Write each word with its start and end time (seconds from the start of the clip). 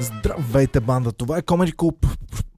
Здравейте, 0.00 0.80
банда! 0.80 1.12
Това 1.12 1.38
е 1.38 1.42
Comedy 1.42 1.74
Club 1.74 2.06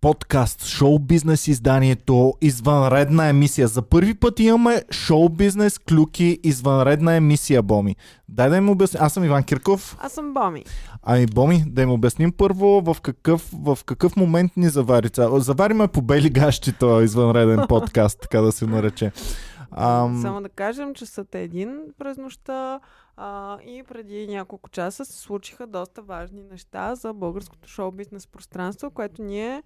подкаст, 0.01 0.67
шоу 0.67 0.99
бизнес 0.99 1.49
изданието, 1.49 2.35
извънредна 2.41 3.29
емисия. 3.29 3.69
За 3.69 3.83
първи 3.83 4.15
път 4.15 4.41
имаме 4.41 4.83
шоу 4.91 5.29
бизнес, 5.29 5.79
клюки, 5.79 6.39
извънредна 6.43 7.15
емисия, 7.15 7.63
Боми. 7.63 7.97
Дай 8.29 8.51
да 8.51 8.57
им 8.57 8.71
обясня. 8.71 9.01
Аз 9.03 9.13
съм 9.13 9.25
Иван 9.25 9.45
Кирков. 9.45 9.97
Аз 10.01 10.13
съм 10.13 10.35
Боми. 10.35 10.65
Ами, 11.03 11.27
Боми, 11.27 11.65
да 11.67 11.83
им 11.83 11.91
обясним 11.91 12.33
първо 12.33 12.81
в 12.81 12.97
какъв, 13.03 13.49
в 13.53 13.79
какъв 13.87 14.17
момент 14.17 14.57
ни 14.57 14.69
завари. 14.69 15.09
Завариме 15.33 15.89
по 15.89 16.03
бели 16.03 16.31
гащи 16.31 16.73
този 16.73 17.05
извънреден 17.05 17.61
подкаст, 17.69 18.19
така 18.21 18.41
да 18.41 18.53
се 18.53 18.67
нарече. 18.67 19.13
Ам... 19.77 20.23
Само 20.23 20.41
да 20.43 20.49
кажем, 20.49 20.95
че 20.95 21.07
са 21.07 21.25
един 21.35 21.79
през 21.99 22.17
нощта 22.17 22.81
а, 23.17 23.59
и 23.63 23.83
преди 23.83 24.27
няколко 24.27 24.71
часа 24.71 25.05
се 25.05 25.19
случиха 25.19 25.67
доста 25.67 26.03
важни 26.03 26.43
неща 26.43 26.95
за 26.95 27.13
българското 27.13 27.69
шоу-бизнес 27.69 28.27
пространство, 28.27 28.91
което 28.91 29.23
ние 29.23 29.63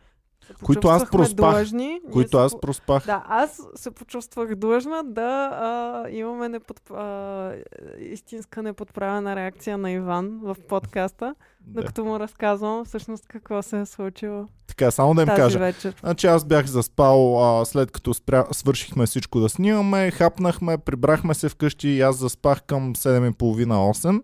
които 0.63 0.89
аз 0.89 1.11
проспах. 1.11 1.55
Длъжни. 1.55 2.01
Които 2.13 2.39
аз 2.39 2.61
проспах. 2.61 3.07
Да, 3.07 3.25
аз 3.29 3.63
се 3.75 3.91
почувствах 3.91 4.55
длъжна 4.55 5.05
да 5.05 5.51
а, 5.53 6.05
имаме 6.11 6.49
непод, 6.49 6.91
а, 6.91 7.53
истинска 7.99 8.63
неподправена 8.63 9.37
реакция 9.37 9.79
на 9.79 9.91
Иван 9.91 10.41
в 10.43 10.57
подкаста, 10.69 11.35
да. 11.61 11.81
докато 11.81 12.05
му 12.05 12.21
разказвам 12.21 12.85
всъщност 12.85 13.27
какво 13.29 13.63
се 13.63 13.81
е 13.81 13.87
случило. 13.87 14.47
Така, 14.67 14.91
само 14.91 15.15
да 15.15 15.23
им 15.23 15.29
тази 15.29 15.41
кажа. 15.41 15.59
Вечер. 15.59 15.97
Значи 16.01 16.27
аз 16.27 16.45
бях 16.45 16.67
заспал 16.67 17.45
а, 17.61 17.65
след 17.65 17.91
като 17.91 18.15
спря... 18.15 18.47
свършихме 18.53 19.07
всичко 19.07 19.41
да 19.41 19.49
снимаме, 19.49 20.11
хапнахме, 20.11 20.79
прибрахме 20.79 21.35
се 21.35 21.49
вкъщи 21.49 21.89
и 21.89 22.01
аз 22.01 22.17
заспах 22.17 22.63
към 22.63 22.95
7.30-8. 22.95 24.23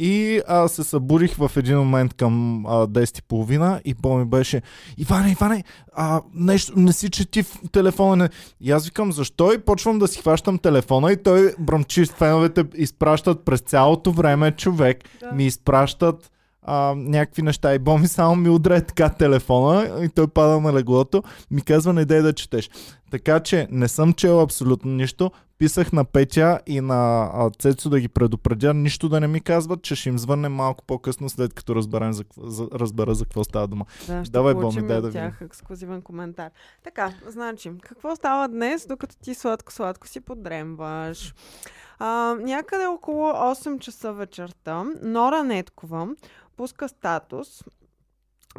И 0.00 0.40
а, 0.48 0.68
се 0.68 0.84
събудих 0.84 1.34
в 1.34 1.50
един 1.56 1.78
момент 1.78 2.14
към 2.14 2.66
а, 2.66 2.86
10.30 2.86 3.80
и 3.84 3.94
по 3.94 4.18
ми 4.18 4.24
беше 4.24 4.62
Иване, 4.96 5.32
Иване, 5.32 5.64
а, 5.92 6.22
нещо, 6.34 6.72
не 6.76 6.92
си 6.92 7.10
чети 7.10 7.42
в 7.42 7.58
телефона. 7.72 8.16
Не. 8.16 8.28
И 8.60 8.70
аз 8.70 8.86
викам 8.86 9.12
защо 9.12 9.52
и 9.52 9.58
почвам 9.58 9.98
да 9.98 10.08
си 10.08 10.20
хващам 10.20 10.58
телефона 10.58 11.12
и 11.12 11.22
той 11.22 11.54
бръмчи 11.58 12.06
феновете 12.06 12.64
изпращат 12.74 13.44
през 13.44 13.60
цялото 13.60 14.12
време 14.12 14.50
човек. 14.52 15.04
Да. 15.20 15.32
Ми 15.32 15.46
изпращат 15.46 16.30
а, 16.62 16.94
някакви 16.96 17.42
неща. 17.42 17.74
И 17.74 17.78
Боми 17.78 18.08
само 18.08 18.36
ми 18.36 18.48
удря 18.48 18.80
така 18.80 19.08
телефона 19.08 20.04
и 20.04 20.08
той 20.08 20.28
пада 20.28 20.60
на 20.60 20.72
леглото. 20.72 21.22
Ми 21.50 21.62
казва, 21.62 21.92
не 21.92 22.04
дай 22.04 22.22
да 22.22 22.32
четеш. 22.32 22.70
Така 23.10 23.40
че 23.40 23.68
не 23.70 23.88
съм 23.88 24.12
чел 24.12 24.40
абсолютно 24.40 24.90
нищо. 24.90 25.30
Писах 25.58 25.92
на 25.92 26.04
Петя 26.04 26.60
и 26.66 26.80
на 26.80 27.50
Цецо 27.58 27.90
да 27.90 28.00
ги 28.00 28.08
предупредя, 28.08 28.74
нищо 28.74 29.08
да 29.08 29.20
не 29.20 29.26
ми 29.26 29.40
казват, 29.40 29.82
че 29.82 29.96
ще 29.96 30.08
им 30.08 30.18
звънне 30.18 30.48
малко 30.48 30.84
по-късно, 30.84 31.28
след 31.28 31.54
като 31.54 31.74
разберем 31.74 32.12
за, 32.12 32.24
за, 32.42 32.68
разбера 32.74 33.14
за 33.14 33.24
какво 33.24 33.44
става 33.44 33.68
дума. 33.68 33.84
Да, 34.06 34.24
ще 34.24 34.32
Давай, 34.32 34.54
Боми, 34.54 34.86
дай 34.86 35.00
да 35.00 35.10
тях 35.10 35.40
ексклюзивен 35.40 36.02
коментар. 36.02 36.50
Така, 36.84 37.12
значи, 37.26 37.72
какво 37.82 38.16
става 38.16 38.48
днес, 38.48 38.86
докато 38.86 39.16
ти 39.16 39.34
сладко-сладко 39.34 40.08
си 40.08 40.20
подремваш? 40.20 41.34
А, 41.98 42.36
някъде 42.40 42.86
около 42.86 43.24
8 43.26 43.78
часа 43.78 44.12
вечерта 44.12 44.84
Нора 45.02 45.42
Неткова 45.42 46.08
пуска 46.58 46.88
статус, 46.88 47.64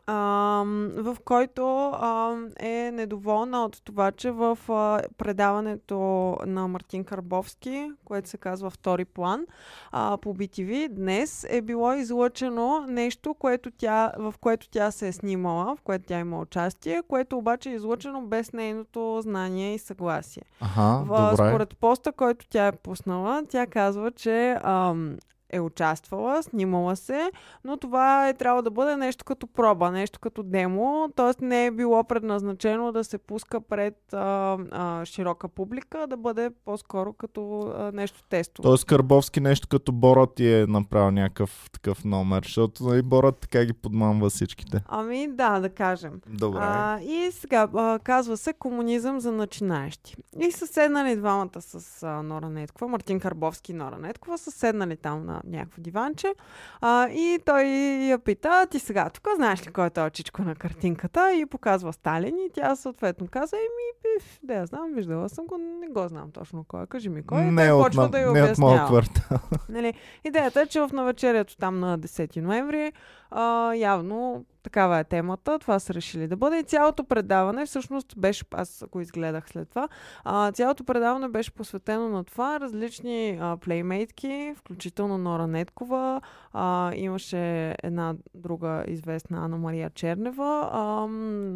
а, 0.06 0.64
в 0.96 1.18
който 1.26 1.90
а, 1.94 2.36
е 2.60 2.92
недоволна 2.92 3.66
от 3.66 3.82
това, 3.84 4.12
че 4.12 4.32
в 4.32 4.58
а, 4.70 5.02
предаването 5.18 5.98
на 6.46 6.68
Мартин 6.68 7.04
Карбовски, 7.04 7.92
което 8.06 8.30
се 8.30 8.38
казва 8.38 8.70
Втори 8.70 9.06
план, 9.06 9.46
а, 9.92 10.18
по 10.22 10.36
BTV, 10.36 10.90
днес 10.90 11.46
е 11.50 11.62
било 11.62 11.94
излъчено 11.94 12.86
нещо, 12.88 13.34
което 13.34 13.72
тя, 13.72 14.12
в 14.18 14.34
което 14.42 14.70
тя 14.70 14.92
се 14.92 15.08
е 15.08 15.14
снимала, 15.14 15.76
в 15.76 15.82
което 15.82 16.06
тя 16.06 16.20
има 16.20 16.40
участие, 16.40 17.04
което 17.08 17.38
обаче 17.38 17.70
е 17.70 17.74
излъчено 17.74 18.22
без 18.22 18.54
нейното 18.54 19.20
знание 19.22 19.74
и 19.74 19.80
съгласие. 19.80 20.44
Ага, 20.62 21.04
в, 21.06 21.32
добре. 21.32 21.50
Според 21.50 21.78
поста, 21.78 22.12
който 22.12 22.46
тя 22.50 22.68
е 22.68 22.72
пуснала, 22.72 23.44
тя 23.50 23.68
казва, 23.68 24.12
че 24.12 24.58
ам, 24.64 25.18
е 25.50 25.60
участвала, 25.60 26.44
снимала 26.44 26.96
се, 26.96 27.32
но 27.64 27.78
това 27.78 28.30
е 28.30 28.34
трябвало 28.34 28.62
да 28.62 28.72
бъде 28.72 28.98
нещо 28.98 29.26
като 29.26 29.48
проба, 29.48 29.92
нещо 29.92 30.20
като 30.20 30.44
демо, 30.44 31.10
т.е. 31.16 31.46
не 31.46 31.66
е 31.66 31.72
било 31.72 32.04
предназначено 32.04 32.92
да 32.92 33.04
се 33.04 33.18
пуска 33.18 33.62
пред 33.62 34.14
а, 34.14 34.58
а, 34.72 35.06
широка 35.06 35.48
публика, 35.48 36.08
да 36.08 36.18
бъде 36.18 36.50
по-скоро 36.66 37.14
като 37.14 37.62
а, 37.62 37.92
нещо 37.92 38.24
тестово. 38.30 38.64
Тоест 38.70 38.86
Карбовски 38.86 39.40
нещо 39.40 39.68
като 39.68 39.92
Борат 39.92 40.36
ти 40.36 40.54
е 40.54 40.66
направил 40.68 41.12
някакъв 41.12 41.70
такъв 41.72 42.06
номер, 42.06 42.42
защото 42.44 42.84
нали, 42.84 43.02
Борат 43.02 43.38
така 43.40 43.66
ги 43.66 43.74
подмамва 43.74 44.30
всичките. 44.30 44.84
Ами 44.88 45.28
да, 45.28 45.60
да 45.60 45.70
кажем. 45.70 46.22
Добре. 46.28 46.60
А, 46.62 47.00
и 47.02 47.32
сега 47.32 47.68
а, 47.76 48.00
казва 48.04 48.38
се 48.38 48.54
комунизъм 48.54 49.20
за 49.20 49.32
начинаещи. 49.32 50.16
И 50.40 50.52
са 50.52 50.68
седнали 50.68 51.16
двамата 51.16 51.62
с 51.62 52.04
а, 52.04 52.24
Нора 52.24 52.50
Неткова, 52.50 52.88
Мартин 52.88 53.20
Карбовски 53.20 53.72
и 53.72 53.76
Нора 53.76 53.98
Неткова, 53.98 54.38
са 54.38 54.52
седнали 54.52 54.98
там 54.98 55.26
на 55.26 55.39
някакво 55.46 55.82
диванче. 55.82 56.34
А, 56.82 57.10
и 57.10 57.40
той 57.46 57.64
я 58.10 58.20
пита, 58.20 58.68
ти 58.72 58.80
сега 58.80 59.10
тук 59.10 59.28
знаеш 59.36 59.68
ли 59.68 59.72
кой 59.72 59.88
е 59.88 59.90
този 59.90 60.12
чичко 60.12 60.42
на 60.42 60.56
картинката? 60.56 61.34
И 61.34 61.46
показва 61.46 61.94
Сталин 61.94 62.36
и 62.38 62.50
тя 62.54 62.76
съответно 62.76 63.28
каза, 63.28 63.56
еми, 63.56 63.90
пиф, 64.02 64.40
да 64.44 64.54
я 64.54 64.66
знам, 64.66 64.94
виждала 64.94 65.30
съм 65.30 65.46
го, 65.46 65.58
не 65.58 65.88
го 65.88 66.08
знам 66.08 66.32
точно 66.32 66.66
кой. 66.68 66.88
Кажи 66.88 67.10
ми 67.10 67.26
кой. 67.26 67.42
Не, 67.42 67.72
от, 67.72 67.86
почва 67.86 68.10
да 68.10 68.20
я 68.20 68.32
не 68.32 68.44
от 68.44 68.58
моят 68.58 68.88
квартал. 68.88 69.40
Нали? 69.70 69.94
Идеята 70.24 70.62
е, 70.62 70.66
че 70.66 70.82
в 70.82 70.90
навечерието 70.94 71.58
там 71.58 71.80
на 71.80 72.00
10 72.00 72.42
ноември 72.42 72.92
а, 73.32 73.74
явно 73.74 74.46
такава 74.64 75.00
е 75.00 75.04
темата, 75.04 75.60
това 75.60 75.80
са 75.80 75.94
решили 75.94 76.28
да 76.28 76.38
бъде. 76.38 76.58
И 76.58 76.64
цялото 76.64 77.04
предаване 77.04 77.66
всъщност 77.66 78.14
беше, 78.18 78.46
аз 78.52 78.84
го 78.92 79.02
изгледах 79.02 79.50
след 79.50 79.70
това, 79.70 79.90
а, 80.24 80.52
цялото 80.52 80.84
предаване 80.84 81.28
беше 81.28 81.52
посветено 81.52 82.10
на 82.10 82.24
това. 82.24 82.60
Различни 82.60 83.38
а, 83.42 83.58
плеймейтки, 83.58 84.54
включително 84.58 85.18
Нора 85.18 85.48
Неткова, 85.48 86.22
а, 86.54 86.94
имаше 86.96 87.76
една 87.84 88.16
друга 88.34 88.84
известна 88.88 89.38
Анна 89.38 89.58
Мария 89.58 89.90
Чернева. 89.90 90.70
А, 90.72 91.08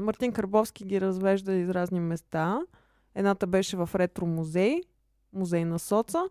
Мартин 0.03 0.31
Карбовски 0.31 0.85
ги 0.85 1.01
развежда 1.01 1.53
из 1.53 1.69
разни 1.69 1.99
места. 1.99 2.61
Едната 3.15 3.47
беше 3.47 3.77
в 3.77 3.89
ретро 3.95 4.25
музей, 4.25 4.81
музей 5.33 5.65
на 5.65 5.79
Соца 5.79 6.23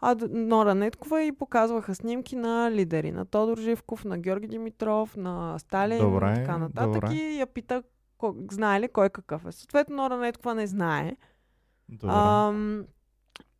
а 0.00 0.16
Нора 0.30 0.74
Неткова 0.74 1.22
и 1.22 1.32
показваха 1.32 1.94
снимки 1.94 2.36
на 2.36 2.70
лидери. 2.70 3.12
На 3.12 3.24
Тодор 3.24 3.58
Живков, 3.58 4.04
на 4.04 4.18
Георги 4.18 4.48
Димитров, 4.48 5.16
на 5.16 5.58
Сталин 5.58 5.98
добре, 5.98 6.32
и 6.32 6.34
така 6.34 6.58
нататък. 6.58 6.92
Добре. 6.92 7.14
И 7.14 7.38
я 7.38 7.46
пита 7.46 7.82
кой, 8.18 8.32
знае 8.50 8.80
ли 8.80 8.88
кой 8.88 9.10
какъв 9.10 9.46
е. 9.46 9.52
Съответно 9.52 9.96
Нора 9.96 10.16
Неткова 10.16 10.54
не 10.54 10.66
знае. 10.66 11.16
Добре. 11.88 12.14
Ам, 12.14 12.84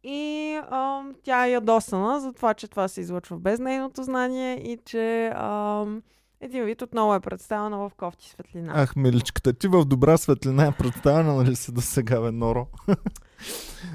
и 0.03 0.60
ам, 0.71 1.15
тя 1.22 1.47
е 1.47 1.50
ядосана 1.50 2.21
за 2.21 2.32
това, 2.32 2.54
че 2.54 2.69
това 2.69 2.88
се 2.88 3.00
излъчва 3.00 3.38
без 3.38 3.60
нейното 3.60 4.03
знание 4.03 4.54
и 4.54 4.78
че 4.84 5.32
ам, 5.37 6.03
един 6.41 6.65
вид 6.65 6.82
отново 6.82 7.15
е 7.15 7.21
представена 7.21 7.78
в 7.78 7.91
кофти 7.97 8.28
светлина. 8.28 8.72
Ах, 8.76 8.97
миличката, 8.97 9.53
ти 9.53 9.69
в 9.69 9.84
добра 9.84 10.16
светлина 10.16 10.66
е 10.66 10.72
представена 10.72 11.44
ли 11.44 11.56
си 11.56 11.72
до 11.72 11.81
сега, 11.81 12.21
бе, 12.21 12.31
Норо? 12.31 12.66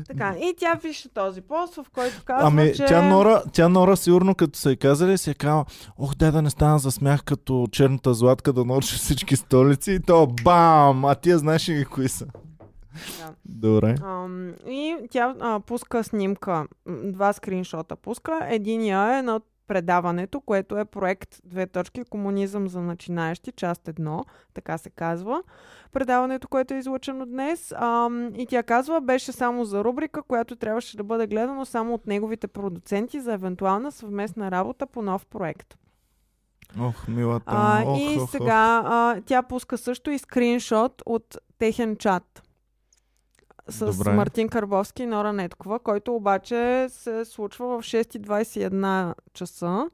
Така, 0.07 0.35
и 0.39 0.53
тя 0.57 0.79
пише 0.81 1.09
този 1.09 1.41
пост, 1.41 1.75
в 1.75 1.85
който 1.93 2.15
казва, 2.25 2.47
ами, 2.47 2.73
че... 2.75 2.85
тя 2.85 3.01
Нора, 3.01 3.43
тя 3.53 3.69
Нора 3.69 3.95
сигурно 3.95 4.35
като 4.35 4.59
се 4.59 4.71
е 4.71 4.75
казали, 4.75 5.17
си 5.17 5.29
е 5.29 5.33
казала, 5.33 5.65
ох, 5.97 6.15
дай 6.15 6.31
да 6.31 6.41
не 6.41 6.49
стана 6.49 6.79
за 6.79 6.91
смях 6.91 7.23
като 7.23 7.67
черната 7.71 8.13
златка 8.13 8.53
да 8.53 8.65
научи 8.65 8.95
всички 8.95 9.35
столици 9.35 9.91
и 9.91 9.99
то 9.99 10.27
бам! 10.43 11.05
А 11.05 11.15
тия 11.15 11.37
знаеш 11.37 11.69
ли 11.69 11.85
кои 11.85 12.09
са? 12.09 12.25
Да. 12.25 13.33
Добре. 13.45 13.95
Ам, 14.03 14.53
и 14.67 14.95
тя 15.11 15.35
а, 15.39 15.59
пуска 15.59 16.03
снимка, 16.03 16.67
два 17.03 17.33
скриншота 17.33 17.95
пуска. 17.95 18.47
Единия 18.49 19.17
е 19.17 19.21
на 19.21 19.41
предаването, 19.67 20.41
което 20.41 20.77
е 20.77 20.85
проект 20.85 21.39
две 21.43 21.67
точки 21.67 22.03
Комунизъм 22.03 22.67
за 22.67 22.81
начинаещи, 22.81 23.51
част 23.51 23.87
едно, 23.87 24.25
така 24.53 24.77
се 24.77 24.89
казва. 24.89 25.43
Предаването, 25.91 26.47
което 26.47 26.73
е 26.73 26.77
излъчено 26.77 27.25
днес. 27.25 27.73
Ам, 27.77 28.35
и 28.35 28.45
тя 28.45 28.63
казва, 28.63 29.01
беше 29.01 29.31
само 29.31 29.65
за 29.65 29.83
рубрика, 29.83 30.23
която 30.23 30.55
трябваше 30.55 30.97
да 30.97 31.03
бъде 31.03 31.27
гледано 31.27 31.65
само 31.65 31.93
от 31.93 32.07
неговите 32.07 32.47
продуценти 32.47 33.21
за 33.21 33.33
евентуална 33.33 33.91
съвместна 33.91 34.51
работа 34.51 34.87
по 34.87 35.01
нов 35.01 35.25
проект. 35.25 35.77
Ох, 36.79 37.07
милата. 37.07 37.45
А, 37.47 37.83
ох, 37.85 37.99
и 37.99 38.17
ох, 38.19 38.31
сега 38.31 38.83
а, 38.85 39.21
тя 39.25 39.43
пуска 39.43 39.77
също 39.77 40.11
и 40.11 40.17
скриншот 40.17 41.01
от 41.05 41.37
техен 41.57 41.95
чат 41.95 42.43
с 43.69 43.85
Добре. 43.85 44.13
Мартин 44.13 44.49
Карбовски 44.49 45.03
и 45.03 45.05
Нора 45.05 45.33
Неткова, 45.33 45.79
който 45.79 46.15
обаче 46.15 46.87
се 46.89 47.25
случва 47.25 47.67
в 47.67 47.85
6.21 47.85 49.13
часа, 49.33 49.89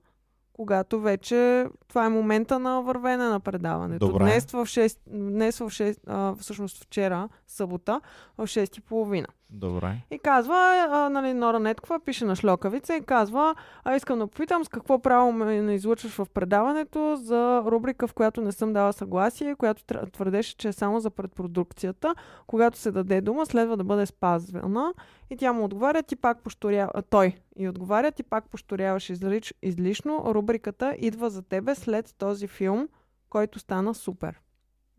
когато 0.60 1.00
вече 1.00 1.66
това 1.88 2.06
е 2.06 2.10
момента 2.10 2.60
на 2.60 2.82
вървене 2.82 3.24
на 3.24 3.40
предаването. 3.40 4.08
Добре. 4.08 4.24
Днес 4.24 4.46
в 4.46 4.54
6, 4.54 4.98
днес 5.08 5.58
в 5.58 5.62
6, 5.62 5.98
а, 6.08 6.36
всъщност 6.36 6.84
вчера, 6.84 7.30
събота, 7.48 8.02
в 8.38 8.48
6.30. 8.48 9.26
Добре. 9.50 9.96
И 10.12 10.20
казва, 10.20 10.88
а, 10.90 11.10
нали, 11.10 11.34
Нора 11.34 11.60
Неткова 11.60 12.00
пише 12.00 12.26
на 12.26 12.36
шлокавица 12.36 12.96
и 12.96 13.02
казва, 13.02 13.56
а 13.84 13.96
искам 13.96 14.20
да 14.20 14.28
попитам 14.28 14.66
с 14.66 14.68
какво 14.68 15.00
право 15.00 15.32
ме 15.32 15.74
излъчваш 15.74 16.12
в 16.12 16.28
предаването 16.34 17.16
за 17.16 17.64
рубрика, 17.66 18.08
в 18.08 18.14
която 18.14 18.42
не 18.42 18.52
съм 18.52 18.74
дала 18.74 18.94
съгласие, 18.94 19.56
която 19.56 19.84
твърдеше, 20.12 20.58
че 20.58 20.68
е 20.68 20.74
само 20.74 21.00
за 21.00 21.10
предпродукцията. 21.10 22.16
Когато 22.48 22.78
се 22.78 22.92
даде 22.92 23.22
дума, 23.22 23.46
следва 23.46 23.78
да 23.78 23.84
бъде 23.84 24.06
спазвана. 24.06 24.94
И 25.30 25.38
тя 25.38 25.54
му 25.54 25.64
отговаря, 25.66 26.04
ти 26.04 26.16
пак 26.16 26.44
пошторява, 26.44 26.92
а, 26.96 27.02
той 27.02 27.36
и 27.56 27.70
отговаря, 27.70 28.12
ти 28.12 28.24
пак 28.24 28.50
пошторяваш 28.50 29.10
излич, 29.10 29.54
излишно. 29.62 30.24
Рубриката 30.26 30.96
идва 31.00 31.30
за 31.30 31.42
тебе 31.42 31.76
след 31.76 32.16
този 32.18 32.48
филм, 32.48 32.90
който 33.30 33.60
стана 33.60 33.94
супер. 33.94 34.40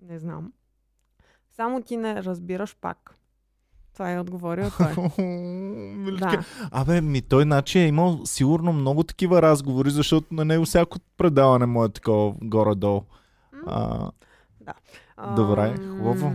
Не 0.03 0.19
знам. 0.19 0.53
Само 1.51 1.83
ти 1.83 1.97
не 1.97 2.23
разбираш 2.23 2.77
пак. 2.81 3.17
Това 3.93 4.13
е 4.13 4.21
отговорил 4.21 4.71
той. 4.79 4.95
Да. 6.21 6.45
Абе, 6.71 7.01
ми 7.01 7.23
той 7.23 7.43
значи 7.43 7.79
е 7.79 7.87
имал 7.87 8.21
сигурно 8.25 8.73
много 8.73 9.05
такива 9.05 9.43
разговори, 9.43 9.91
защото 9.91 10.35
на 10.35 10.45
него 10.45 10.65
всяко 10.65 10.99
предаване 11.17 11.67
му 11.67 11.85
е 11.85 11.89
такова 11.89 12.35
горе-долу. 12.43 13.03
А, 13.67 14.11
Добре, 15.37 15.77
хубаво. 15.77 16.33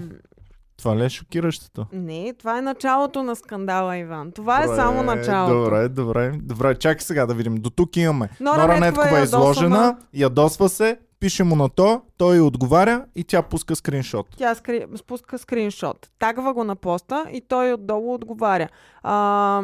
Това 0.77 0.97
ли 0.97 1.05
е 1.05 1.09
шокиращото? 1.09 1.85
Не, 1.93 2.33
това 2.39 2.57
е 2.57 2.61
началото 2.61 3.23
на 3.23 3.35
скандала, 3.35 3.97
Иван. 3.97 4.31
Това 4.31 4.63
е 4.63 4.67
само 4.67 5.03
Добре, 5.03 5.15
началото. 5.15 5.63
Добре, 5.63 5.89
добре. 5.89 6.31
Добре, 6.35 6.75
чакай 6.75 6.99
сега 6.99 7.25
да 7.25 7.33
видим. 7.33 7.55
До 7.55 7.69
тук 7.69 7.97
имаме. 7.97 8.29
Нора 8.39 8.57
Нора, 8.57 8.79
Неткова 8.79 9.17
е 9.17 9.21
е 9.21 9.23
изложена, 9.23 9.97
ядосва 10.13 10.69
се, 10.69 10.97
пише 11.19 11.43
му 11.43 11.55
на 11.55 11.69
то, 11.69 12.01
той 12.17 12.39
отговаря 12.39 13.05
и 13.15 13.23
тя 13.23 13.41
пуска 13.41 13.75
скриншот. 13.75 14.27
Тя 14.37 14.55
скри... 14.55 14.85
спуска 14.95 15.37
скриншот. 15.37 16.09
Тагва 16.19 16.53
го 16.53 16.63
на 16.63 16.75
поста 16.75 17.25
и 17.31 17.41
той 17.41 17.73
отдолу 17.73 18.13
отговаря. 18.13 18.69
А, 19.03 19.61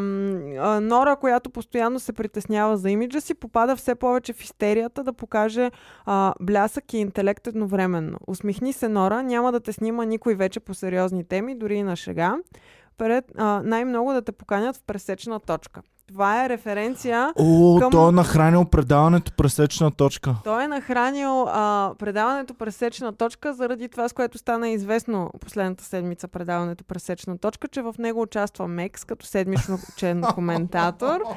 Нора, 0.81 1.15
която 1.15 1.49
постоянно 1.49 1.99
се 1.99 2.13
притеснява 2.13 2.77
за 2.77 2.89
имиджа 2.89 3.21
си, 3.21 3.33
попада 3.33 3.75
все 3.75 3.95
повече 3.95 4.33
в 4.33 4.43
истерията 4.43 5.03
да 5.03 5.13
покаже 5.13 5.71
а, 6.05 6.33
блясък 6.39 6.93
и 6.93 6.97
интелект 6.97 7.47
едновременно. 7.47 8.17
Усмихни 8.27 8.73
се, 8.73 8.87
Нора, 8.87 9.21
няма 9.21 9.51
да 9.51 9.59
те 9.59 9.73
снима 9.73 10.05
никой 10.05 10.35
вече 10.35 10.59
по 10.59 10.73
сериозни 10.73 11.23
теми, 11.23 11.55
дори 11.55 11.75
и 11.75 11.83
на 11.83 11.95
шега. 11.95 12.35
Пред, 12.97 13.25
а, 13.37 13.61
най-много 13.65 14.13
да 14.13 14.21
те 14.21 14.31
поканят 14.31 14.75
в 14.75 14.83
пресечна 14.83 15.39
точка. 15.39 15.81
Това 16.11 16.45
е 16.45 16.49
референция 16.49 17.33
О, 17.39 17.79
Към- 17.79 17.91
той 17.91 18.09
е 18.09 18.11
нахранил 18.11 18.65
предаването 18.65 19.31
пресечна 19.31 19.91
точка. 19.91 20.35
Той 20.43 20.63
е 20.63 20.67
нахранил 20.67 21.45
а, 21.47 21.93
предаването 21.99 22.53
Пресечна 22.53 23.13
точка 23.13 23.53
заради 23.53 23.89
това, 23.89 24.09
с 24.09 24.13
което 24.13 24.37
стана 24.37 24.69
известно 24.69 25.31
последната 25.41 25.83
седмица 25.83 26.27
предаването 26.27 26.83
Пресечна 26.83 27.37
точка, 27.37 27.67
че 27.67 27.81
в 27.81 27.95
него 27.99 28.21
участва 28.21 28.67
Мекс 28.67 29.03
като 29.03 29.25
седмичен 29.25 30.21
коментатор. 30.33 31.21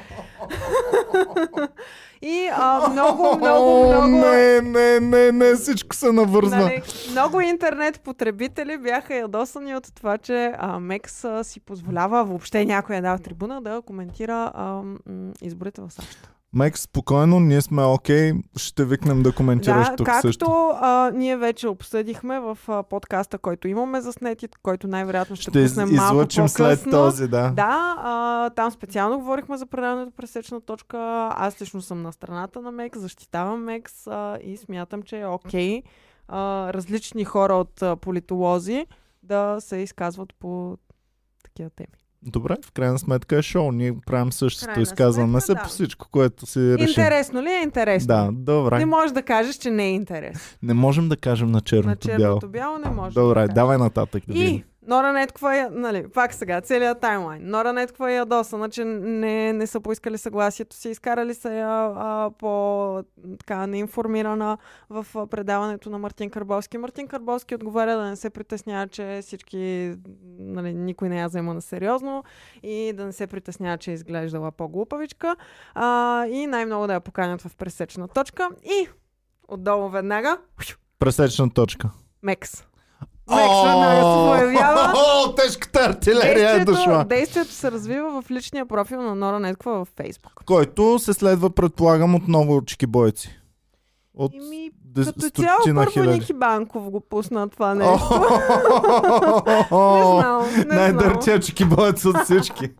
И 2.21 2.49
а, 2.53 2.89
много, 2.89 3.37
много, 3.37 3.93
много... 3.93 4.07
Не, 4.07 4.61
не, 4.61 4.99
не, 4.99 5.31
не, 5.31 5.55
всичко 5.55 5.95
се 5.95 6.11
навързна. 6.11 6.57
Нали, 6.57 6.81
много 7.11 7.41
интернет 7.41 8.01
потребители 8.01 8.77
бяха 8.77 9.15
ядосани 9.15 9.75
от 9.75 9.95
това, 9.95 10.17
че 10.17 10.53
а, 10.57 10.79
Мекс 10.79 11.23
а, 11.23 11.43
си 11.43 11.59
позволява 11.59 12.23
въобще 12.23 12.65
някой 12.65 12.95
една 12.95 13.17
трибуна 13.17 13.61
да 13.61 13.81
коментира 13.81 14.51
а, 14.55 14.64
изборите 15.41 15.81
в 15.81 15.89
САЩ. 15.89 16.29
Мек, 16.53 16.77
спокойно, 16.77 17.39
ние 17.39 17.61
сме 17.61 17.83
окей, 17.83 18.33
ще 18.57 18.85
викнем 18.85 19.23
да 19.23 19.31
коментираш 19.31 19.89
да, 19.89 19.95
тук 19.95 20.05
както 20.05 20.21
също. 20.21 20.45
а, 20.75 21.11
ние 21.13 21.37
вече 21.37 21.67
обсъдихме 21.67 22.39
в 22.39 22.57
а, 22.67 22.83
подкаста, 22.83 23.37
който 23.37 23.67
имаме 23.67 24.01
заснети, 24.01 24.47
който 24.63 24.87
най-вероятно 24.87 25.35
ще, 25.35 25.41
Ще 25.43 25.59
из- 25.59 25.71
пуснем 25.71 25.89
малко 25.91 26.13
излъчим 26.13 26.47
след 26.47 26.67
по-късно. 26.79 26.91
този, 26.91 27.27
да. 27.27 27.49
Да, 27.49 27.95
а, 27.99 28.49
там 28.49 28.71
специално 28.71 29.19
говорихме 29.19 29.57
за 29.57 29.65
предаването 29.65 30.11
пресечна 30.11 30.61
точка. 30.61 30.97
Аз 31.31 31.61
лично 31.61 31.81
съм 31.81 32.01
на 32.01 32.13
страната 32.13 32.61
на 32.61 32.71
Мекс, 32.71 32.99
защитавам 32.99 33.63
Мекс 33.63 34.07
а, 34.07 34.37
и 34.43 34.57
смятам, 34.57 35.03
че 35.03 35.19
е 35.19 35.27
окей 35.27 35.83
а, 36.27 36.37
различни 36.73 37.25
хора 37.25 37.53
от 37.53 37.81
а, 37.81 37.95
политолози 37.95 38.85
да 39.23 39.57
се 39.59 39.77
изказват 39.77 40.33
по 40.33 40.77
такива 41.43 41.69
теми. 41.69 41.87
Добре, 42.25 42.55
в 42.65 42.71
крайна 42.71 42.99
сметка 42.99 43.37
е 43.37 43.41
шоу. 43.41 43.71
Ние 43.71 43.93
правим 44.05 44.31
същото. 44.31 44.65
Крайна 44.65 44.81
Изказваме 44.81 45.27
сметка, 45.31 45.45
се 45.45 45.53
да. 45.53 45.61
по 45.61 45.69
всичко, 45.69 46.07
което 46.11 46.45
си 46.45 46.59
решим. 46.73 46.87
Интересно 46.87 47.41
ли 47.41 47.49
е? 47.49 47.61
Интересно. 47.63 48.07
Да, 48.07 48.29
добре. 48.33 48.77
Не 48.77 48.85
можеш 48.85 49.11
да 49.11 49.21
кажеш, 49.21 49.55
че 49.55 49.71
не 49.71 49.85
е 49.85 49.91
интересно. 49.91 50.57
Не 50.63 50.73
можем 50.73 51.09
да 51.09 51.17
кажем 51.17 51.47
на 51.47 51.53
На 51.53 51.61
черното 51.61 52.07
бяло. 52.07 52.19
черното 52.19 52.49
бяло 52.49 52.77
не 52.77 52.89
може. 52.89 53.13
Добре, 53.13 53.47
да 53.47 53.53
давай 53.53 53.77
нататък 53.77 54.23
да 54.27 54.33
видим. 54.33 54.63
Нора 54.87 55.13
Неткова 55.13 55.57
е, 55.57 55.69
нали, 55.71 56.07
пак 56.07 56.33
сега, 56.33 56.61
целият 56.61 56.99
таймлайн. 56.99 57.41
Нора 57.49 57.73
Неткова 57.73 58.11
е 58.11 58.15
ядосана, 58.15 58.69
че 58.69 58.85
не, 58.85 59.53
не 59.53 59.67
са 59.67 59.79
поискали 59.79 60.17
съгласието 60.17 60.75
си, 60.75 60.89
изкарали 60.89 61.33
са 61.33 61.53
я 61.53 61.93
а, 61.95 62.31
по 62.37 63.03
така 63.39 63.67
неинформирана 63.67 64.57
в 64.89 65.27
предаването 65.27 65.89
на 65.89 65.97
Мартин 65.97 66.29
Карбовски. 66.29 66.77
Мартин 66.77 67.07
Карбовски 67.07 67.55
отговаря 67.55 67.97
да 67.97 68.03
не 68.03 68.15
се 68.15 68.29
притеснява, 68.29 68.87
че 68.87 69.19
всички, 69.21 69.95
нали, 70.39 70.73
никой 70.73 71.09
не 71.09 71.19
я 71.19 71.27
взема 71.27 71.53
на 71.53 71.61
сериозно 71.61 72.23
и 72.63 72.93
да 72.93 73.05
не 73.05 73.11
се 73.11 73.27
притеснява, 73.27 73.77
че 73.77 73.91
е 73.91 73.93
изглеждала 73.93 74.51
по-глупавичка 74.51 75.35
а, 75.73 76.25
и 76.25 76.47
най-много 76.47 76.87
да 76.87 76.93
я 76.93 76.99
поканят 76.99 77.41
в 77.41 77.55
пресечна 77.55 78.07
точка 78.07 78.49
и 78.63 78.87
отдолу 79.47 79.89
веднага 79.89 80.37
Пресечна 80.99 81.49
точка. 81.49 81.89
Мекс. 82.23 82.63
Се 83.27 83.35
появява. 84.01 84.93
О, 85.25 85.35
тежката 85.35 85.79
артилерия 85.79 86.49
е 86.51 86.59
дошла. 86.59 87.05
действието 87.05 87.51
се 87.51 87.71
развива 87.71 88.21
в 88.21 88.31
личния 88.31 88.65
профил 88.65 89.01
на 89.01 89.15
Нора 89.15 89.39
Неткова 89.39 89.77
във 89.77 89.87
Фейсбук. 89.97 90.33
Който 90.45 90.99
се 90.99 91.13
следва, 91.13 91.49
предполагам, 91.49 92.15
от 92.15 92.27
много 92.27 92.55
очки 92.55 92.85
бойци. 92.87 93.39
От 94.13 94.31
Ими, 94.33 94.71
дес- 94.87 95.05
като 95.13 95.29
цяло 95.31 95.57
първо 95.75 95.91
хиляди. 95.91 96.19
Ники 96.19 96.33
Банков 96.33 96.89
го 96.89 96.99
пусна 97.01 97.49
това 97.49 97.75
нещо. 97.75 98.07
О, 99.71 100.15
Не 100.15 100.21
знам, 100.21 100.67
не. 100.67 100.75
Най-дъртия 100.75 101.39
чеки 101.39 101.65
боец 101.65 102.05
от 102.05 102.17
всички. 102.23 102.71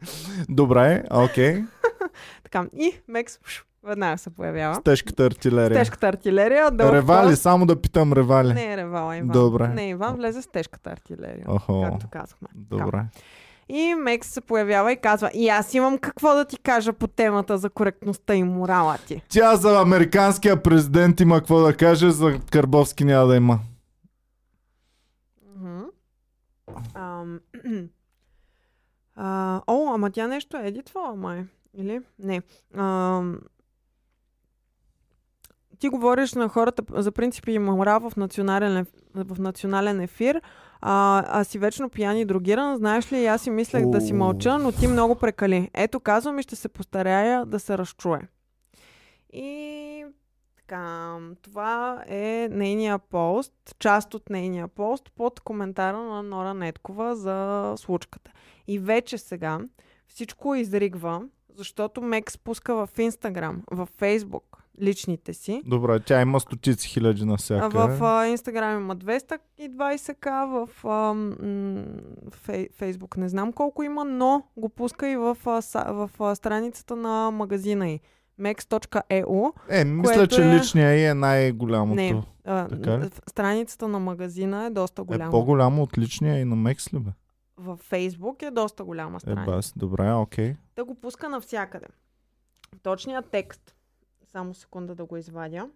Добре, 0.49 1.03
окей. 1.11 1.63
Така, 2.43 2.65
и 2.77 2.93
Мекс 3.07 3.39
веднага 3.85 4.17
се 4.17 4.29
появява. 4.29 4.75
С 4.75 4.83
тежката 4.83 5.25
артилерия. 5.25 5.79
Тежката 5.79 6.07
артилерия. 6.07 6.71
дълъг 6.71 6.93
Ревали, 6.93 7.29
пост. 7.29 7.41
само 7.41 7.65
да 7.65 7.81
питам 7.81 8.13
ревали. 8.13 8.53
Не 8.53 8.73
е 8.73 8.77
ревала 8.77 9.17
Иван. 9.17 9.27
Добре. 9.29 9.67
Не, 9.67 9.89
Иван 9.89 10.15
влезе 10.15 10.41
с 10.41 10.47
тежката 10.47 10.89
артилерия. 10.89 11.45
Охо, 11.47 11.81
Както 11.83 12.07
казахме. 12.09 12.47
Така. 12.69 12.83
добре. 12.83 13.03
И 13.69 13.95
Мекс 13.95 14.27
се 14.27 14.41
появява 14.41 14.91
и 14.91 14.97
казва, 14.97 15.29
и 15.33 15.49
аз 15.49 15.73
имам 15.73 15.97
какво 15.97 16.35
да 16.35 16.45
ти 16.45 16.57
кажа 16.59 16.93
по 16.93 17.07
темата 17.07 17.57
за 17.57 17.69
коректността 17.69 18.35
и 18.35 18.43
морала 18.43 18.97
ти. 19.07 19.21
Тя 19.29 19.55
за 19.55 19.81
американския 19.81 20.63
президент 20.63 21.19
има 21.19 21.37
какво 21.37 21.59
да 21.59 21.73
каже, 21.75 22.11
за 22.11 22.39
Карбовски 22.51 23.03
няма 23.03 23.27
да 23.27 23.35
има. 23.35 23.59
О, 29.67 29.93
ама 29.93 30.11
тя 30.11 30.27
нещо 30.27 30.57
е 30.57 30.67
едитвала, 30.67 31.15
май. 31.15 31.43
Или? 31.73 32.01
Не. 32.19 32.41
Ам, 32.77 33.39
ти 35.79 35.89
говориш 35.89 36.33
на 36.33 36.49
хората 36.49 36.83
за 37.01 37.11
принципи 37.11 37.51
и 37.51 37.59
морал 37.59 37.99
в 38.09 38.15
национален, 38.15 38.85
в 39.15 39.39
национален 39.39 40.01
ефир, 40.01 40.41
а, 40.81 41.23
а 41.27 41.43
си 41.43 41.59
вечно 41.59 41.89
пиян 41.89 42.17
и 42.17 42.25
другиран. 42.25 42.77
Знаеш 42.77 43.11
ли, 43.11 43.25
аз 43.25 43.41
си 43.41 43.49
мислех 43.49 43.85
да 43.85 44.01
си 44.01 44.13
мълча, 44.13 44.57
но 44.57 44.71
ти 44.71 44.87
много 44.87 45.15
прекали. 45.15 45.69
Ето, 45.73 45.99
казвам 45.99 46.39
и 46.39 46.43
ще 46.43 46.55
се 46.55 46.69
постарая 46.69 47.45
да 47.45 47.59
се 47.59 47.77
разчуе. 47.77 48.19
И 49.33 50.05
така, 50.57 51.17
това 51.41 52.03
е 52.07 52.49
нейния 52.51 52.99
пост, 52.99 53.53
част 53.79 54.13
от 54.13 54.29
нейния 54.29 54.67
пост 54.67 55.11
под 55.15 55.39
коментара 55.39 55.97
на 55.97 56.23
Нора 56.23 56.53
Неткова 56.53 57.15
за 57.15 57.73
случката. 57.77 58.31
И 58.67 58.79
вече 58.79 59.17
сега 59.17 59.59
всичко 60.07 60.55
изригва, 60.55 61.21
защото 61.55 62.01
Мек 62.01 62.31
спуска 62.31 62.75
в 62.75 62.89
Инстаграм, 62.99 63.63
в 63.71 63.87
Фейсбук 63.97 64.64
личните 64.81 65.33
си. 65.33 65.61
Добре, 65.65 65.99
тя 65.99 66.21
има 66.21 66.39
стотици 66.39 66.87
хиляди 66.87 67.21
А 67.21 67.25
навсякъде. 67.25 67.77
в 67.77 68.03
а, 68.03 68.27
Инстаграм 68.27 68.77
има 68.77 68.95
220к, 68.95 70.25
в 70.45 70.85
а, 70.85 71.13
м, 71.13 71.85
фей, 72.31 72.67
Фейсбук 72.71 73.17
не 73.17 73.29
знам 73.29 73.53
колко 73.53 73.83
има, 73.83 74.05
но 74.05 74.43
го 74.57 74.69
пуска 74.69 75.09
и 75.09 75.15
в, 75.15 75.37
а, 75.45 75.61
в 75.93 76.09
а, 76.19 76.35
страницата 76.35 76.95
на 76.95 77.31
магазина 77.31 77.89
й 77.89 77.99
mex.eu. 78.41 79.51
Е, 79.69 79.85
мисля, 79.85 80.13
което 80.13 80.35
че 80.35 80.41
е- 80.43 80.55
личния 80.55 80.93
и 80.93 81.05
е 81.05 81.13
най-голямото. 81.13 81.95
Не, 81.95 82.23
а, 82.45 82.67
Така 82.67 83.09
страницата 83.27 83.87
на 83.87 83.99
магазина 83.99 84.65
е 84.65 84.69
доста 84.69 85.01
Е 85.01 85.05
голяма. 85.05 85.31
по-голямо 85.31 85.83
от 85.83 85.97
личния 85.97 86.39
и 86.39 86.45
на 86.45 86.55
Мекс 86.55 86.93
ли 86.93 86.99
бе? 86.99 87.09
В 87.57 87.77
Фейсбук 87.77 88.41
е 88.41 88.51
доста 88.51 88.83
голяма 88.83 89.17
Е, 89.17 89.19
страница. 89.19 89.45
бас, 89.45 89.73
добре, 89.75 90.13
окей. 90.13 90.55
Да 90.75 90.85
го 90.85 90.95
пуска 90.95 91.29
навсякъде. 91.29 91.85
Точният 92.83 93.25
текст 93.25 93.75
Само 94.35 94.53
секунда 94.53 94.95
да 94.95 95.05
го 95.05 95.17
извадя. 95.17 95.69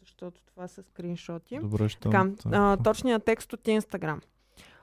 Защото 0.00 0.42
това 0.46 0.68
са 0.68 0.82
скриншоти. 0.82 1.58
Добре, 1.58 1.88
що... 1.88 2.00
Така, 2.00 2.30
а, 2.52 2.76
точният 2.76 3.24
текст 3.24 3.52
от 3.52 3.68
Инстаграм. 3.68 4.20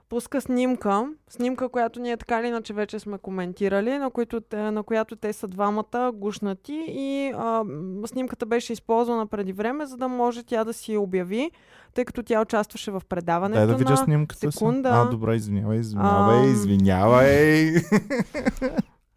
Пуска 0.09 0.41
снимка, 0.41 1.13
снимка, 1.29 1.69
която 1.69 1.99
ние 1.99 2.17
така 2.17 2.39
или 2.39 2.47
иначе 2.47 2.73
вече 2.73 2.99
сме 2.99 3.17
коментирали, 3.17 3.97
на, 3.97 4.11
които, 4.11 4.41
на 4.53 4.83
която 4.83 5.15
те 5.15 5.33
са 5.33 5.47
двамата 5.47 6.11
гушнати 6.13 6.85
и 6.87 7.33
а, 7.35 7.63
снимката 8.05 8.45
беше 8.45 8.73
използвана 8.73 9.27
преди 9.27 9.53
време, 9.53 9.85
за 9.85 9.97
да 9.97 10.07
може 10.07 10.43
тя 10.43 10.63
да 10.63 10.73
си 10.73 10.97
обяви, 10.97 11.51
тъй 11.93 12.05
като 12.05 12.23
тя 12.23 12.41
участваше 12.41 12.91
в 12.91 13.01
предаването 13.09 13.59
Дай 13.59 13.67
да 13.67 13.75
видя 13.75 13.91
на 13.91 13.97
снимката 13.97 14.51
секунда. 14.51 14.89
Си. 14.89 14.95
А, 14.95 15.05
добре, 15.05 15.35
извинявай, 15.35 15.79
извинявай, 15.79 16.39
А, 16.39 16.45
извинявай. 16.45 17.73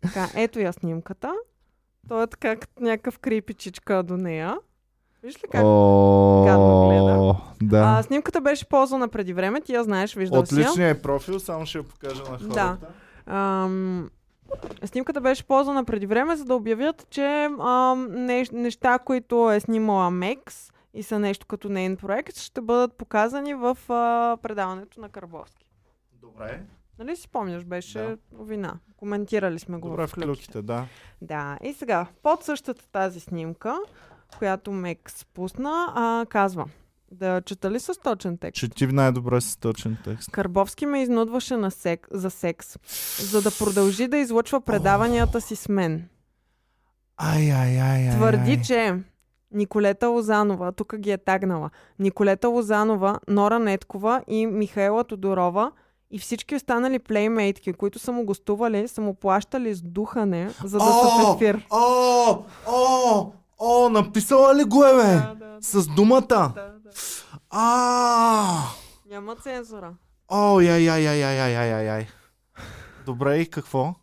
Така, 0.02 0.28
ето 0.34 0.60
я 0.60 0.72
снимката. 0.72 1.32
Той 2.08 2.22
е 2.22 2.26
така 2.26 2.56
като 2.56 2.82
някакъв 2.82 3.18
крипичичка 3.18 4.02
до 4.02 4.16
нея. 4.16 4.58
Виж 5.22 5.34
ли 5.34 5.40
как? 5.42 5.60
гадно 6.46 6.88
гледа. 6.88 7.18
О, 7.18 7.34
А, 7.60 7.96
да. 7.96 8.02
снимката 8.02 8.40
беше 8.40 8.68
ползвана 8.68 9.08
преди 9.08 9.32
време, 9.32 9.60
ти 9.60 9.72
я 9.74 9.84
знаеш, 9.84 10.14
виждал 10.14 10.46
си 10.46 10.54
я. 10.54 10.60
Отличният 10.66 10.98
е 10.98 11.02
профил, 11.02 11.40
само 11.40 11.66
ще 11.66 11.78
я 11.78 11.84
покажа 11.84 12.22
на 12.22 12.28
хората. 12.28 12.46
Да. 12.46 12.76
Ам, 13.34 14.10
снимката 14.84 15.20
беше 15.20 15.44
ползвана 15.44 15.84
преди 15.84 16.06
време, 16.06 16.36
за 16.36 16.44
да 16.44 16.54
обявят, 16.54 17.06
че 17.10 17.48
ам, 17.60 18.06
нещ, 18.10 18.52
неща, 18.52 18.98
които 18.98 19.50
е 19.50 19.60
снимала 19.60 20.10
Мекс 20.10 20.70
и 20.94 21.02
са 21.02 21.18
нещо 21.18 21.46
като 21.46 21.68
нейн 21.68 21.96
проект, 21.96 22.36
ще 22.36 22.60
бъдат 22.60 22.92
показани 22.92 23.54
в 23.54 23.78
а, 23.88 24.36
предаването 24.42 25.00
на 25.00 25.08
Карбовски. 25.08 25.66
Добре. 26.12 26.60
Нали 26.98 27.16
си 27.16 27.28
помняш, 27.28 27.64
беше 27.64 27.98
Да. 27.98 28.16
новина. 28.32 28.74
Коментирали 28.96 29.58
сме 29.58 29.78
го 29.78 29.88
Добре, 29.88 30.06
в 30.06 30.10
в 30.10 30.14
клюките. 30.14 30.26
клюките, 30.26 30.62
да. 30.62 30.86
Да, 31.22 31.58
и 31.62 31.72
сега, 31.72 32.06
под 32.22 32.44
същата 32.44 32.88
тази 32.88 33.20
снимка, 33.20 33.78
която 34.38 34.72
Мекс 34.72 35.24
пусна, 35.24 35.92
а, 35.94 36.26
казва, 36.28 36.64
да 37.10 37.40
чета 37.40 37.70
ли 37.70 37.80
с 37.80 37.92
точен 37.94 38.38
текст? 38.38 38.60
Чети 38.60 38.86
най-добре 38.86 39.40
с 39.40 39.56
точен 39.56 39.96
текст. 40.04 40.30
Карбовски 40.30 40.86
ме 40.86 41.02
изнудваше 41.02 41.56
на 41.56 41.70
сек, 41.70 42.06
за 42.10 42.30
секс, 42.30 42.76
за 43.22 43.42
да 43.42 43.50
продължи 43.50 44.08
да 44.08 44.16
излъчва 44.18 44.60
предаванията 44.60 45.40
си 45.40 45.56
с 45.56 45.68
мен. 45.68 46.08
Ай, 47.16 47.52
ай, 47.52 47.80
ай, 47.80 48.08
ай. 48.08 48.10
Твърди, 48.10 48.50
ай. 48.50 48.62
че 48.62 48.98
Николета 49.50 50.08
Лозанова, 50.08 50.72
тук 50.72 50.96
ги 50.96 51.10
е 51.10 51.18
тагнала, 51.18 51.70
Николета 51.98 52.48
Лозанова, 52.48 53.20
Нора 53.28 53.58
Неткова 53.58 54.24
и 54.28 54.46
Михаела 54.46 55.04
Тодорова 55.04 55.72
и 56.10 56.18
всички 56.18 56.54
останали 56.54 56.98
плеймейтки, 56.98 57.72
които 57.72 57.98
са 57.98 58.12
му 58.12 58.24
гостували, 58.24 58.88
са 58.88 59.00
му 59.00 59.14
плащали 59.14 59.74
с 59.74 59.82
духане, 59.82 60.50
за 60.64 60.78
да 60.78 60.84
се 60.84 61.24
в 61.24 61.36
ефир. 61.36 61.66
О, 61.70 62.44
о, 62.66 63.32
о, 63.58 63.88
написала 63.88 64.54
ли 64.54 64.64
го 64.64 64.84
е, 64.84 64.94
бе? 64.96 65.02
Да, 65.02 65.34
да, 65.34 65.58
с 65.60 65.86
думата? 65.86 66.26
Да, 66.28 66.48
да. 66.54 66.90
А! 67.50 68.62
Няма 69.10 69.36
цензура. 69.36 69.94
О, 70.28 70.60
яй, 70.60 70.82
яй, 70.82 71.02
яй, 71.02 71.18
яй, 71.18 71.36
яй, 71.36 71.70
яй, 71.70 71.86
яй. 71.86 72.06
Добре, 73.06 73.38
и 73.38 73.50
какво? 73.50 73.94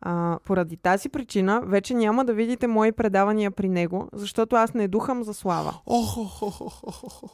А, 0.00 0.38
поради 0.44 0.76
тази 0.76 1.08
причина 1.08 1.62
вече 1.64 1.94
няма 1.94 2.24
да 2.24 2.32
видите 2.34 2.66
мои 2.66 2.92
предавания 2.92 3.50
при 3.50 3.68
него, 3.68 4.08
защото 4.12 4.56
аз 4.56 4.74
не 4.74 4.88
духам 4.88 5.24
за 5.24 5.34
слава. 5.34 5.74
Охо, 5.86 6.24
хо, 6.24 6.50
хо, 6.50 6.68
хо, 6.68 6.90
хо, 6.90 7.08
хо. 7.08 7.30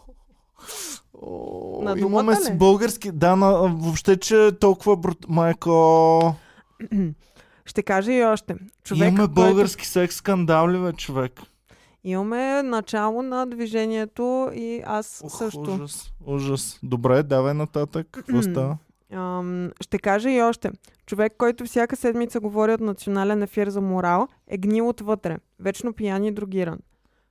О, 1.23 1.81
На 1.83 1.99
имаме 1.99 2.37
си 2.37 2.53
ли? 2.53 2.57
български. 2.57 3.13
Да, 3.13 3.37
на, 3.37 3.53
въобще, 3.69 4.17
че 4.17 4.47
е 4.47 4.53
толкова 4.53 4.97
брут... 4.97 5.27
Майко... 5.29 6.35
Ще 7.65 7.83
кажа 7.83 8.13
и 8.13 8.25
още. 8.25 8.55
Човек, 8.85 9.01
Имаме 9.03 9.19
който- 9.19 9.33
български 9.33 9.87
секс 9.87 10.17
скандали, 10.17 10.79
бе, 10.79 10.93
човек. 10.93 11.41
Имаме 12.05 12.63
начало 12.63 13.23
на 13.23 13.47
движението 13.47 14.23
и 14.55 14.83
аз 14.87 15.23
Ох, 15.25 15.39
също. 15.39 15.61
ужас, 15.61 16.13
ужас. 16.27 16.79
Добре, 16.83 17.23
давай 17.23 17.55
нататък. 17.55 18.07
Какво 18.11 18.43
става? 18.43 18.79
Ам, 19.13 19.71
ще 19.81 19.99
кажа 19.99 20.31
и 20.31 20.43
още. 20.43 20.71
Човек, 21.07 21.35
който 21.39 21.65
всяка 21.65 21.97
седмица 21.97 22.41
говори 22.41 22.73
от 22.73 22.81
национален 22.81 23.43
ефир 23.43 23.69
за 23.69 23.81
морал, 23.81 24.29
е 24.49 24.59
гнил 24.59 24.89
отвътре, 24.89 25.39
вечно 25.61 25.93
пиян 25.93 26.25
и 26.25 26.33
другиран. 26.33 26.79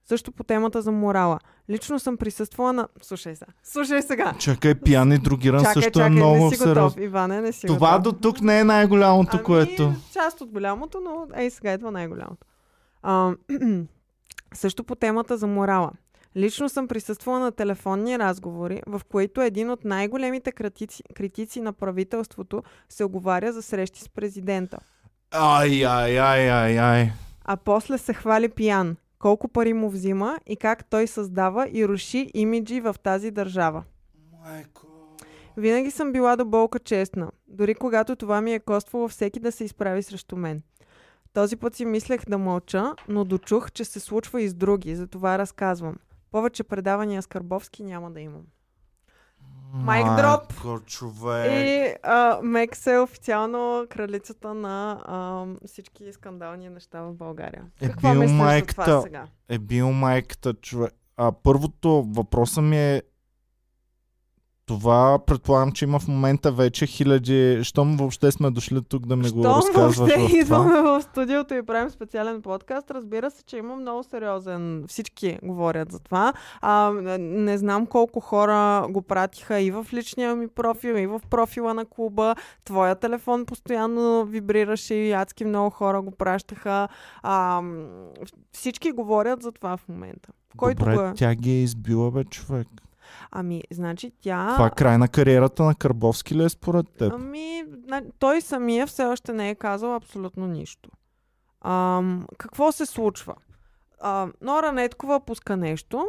Също 0.05 0.31
по 0.31 0.43
темата 0.43 0.81
за 0.81 0.91
морала. 0.91 1.39
Лично 1.69 1.99
съм 1.99 2.17
присъствала 2.17 2.73
на... 2.73 2.87
Слушай 3.01 3.35
сега. 3.35 3.51
Слушай 3.63 4.01
сега. 4.01 4.33
Чакай, 4.39 4.75
пиян 4.75 5.11
и 5.11 5.17
другиран 5.17 5.59
чакай, 5.59 5.73
също 5.73 5.91
чакай, 5.91 6.07
е 6.07 6.09
много 6.09 6.45
не 6.45 6.49
си 6.49 6.55
сериозно. 6.55 6.83
готов. 6.83 6.97
Иване, 7.03 7.41
не 7.41 7.51
си 7.51 7.67
Това 7.67 7.97
готов. 7.97 8.03
до 8.03 8.19
тук 8.19 8.41
не 8.41 8.59
е 8.59 8.63
най-голямото, 8.63 9.29
ами, 9.33 9.43
което... 9.43 9.93
част 10.13 10.41
от 10.41 10.51
голямото, 10.51 10.99
но 11.03 11.27
ей 11.35 11.49
сега 11.49 11.73
идва 11.73 11.91
най-голямото. 11.91 12.47
А, 13.03 13.31
също 14.53 14.83
по 14.83 14.95
темата 14.95 15.37
за 15.37 15.47
морала. 15.47 15.91
Лично 16.35 16.69
съм 16.69 16.87
присъствала 16.87 17.39
на 17.39 17.51
телефонни 17.51 18.19
разговори, 18.19 18.81
в 18.87 19.01
които 19.09 19.41
един 19.41 19.69
от 19.69 19.85
най-големите 19.85 20.51
критици, 20.51 21.03
критици 21.15 21.61
на 21.61 21.73
правителството 21.73 22.63
се 22.89 23.03
оговаря 23.03 23.53
за 23.53 23.61
срещи 23.61 24.01
с 24.01 24.09
президента. 24.09 24.77
Ай, 25.31 25.85
ай, 25.85 26.19
ай, 26.19 26.51
ай, 26.51 26.79
ай. 26.79 27.11
А 27.45 27.57
после 27.57 27.97
се 27.97 28.13
хвали 28.13 28.49
пиян, 28.49 28.95
колко 29.21 29.47
пари 29.47 29.73
му 29.73 29.89
взима 29.89 30.39
и 30.47 30.55
как 30.55 30.85
той 30.85 31.07
създава 31.07 31.69
и 31.71 31.87
руши 31.87 32.31
имиджи 32.33 32.81
в 32.81 32.95
тази 33.03 33.31
държава. 33.31 33.83
Майко... 34.43 34.87
Винаги 35.57 35.91
съм 35.91 36.11
била 36.11 36.35
до 36.35 36.45
болка 36.45 36.79
честна, 36.79 37.31
дори 37.47 37.75
когато 37.75 38.15
това 38.15 38.41
ми 38.41 38.53
е 38.53 38.59
коствало 38.59 39.07
всеки 39.07 39.39
да 39.39 39.51
се 39.51 39.63
изправи 39.63 40.03
срещу 40.03 40.35
мен. 40.35 40.61
Този 41.33 41.55
път 41.55 41.75
си 41.75 41.85
мислех 41.85 42.21
да 42.29 42.37
мълча, 42.37 42.95
но 43.07 43.25
дочух, 43.25 43.71
че 43.71 43.85
се 43.85 43.99
случва 43.99 44.41
и 44.41 44.47
с 44.47 44.53
други, 44.53 44.95
затова 44.95 45.37
разказвам. 45.37 45.95
Повече 46.31 46.63
предавания 46.63 47.21
с 47.21 47.27
Карбовски 47.27 47.83
няма 47.83 48.11
да 48.11 48.21
имам. 48.21 48.43
Майк 49.73 50.05
дроп. 50.05 50.53
И 51.51 51.93
а, 52.03 52.39
Мекс 52.43 52.87
е 52.87 52.97
официално 52.97 53.85
кралицата 53.89 54.53
на 54.53 55.01
а, 55.05 55.45
всички 55.67 56.13
скандални 56.13 56.69
неща 56.69 57.01
в 57.01 57.13
България. 57.13 57.63
Е, 57.81 57.87
Какво 57.87 58.11
бил 58.11 58.21
мислиш 58.21 58.37
за 58.37 58.43
майката. 58.43 58.83
това 58.85 59.01
сега? 59.01 59.27
Е 59.49 59.59
бил 59.59 59.91
майката, 59.91 60.53
човек. 60.53 60.93
А 61.17 61.31
първото 61.31 62.03
въпроса 62.03 62.61
ми 62.61 62.77
е 62.77 63.01
това 64.71 65.19
предполагам, 65.19 65.71
че 65.71 65.85
има 65.85 65.99
в 65.99 66.07
момента 66.07 66.51
вече 66.51 66.85
хиляди... 66.85 67.59
Щом 67.63 67.97
въобще 67.97 68.31
сме 68.31 68.51
дошли 68.51 68.81
тук 68.83 69.05
да 69.05 69.15
ми 69.15 69.21
го 69.21 69.27
Щом 69.27 69.45
разказваш 69.45 69.97
въобще 69.97 70.17
в 70.17 70.27
това. 70.27 70.39
идваме 70.39 70.81
в 70.81 71.01
студиото 71.01 71.53
и 71.53 71.65
правим 71.65 71.89
специален 71.89 72.41
подкаст, 72.41 72.91
разбира 72.91 73.31
се, 73.31 73.43
че 73.43 73.57
има 73.57 73.75
много 73.75 74.03
сериозен. 74.03 74.85
Всички 74.87 75.39
говорят 75.43 75.91
за 75.91 75.99
това. 75.99 76.33
А, 76.61 76.91
не- 77.19 77.57
знам 77.57 77.85
колко 77.85 78.19
хора 78.19 78.85
го 78.89 79.01
пратиха 79.01 79.59
и 79.59 79.71
в 79.71 79.85
личния 79.93 80.35
ми 80.35 80.47
профил, 80.47 80.93
и 80.93 81.07
в 81.07 81.21
профила 81.29 81.73
на 81.73 81.85
клуба. 81.85 82.35
Твоя 82.65 82.95
телефон 82.95 83.45
постоянно 83.45 84.25
вибрираше 84.25 84.93
и 84.93 85.11
адски 85.11 85.45
много 85.45 85.69
хора 85.69 86.01
го 86.01 86.11
пращаха. 86.11 86.87
А, 87.23 87.61
всички 88.51 88.91
говорят 88.91 89.43
за 89.43 89.51
това 89.51 89.77
в 89.77 89.87
момента. 89.89 90.29
Който 90.57 90.79
Добре, 90.79 90.95
го 90.95 91.01
е. 91.01 91.13
тя 91.15 91.35
ги 91.35 91.51
е 91.51 91.63
избила, 91.63 92.11
бе, 92.11 92.23
човек. 92.23 92.67
Ами, 93.31 93.63
значи 93.71 94.11
тя... 94.21 94.53
Това 94.55 94.69
край 94.69 94.97
на 94.97 95.07
кариерата 95.07 95.63
на 95.63 95.75
Карбовски 95.75 96.35
ли 96.35 96.43
е 96.43 96.49
според 96.49 96.89
теб? 96.89 97.13
Ами, 97.13 97.63
той 98.19 98.41
самия 98.41 98.87
все 98.87 99.05
още 99.05 99.33
не 99.33 99.49
е 99.49 99.55
казал 99.55 99.95
абсолютно 99.95 100.47
нищо. 100.47 100.89
Ам, 101.61 102.27
какво 102.37 102.71
се 102.71 102.85
случва? 102.85 103.35
А, 104.01 104.27
Нора 104.41 104.71
Неткова 104.71 105.19
пуска 105.19 105.57
нещо. 105.57 106.07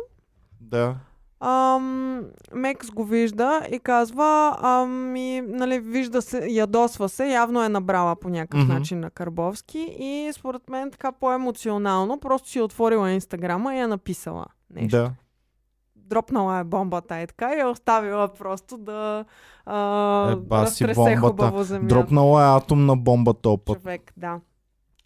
Да. 0.60 0.96
Ам, 1.40 2.24
Мекс 2.54 2.90
го 2.90 3.04
вижда 3.04 3.66
и 3.70 3.78
казва, 3.78 4.56
ами, 4.60 5.40
нали, 5.40 5.80
вижда 5.80 6.22
се, 6.22 6.46
ядосва 6.50 7.08
се, 7.08 7.26
явно 7.26 7.62
е 7.64 7.68
набрала 7.68 8.16
по 8.16 8.28
някакъв 8.28 8.60
Мгм. 8.60 8.72
начин 8.72 9.00
на 9.00 9.10
Карбовски 9.10 9.96
и 9.98 10.30
според 10.32 10.68
мен 10.70 10.90
така 10.90 11.12
по-емоционално, 11.12 12.20
просто 12.20 12.48
си 12.48 12.60
отворила 12.60 13.10
инстаграма 13.10 13.74
и 13.74 13.78
е 13.78 13.86
написала 13.86 14.46
нещо 14.70 14.96
Да. 14.96 15.12
Дропнала 16.12 16.58
е 16.58 16.64
бомбата 16.64 17.20
и 17.20 17.26
така 17.26 17.54
и 17.54 17.60
е 17.60 17.64
оставила 17.66 18.28
просто 18.28 18.78
да 18.78 19.24
а, 19.66 20.30
Е, 20.32 20.36
баси 20.36 20.84
бомбата. 20.94 21.16
хубаво 21.20 21.62
земята. 21.64 21.94
Дропнала 21.94 22.42
е 22.44 22.56
атомна 22.56 22.96
бомба 22.96 23.34
този 23.34 23.62
път. 23.64 23.78
Човек, 23.78 24.12
да. 24.16 24.40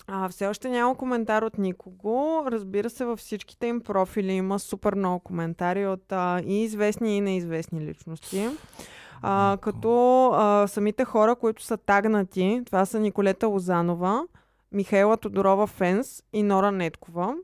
А, 0.09 0.29
все 0.29 0.47
още 0.47 0.69
няма 0.69 0.95
коментар 0.97 1.43
от 1.43 1.59
никого. 1.59 2.17
Разбира 2.49 2.91
се, 2.91 3.05
във 3.05 3.19
всичките 3.19 3.67
им 3.67 3.81
профили 3.81 4.33
има 4.33 4.59
супер 4.59 4.95
много 4.95 5.21
коментари 5.21 5.87
от 5.87 6.13
а, 6.13 6.41
и 6.47 6.63
известни 6.63 7.17
и 7.17 7.21
неизвестни 7.21 7.81
личности. 7.81 8.49
А, 9.23 9.59
като 9.61 9.91
а, 10.35 10.67
самите 10.67 11.05
хора, 11.05 11.37
които 11.37 11.63
са 11.63 11.77
тагнати, 11.77 12.63
това 12.67 12.87
са 12.87 13.01
Николета 13.01 13.49
Лозанова, 13.49 14.23
Михаела 14.73 15.17
Тодорова 15.17 15.67
Фенс 15.67 16.23
и 16.33 16.43
Нора 16.43 16.71
Неткова. 16.73 17.35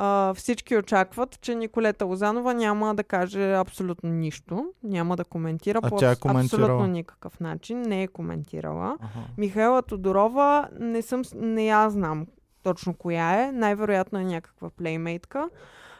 А, 0.00 0.34
всички 0.34 0.76
очакват, 0.76 1.40
че 1.40 1.54
Николета 1.54 2.04
Лозанова 2.04 2.54
няма 2.54 2.94
да 2.94 3.04
каже 3.04 3.54
абсолютно 3.54 4.10
нищо, 4.10 4.66
няма 4.82 5.16
да 5.16 5.24
коментира 5.24 5.80
А 5.82 5.88
по 5.88 5.96
тя 5.96 6.10
е 6.10 6.16
абсолютно 6.24 6.86
никакъв 6.86 7.40
начин, 7.40 7.82
не 7.82 8.02
е 8.02 8.08
коментирала. 8.08 8.96
Аха. 9.00 9.18
Михаела 9.38 9.82
Тодорова 9.82 10.68
не 10.80 11.02
съм, 11.02 11.22
не 11.34 11.66
я 11.66 11.90
знам 11.90 12.26
точно 12.62 12.94
коя 12.94 13.42
е. 13.42 13.52
Най-вероятно 13.52 14.18
е 14.18 14.24
някаква 14.24 14.70
плеймейтка. 14.70 15.48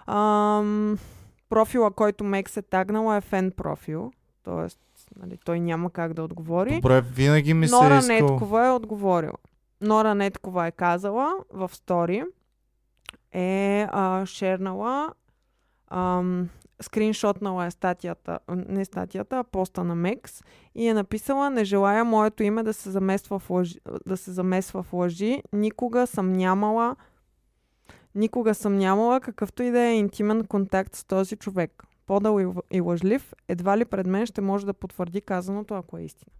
Ам, 0.06 0.98
профила, 1.48 1.90
който 1.90 2.24
Мекс 2.24 2.56
е 2.56 2.62
тагнала 2.62 3.16
е 3.16 3.20
фен 3.20 3.52
профил. 3.56 4.12
Тоест, 4.42 4.80
нали, 5.16 5.38
той 5.44 5.60
няма 5.60 5.90
как 5.90 6.14
да 6.14 6.22
отговори. 6.22 6.74
Добре, 6.74 7.00
винаги 7.00 7.54
ми 7.54 7.66
Нора 7.66 8.02
се 8.02 8.12
е 8.12 8.16
искал... 8.16 8.30
Неткова 8.30 8.66
е 8.66 8.70
отговорила. 8.70 9.36
Нора 9.80 10.14
Неткова 10.14 10.66
е 10.66 10.70
казала 10.70 11.34
в 11.52 11.70
стори, 11.72 12.24
е 13.32 13.86
а, 13.90 14.26
шернала, 14.26 15.14
ам, 15.90 16.48
скриншотнала 16.80 17.66
е 17.66 17.70
статията, 17.70 18.38
не 18.48 18.84
статията, 18.84 19.38
а 19.38 19.44
поста 19.44 19.84
на 19.84 19.94
Мекс 19.94 20.42
и 20.74 20.88
е 20.88 20.94
написала 20.94 21.50
не 21.50 21.64
желая 21.64 22.04
моето 22.04 22.42
име 22.42 22.62
да 22.62 22.72
се 22.72 22.90
замества 22.90 23.38
в 23.38 23.50
лъжи, 23.50 23.80
да 24.06 24.16
се 24.16 24.32
замесва 24.32 24.82
в 24.82 24.92
лъжи. 24.92 25.42
Никога 25.52 26.06
съм 26.06 26.32
нямала 26.32 26.96
никога 28.14 28.54
съм 28.54 28.78
нямала 28.78 29.20
какъвто 29.20 29.62
и 29.62 29.70
да 29.70 29.80
е 29.80 29.94
интимен 29.94 30.46
контакт 30.46 30.94
с 30.94 31.04
този 31.04 31.36
човек. 31.36 31.84
Подал 32.06 32.40
и, 32.40 32.76
и 32.76 32.80
лъжлив, 32.80 33.34
едва 33.48 33.78
ли 33.78 33.84
пред 33.84 34.06
мен 34.06 34.26
ще 34.26 34.40
може 34.40 34.66
да 34.66 34.74
потвърди 34.74 35.20
казаното, 35.20 35.74
ако 35.74 35.98
е 35.98 36.02
истина. 36.02 36.32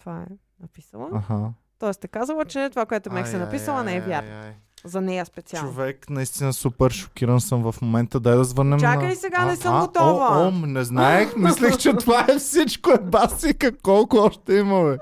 Това 0.00 0.22
е 0.22 0.26
написала. 0.60 1.10
Аха. 1.12 1.52
Тоест 1.78 2.04
е 2.04 2.08
казала, 2.08 2.44
че 2.44 2.70
това, 2.70 2.86
което 2.86 3.12
Мекс 3.12 3.32
е 3.32 3.36
Ай, 3.36 3.40
ай, 3.40 3.46
написала, 3.46 3.78
ай, 3.78 3.84
не 3.84 3.92
е 3.92 3.94
ай, 3.94 4.06
вярно. 4.06 4.30
ай. 4.30 4.54
За 4.84 5.00
нея 5.00 5.26
специално. 5.26 5.68
Човек, 5.68 6.10
наистина 6.10 6.52
супер 6.52 6.90
шокиран 6.90 7.40
съм 7.40 7.72
в 7.72 7.82
момента. 7.82 8.20
Дай 8.20 8.36
да 8.36 8.44
звънем 8.44 8.80
Чакай 8.80 9.08
на... 9.08 9.14
сега, 9.16 9.44
не 9.44 9.52
А, 9.52 9.56
съм 9.56 9.74
а, 9.76 9.80
готова. 9.80 10.38
О, 10.38 10.48
о, 10.48 10.50
не 10.50 10.84
знаех. 10.84 11.36
Мислех, 11.36 11.76
че 11.76 11.92
това 11.92 12.26
е 12.28 12.38
всичко. 12.38 12.90
Е 12.90 12.98
басика. 12.98 13.72
Колко 13.82 14.16
още 14.16 14.54
има, 14.54 14.84
бе? 14.84 14.98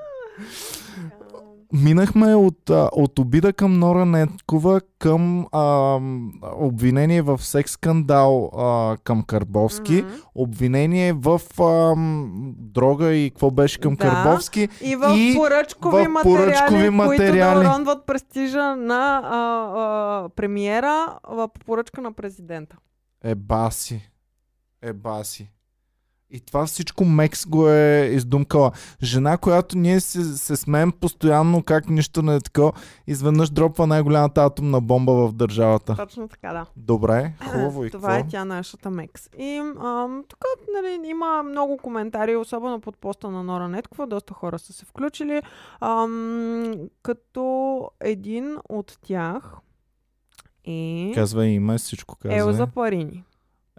Минахме 1.75 2.35
от, 2.35 2.71
а, 2.71 2.91
от 2.93 3.19
обида 3.19 3.53
към 3.53 3.73
Нора 3.73 4.05
Неткова 4.05 4.81
към 4.99 5.47
а, 5.53 5.99
обвинение 6.53 7.23
в 7.23 7.39
секс 7.39 7.73
скандал 7.73 8.45
а, 8.49 8.97
към 8.97 9.23
Карбовски, 9.23 9.93
Мгм. 9.95 10.15
обвинение 10.35 11.13
в 11.13 11.41
а, 11.61 11.95
дрога 12.57 13.13
и 13.13 13.31
какво 13.31 13.51
беше 13.51 13.81
към 13.81 13.95
Да. 13.95 13.99
Карбовски. 14.01 14.69
И 14.81 14.97
в 14.97 15.15
И 15.17 15.35
поръчкови, 15.37 16.05
в 16.05 16.09
материали, 16.09 16.37
поръчкови 16.37 16.81
които 16.81 16.93
материали. 16.93 17.65
да 17.65 17.71
уронват 17.71 18.07
престижа 18.07 18.77
на 18.77 19.21
а, 19.25 19.39
а, 19.77 20.29
премиера 20.29 21.19
в 21.25 21.49
поръчка 21.67 22.01
на 22.01 22.13
президента. 22.13 22.77
Е 23.25 23.35
баси. 23.35 24.11
Е 24.83 24.93
баси. 24.93 25.51
И 26.33 26.41
това 26.41 26.67
всичко 26.67 27.05
Мекс 27.05 27.47
го 27.47 27.69
е 27.69 28.11
издумкала. 28.13 28.73
Жена, 29.03 29.37
която 29.37 29.79
ние 29.79 30.01
се, 30.01 30.25
се 30.25 30.57
смеем 30.57 30.93
постоянно 30.93 31.63
как 31.63 31.89
нищо 31.89 32.23
не 32.23 32.35
е 32.37 32.41
такова, 32.41 32.73
изведнъж 33.07 33.51
дропва 33.51 33.87
най-голямата 33.87 34.45
атомна 34.45 34.81
бомба 34.81 35.13
в 35.13 35.33
държавата. 35.33 35.97
Точно 35.97 36.29
така, 36.29 36.53
да. 36.53 36.67
Добре, 36.77 37.33
хубаво 37.45 37.85
и 37.85 37.91
Това 37.91 38.09
какво? 38.09 38.27
е 38.27 38.31
тя 38.31 38.45
нашата 38.45 38.91
Мекс. 38.91 39.29
И 39.39 39.57
ам, 39.81 40.25
тук 40.29 40.45
нали, 40.75 41.09
има 41.09 41.43
много 41.43 41.77
коментари, 41.77 42.37
особено 42.37 42.81
под 42.81 42.99
поста 42.99 43.31
на 43.31 43.43
Нора 43.43 43.69
Неткова. 43.69 44.07
Доста 44.07 44.35
хора 44.35 44.59
са 44.59 44.73
се 44.73 44.85
включили. 44.85 45.43
Ам, 45.81 46.75
като 47.03 47.91
един 48.01 48.57
от 48.69 48.99
тях 49.03 49.57
е 50.65 51.13
Казва 51.15 51.47
име, 51.47 51.79
всичко 51.79 52.17
казва. 52.17 52.39
Елза 52.39 52.67
Парини. 52.67 53.25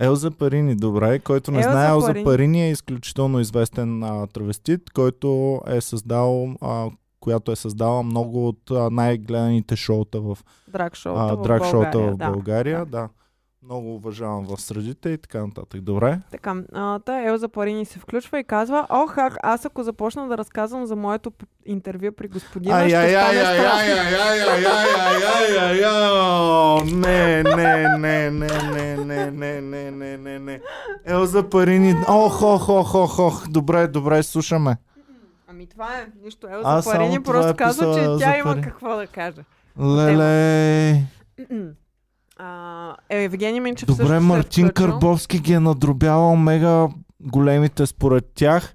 Елза 0.01 0.31
Парини, 0.31 0.75
добре. 0.75 1.19
Който 1.19 1.51
не 1.51 1.57
Елза 1.57 1.71
знае, 1.71 1.89
Елза 1.89 2.13
Парини. 2.23 2.67
Е 2.67 2.71
изключително 2.71 3.39
известен 3.39 4.03
а, 4.03 4.27
травестит, 4.27 4.89
който 4.89 5.61
е 5.67 5.81
създал 5.81 6.55
а, 6.61 6.89
която 7.21 7.51
е 7.51 7.55
създала 7.55 8.03
много 8.03 8.47
от 8.47 8.71
а, 8.71 8.89
най-гледаните 8.89 9.75
шоута 9.75 10.21
в 10.21 10.37
драг 10.67 10.95
шоута 10.95 11.35
в, 11.35 11.41
драг 11.41 11.61
България. 11.71 12.11
В 12.11 12.17
България 12.17 12.85
да. 12.85 12.91
да. 12.91 13.09
Много 13.63 13.95
уважавам 13.95 14.45
в 14.45 14.61
средите 14.61 15.09
и 15.09 15.17
така 15.17 15.45
нататък. 15.45 15.81
Добре. 15.81 16.19
Така, 16.31 16.63
а, 16.73 16.99
та 16.99 17.23
Елза 17.23 17.47
Парини 17.47 17.85
се 17.85 17.99
включва 17.99 18.39
и 18.39 18.43
казва, 18.43 18.87
ох, 18.89 19.17
ах, 19.17 19.35
аз 19.43 19.65
ако 19.65 19.83
започна 19.83 20.27
да 20.27 20.37
разказвам 20.37 20.85
за 20.85 20.95
моето 20.95 21.31
интервю 21.65 22.11
при 22.11 22.27
господина, 22.27 22.89
ще 22.89 23.09
стане 23.09 23.45
страшно. 23.45 24.01
Не, 26.97 27.43
не, 30.31 30.39
не. 30.39 30.61
Елза 31.05 31.49
Парини. 31.49 31.95
Ох, 32.07 32.41
ох, 32.41 32.69
ох, 32.69 32.95
ох, 32.95 33.19
ох. 33.19 33.47
Добре, 33.49 33.87
добре, 33.87 34.23
слушаме. 34.23 34.77
Ами 35.47 35.67
това 35.67 35.97
е 35.97 36.07
нищо. 36.23 36.47
Елза 36.47 36.81
само 36.81 36.97
Парини 36.97 37.23
това 37.23 37.33
просто 37.33 37.51
е 37.51 37.55
казва, 37.55 37.95
че 37.95 38.23
тя 38.25 38.37
има 38.37 38.61
какво 38.61 38.95
да 38.95 39.07
каже. 39.07 39.41
Леле. 39.79 41.03
А, 42.37 42.95
е, 43.09 43.23
Евгений 43.23 43.59
Минчев 43.59 43.87
Добре, 43.87 44.15
е 44.15 44.19
Мартин. 44.19 44.69
Карбовски 44.69 45.39
ги 45.39 45.53
е 45.53 45.59
надробявал 45.59 46.35
мега 46.35 46.87
големите 47.19 47.85
според 47.85 48.25
тях, 48.35 48.73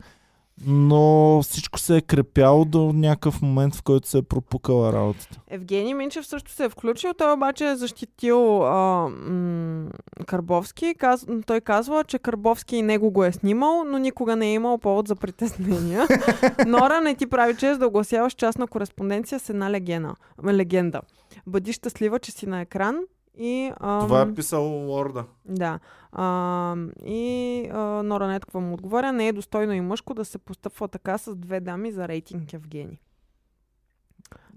но 0.65 1.41
всичко 1.43 1.79
се 1.79 1.97
е 1.97 2.01
крепяло 2.01 2.65
до 2.65 2.93
някакъв 2.93 3.43
момент, 3.43 3.75
в 3.75 3.83
който 3.83 4.09
се 4.09 4.19
е 4.19 4.23
пропукала 4.23 4.93
работата. 4.93 5.41
Евгений 5.49 5.95
Минчев 5.95 6.27
също 6.27 6.51
се 6.51 6.65
е 6.65 6.69
включил. 6.69 7.15
Той 7.15 7.33
обаче 7.33 7.67
е 7.67 7.77
защитил 7.77 8.65
а, 8.65 9.09
м- 9.09 9.91
Карбовски. 10.27 10.95
Каз... 10.99 11.27
Той 11.47 11.61
казва, 11.61 12.05
че 12.05 12.19
Карбовски 12.19 12.77
и 12.77 12.83
него 12.83 13.11
го 13.11 13.25
е 13.25 13.33
снимал, 13.33 13.85
но 13.85 13.99
никога 13.99 14.37
не 14.37 14.47
е 14.47 14.55
имал 14.55 14.79
повод 14.79 15.09
за 15.09 15.17
притеснения. 15.17 16.07
Нора, 16.67 17.01
не 17.01 17.15
ти 17.15 17.27
прави 17.27 17.57
чест 17.57 17.81
да 17.81 17.87
огласяваш 17.87 18.33
частна 18.33 18.67
кореспонденция 18.67 19.39
с 19.39 19.51
една 19.51 19.71
легена, 19.71 20.15
легенда. 20.47 21.01
Бъди 21.47 21.73
щастлива, 21.73 22.19
че 22.19 22.33
си 22.33 22.47
на 22.47 22.61
екран 22.61 22.99
и... 23.39 23.73
ам, 23.81 24.01
Това 24.01 24.21
е 24.21 24.35
писал 24.35 24.65
Лорда. 24.65 25.25
Да. 25.45 25.79
А, 26.13 26.77
и 27.05 27.69
а, 27.73 27.79
Нора 28.03 28.27
Неткова 28.27 28.61
му 28.61 28.75
отговаря, 28.75 29.13
не 29.13 29.29
е 29.29 29.33
достойно 29.33 29.73
и 29.73 29.81
мъжко 29.81 30.15
да 30.15 30.25
се 30.25 30.39
постъпва 30.39 30.89
така 30.89 31.19
с 31.19 31.37
две 31.37 31.61
дами 31.61 31.93
за 31.93 32.09
рейтинг 32.09 32.53
Евгений. 32.53 32.99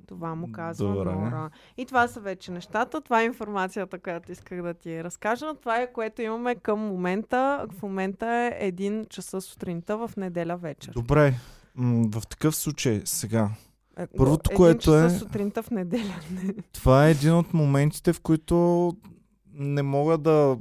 Това 0.08 0.36
му 0.36 0.52
казва 0.52 0.94
Добре. 0.94 1.12
Нора. 1.12 1.50
И 1.78 1.86
това 1.86 2.08
са 2.08 2.20
вече 2.20 2.52
нещата. 2.52 3.02
Това 3.02 3.22
е 3.22 3.26
информацията, 3.26 4.00
която 4.00 4.32
исках 4.32 4.62
да 4.62 4.74
ти 4.74 5.04
разкажа. 5.04 5.54
Това 5.62 5.82
е 5.82 5.94
което 5.94 6.22
имаме 6.22 6.56
към 6.56 6.80
момента. 6.80 7.66
В 7.72 7.84
момента 7.84 8.28
е 8.28 8.68
един 8.68 9.06
часа 9.10 9.42
сутринта 9.42 9.98
в 9.98 10.12
неделя 10.18 10.58
вечер. 10.58 10.94
Добре, 10.94 11.34
м- 11.76 12.10
в 12.12 12.28
такъв 12.28 12.56
случай 12.56 13.02
сега. 13.06 13.50
Е, 14.00 14.08
Първото, 14.18 14.50
което 14.56 14.96
е- 14.96 15.10
сутринта 15.10 15.64
в 15.64 15.72
неделя. 15.72 16.16
Това 16.74 17.08
е 17.08 17.12
един 17.12 17.34
от 17.34 17.54
моментите, 17.54 18.14
в 18.14 18.22
които 18.22 18.94
не 19.54 19.84
мога 19.84 20.18
да, 20.18 20.58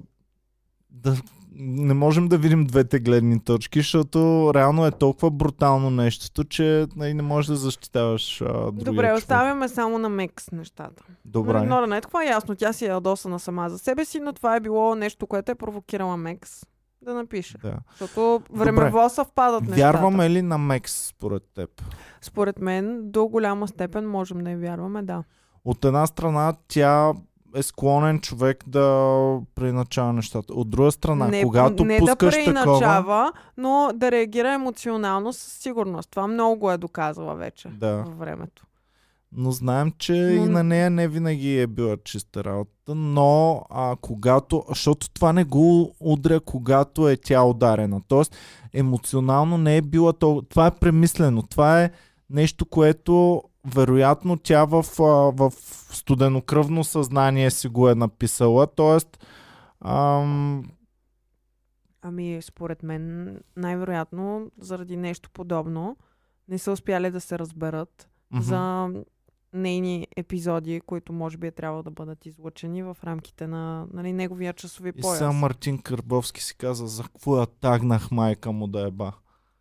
да 0.90 1.16
не 1.60 1.94
можем 1.94 2.28
да 2.28 2.38
видим 2.38 2.64
двете 2.64 2.98
гледни 2.98 3.40
точки, 3.40 3.78
защото 3.78 4.50
реално 4.54 4.86
е 4.86 4.90
толкова 4.90 5.30
брутално 5.30 5.90
нещото, 5.90 6.44
че 6.44 6.86
нали, 6.96 7.14
не 7.14 7.22
можеш 7.22 7.48
да 7.48 7.56
защитаваш 7.56 8.40
а, 8.40 8.44
другия 8.46 8.84
Добре, 8.84 9.06
човек. 9.06 9.18
оставяме 9.18 9.68
само 9.68 9.98
на 9.98 10.08
Мекс 10.08 10.50
нещата. 10.50 11.04
Добре. 11.24 11.62
Нора 11.62 11.86
Неткова, 11.86 12.24
ясно, 12.24 12.54
тя 12.54 12.72
си 12.72 12.84
е 12.84 12.88
ядосана 12.88 13.38
сама 13.38 13.70
за 13.70 13.78
себе 13.78 14.04
си, 14.04 14.20
но 14.20 14.32
това 14.32 14.56
е 14.56 14.60
било 14.60 14.94
нещо, 14.94 15.26
което 15.26 15.52
е 15.52 15.54
провокирала 15.54 16.16
Мекс 16.16 16.64
да 17.02 17.14
напише. 17.14 17.58
Да. 17.58 17.76
Защото 17.90 18.42
времево 18.50 19.08
съвпадат 19.08 19.60
нещата. 19.62 19.80
Вярваме 19.80 20.30
ли 20.30 20.42
на 20.42 20.58
Мекс 20.58 21.06
според 21.06 21.42
теб? 21.54 21.70
Според 22.20 22.58
мен, 22.58 23.10
до 23.10 23.26
голяма 23.26 23.68
степен 23.68 24.08
можем 24.10 24.38
да 24.38 24.50
я 24.50 24.58
вярваме, 24.58 25.02
да. 25.02 25.24
От 25.64 25.84
една 25.84 26.06
страна 26.06 26.54
тя 26.68 27.12
е 27.56 27.62
склонен 27.62 28.20
човек 28.20 28.64
да 28.66 28.82
преначава 29.54 30.12
нещата. 30.12 30.54
От 30.54 30.70
друга 30.70 30.92
страна, 30.92 31.28
не, 31.28 31.42
когато 31.42 31.84
не 31.84 31.98
да 31.98 32.00
пускаш 32.00 32.44
такова... 32.44 33.32
но 33.56 33.90
да 33.94 34.10
реагира 34.10 34.52
емоционално 34.52 35.32
със 35.32 35.52
сигурност. 35.52 36.10
Това 36.10 36.26
много 36.26 36.56
го 36.56 36.70
е 36.70 36.78
доказала 36.78 37.34
вече 37.34 37.68
Да. 37.68 37.92
във 37.96 38.18
времето. 38.18 38.64
Но 39.32 39.50
знаем, 39.50 39.92
че 39.98 40.12
Но- 40.12 40.44
и 40.44 40.48
на 40.48 40.64
нея 40.64 40.90
не 40.90 41.08
винаги 41.08 41.60
е 41.60 41.66
била 41.66 41.96
чиста 42.04 42.44
работа, 42.44 42.70
но 42.94 43.62
а, 43.70 43.96
когато, 44.00 44.64
защото 44.68 45.10
това 45.10 45.32
не 45.32 45.44
го 45.44 45.94
удря, 46.00 46.40
когато 46.40 47.08
е 47.08 47.16
тя 47.16 47.44
ударена. 47.44 48.00
Тоест, 48.08 48.36
емоционално 48.72 49.58
не 49.58 49.76
е 49.76 49.82
била 49.82 50.12
толкова. 50.12 50.48
Това 50.48 50.66
е 50.66 50.74
премислено. 50.74 51.42
Това 51.42 51.82
е 51.82 51.90
нещо, 52.30 52.66
което 52.66 53.42
вероятно 53.74 54.36
тя 54.36 54.64
в, 54.64 54.84
а, 55.00 55.02
в 55.32 55.52
студенокръвно 55.90 56.84
съзнание 56.84 57.50
си 57.50 57.68
го 57.68 57.88
е 57.88 57.94
написала. 57.94 58.66
Тоест, 58.66 59.24
ам, 59.80 60.64
Ами, 62.02 62.38
според 62.42 62.82
мен, 62.82 63.36
най-вероятно, 63.56 64.50
заради 64.58 64.96
нещо 64.96 65.30
подобно, 65.30 65.96
не 66.48 66.58
са 66.58 66.72
успяли 66.72 67.10
да 67.10 67.20
се 67.20 67.38
разберат 67.38 68.08
мгм. 68.30 68.42
за 68.42 68.88
нейни 69.52 70.06
епизоди, 70.16 70.80
които 70.80 71.12
може 71.12 71.36
би 71.36 71.46
е 71.46 71.50
трябвало 71.50 71.82
да 71.82 71.90
бъдат 71.90 72.26
излъчени 72.26 72.82
в 72.82 72.96
рамките 73.04 73.46
на 73.46 73.86
нали, 73.92 74.12
неговия 74.12 74.52
часови 74.52 74.88
и 74.88 74.92
пояс. 74.92 75.18
сега 75.18 75.32
Мартин 75.32 75.78
Карбовски 75.78 76.42
си 76.42 76.56
каза, 76.56 76.86
за 76.86 77.02
какво 77.02 77.40
я 77.40 77.46
тагнах 77.46 78.10
майка 78.10 78.52
му 78.52 78.66
да 78.66 78.86
еба. 78.86 79.12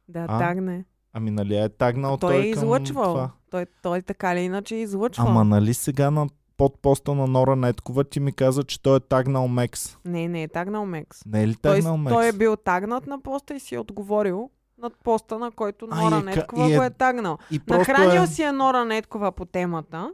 Да 0.08 0.26
А? 0.30 0.40
тагне. 0.40 0.86
Ами 1.14 1.32
нали 1.32 1.56
е 1.56 1.70
тагнал 1.70 2.18
той, 2.18 2.34
той, 2.34 2.44
е 2.44 2.50
излъчвал. 2.50 3.14
това. 3.14 3.32
Той, 3.50 3.66
той 3.82 4.02
така 4.02 4.34
или 4.34 4.40
иначе 4.40 4.76
е 4.76 4.82
излъчвал. 4.82 5.28
Ама 5.28 5.44
нали 5.44 5.74
сега 5.74 6.12
на 6.12 6.28
под 6.58 6.82
поста 6.82 7.16
на 7.16 7.28
Нора 7.28 7.56
Неткова 7.56 8.04
ти 8.04 8.20
ми 8.20 8.34
каза, 8.34 8.64
че 8.64 8.82
той 8.82 8.98
е 8.98 9.00
тагнал 9.00 9.48
Мекс. 9.48 9.98
Не, 10.06 10.28
не 10.28 10.44
е 10.44 10.48
тагнал 10.48 10.86
Мекс. 10.86 11.26
Не 11.26 11.44
е 11.44 11.48
ли 11.48 11.56
Той, 11.56 11.76
тагнал 11.76 11.98
Мекс? 11.98 12.14
той 12.14 12.28
е 12.28 12.32
бил 12.32 12.56
тагнат 12.56 13.08
на 13.08 13.22
поста 13.22 13.56
и 13.56 13.60
си 13.60 13.76
е 13.76 13.80
отговорил 13.80 14.50
над 14.82 14.94
поста, 15.04 15.40
на 15.40 15.52
който 15.52 15.88
А, 15.92 16.02
Нора 16.04 16.18
е 16.18 16.24
Неткова 16.24 16.74
е- 16.74 16.78
го 16.78 16.84
е 16.84 16.90
тагнал. 16.90 17.38
И 17.52 17.62
Нахранил 17.68 18.22
е... 18.22 18.28
си 18.28 18.44
е 18.44 18.52
Нора 18.52 18.86
Неткова 18.86 19.32
по 19.32 19.46
темата 19.46 20.12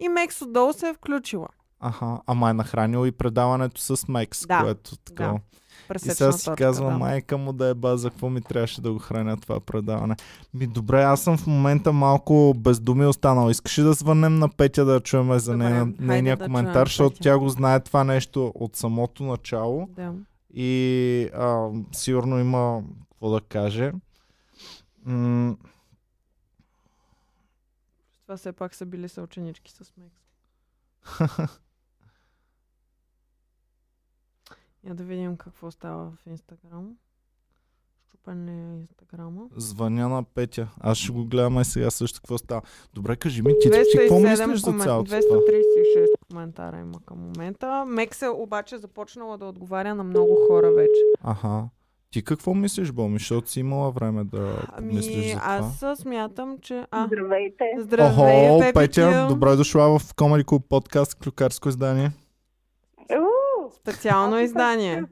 и 0.00 0.08
Мекс 0.08 0.42
отдолу 0.42 0.72
се 0.72 0.88
е 0.88 0.94
включила. 0.94 1.48
Аха, 1.80 2.20
ама 2.26 2.50
е 2.50 2.54
нахранил 2.54 3.06
и 3.06 3.12
предаването 3.12 3.80
с 3.80 4.08
Мекс, 4.08 4.46
Да, 4.46 4.60
което 4.62 4.96
така. 4.96 5.24
да. 5.24 5.38
И 5.96 5.98
сега 5.98 6.32
си 6.32 6.44
точка, 6.44 6.56
казва, 6.56 6.90
да. 6.90 6.98
майка 6.98 7.38
му 7.38 7.52
да 7.52 7.66
е 7.66 7.74
база, 7.74 8.10
какво 8.10 8.30
ми 8.30 8.40
трябваше 8.40 8.80
да 8.80 8.92
го 8.92 8.98
храня 8.98 9.36
това 9.36 9.60
предаване. 9.60 10.16
Ми 10.54 10.66
добре, 10.66 11.02
аз 11.02 11.20
съм 11.20 11.36
в 11.36 11.46
момента 11.46 11.92
малко 11.92 12.54
бездуми 12.56 13.06
останал. 13.06 13.50
Искаш 13.50 13.78
ли 13.78 13.82
да 13.82 13.92
звънем 13.92 14.38
на 14.38 14.48
Петя 14.48 14.84
да 14.84 15.00
чуем 15.00 15.38
за 15.38 15.52
Добре, 15.52 15.64
хайде 15.70 15.92
нейния 15.98 16.36
да 16.36 16.44
коментар, 16.44 16.72
чуем 16.72 16.84
защото 16.86 17.16
тя 17.20 17.38
го 17.38 17.48
знае 17.48 17.80
това 17.80 18.04
нещо 18.04 18.52
от 18.54 18.76
самото 18.76 19.22
начало 19.22 19.88
Да. 19.96 20.12
и 20.54 21.28
а, 21.34 21.68
сигурно 21.92 22.38
има 22.38 22.82
какво 23.26 23.30
да 23.30 23.40
каже. 23.42 23.92
М- 25.04 25.56
Това 28.22 28.36
все 28.36 28.52
пак 28.52 28.74
са 28.74 28.86
били 28.86 29.08
съученички 29.08 29.72
с 29.72 29.92
Мекс. 29.96 30.20
Я 34.84 34.94
да 34.94 35.04
видим 35.04 35.36
какво 35.36 35.70
става 35.70 36.10
в 36.12 36.26
Инстаграм. 36.26 36.96
Щупен 38.00 38.44
ли 38.44 38.50
е 38.50 38.76
Инстаграма? 38.76 39.46
Звъня 39.56 40.08
на 40.08 40.24
Петя. 40.24 40.68
Аз 40.80 40.98
ще 40.98 41.12
го 41.12 41.24
гледам 41.24 41.60
и 41.60 41.64
сега 41.64 41.90
също 41.90 42.20
какво 42.20 42.38
става. 42.38 42.62
Добре, 42.94 43.16
кажи 43.16 43.42
ми, 43.42 43.52
ти, 43.52 43.70
ти 43.70 43.98
какво 43.98 44.14
207 44.16 44.46
мислиш 44.46 44.60
за 44.60 44.66
комен- 44.66 44.82
цялото 44.82 45.06
това? 45.06 45.20
236 45.20 46.06
коментара 46.26 46.78
има 46.78 47.00
към 47.00 47.18
момента. 47.20 47.84
Мекс 47.84 48.22
е 48.22 48.28
обаче 48.28 48.78
започнала 48.78 49.38
да 49.38 49.44
отговаря 49.44 49.94
на 49.94 50.04
много 50.04 50.46
хора 50.46 50.72
вече. 50.72 51.00
Аха. 51.22 51.68
Ти 52.16 52.22
какво 52.22 52.54
мислиш, 52.54 52.92
Боми? 52.92 53.18
Защото 53.18 53.50
си 53.50 53.60
имала 53.60 53.90
време 53.90 54.24
да 54.24 54.62
помислиш 54.78 55.16
Ами, 55.16 55.28
за 55.28 55.38
това. 55.70 55.88
аз 55.90 55.98
смятам, 55.98 56.56
че... 56.62 56.84
А, 56.90 57.06
Здравейте. 57.06 57.64
здравей, 57.78 58.50
Охо, 58.50 58.72
Петя, 58.74 59.26
добре 59.28 59.56
дошла 59.56 59.98
в 59.98 60.02
Comedy 60.04 60.44
Club 60.44 60.62
подкаст 60.68 61.14
Клюкарско 61.14 61.68
издание. 61.68 62.10
У, 63.10 63.70
Специално 63.72 64.40
издание. 64.40 65.04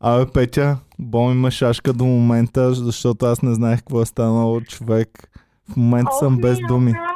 Абе, 0.00 0.26
Петя, 0.32 0.78
Боми 0.98 1.34
ме 1.34 1.50
шашка 1.50 1.92
до 1.92 2.04
момента, 2.04 2.74
защото 2.74 3.26
аз 3.26 3.42
не 3.42 3.54
знаех 3.54 3.78
какво 3.78 4.02
е 4.02 4.06
станало 4.06 4.60
човек. 4.60 5.30
В 5.72 5.76
момента 5.76 6.12
съм 6.12 6.38
без 6.38 6.58
ми, 6.60 6.66
думи. 6.66 6.90
ама, 6.96 7.15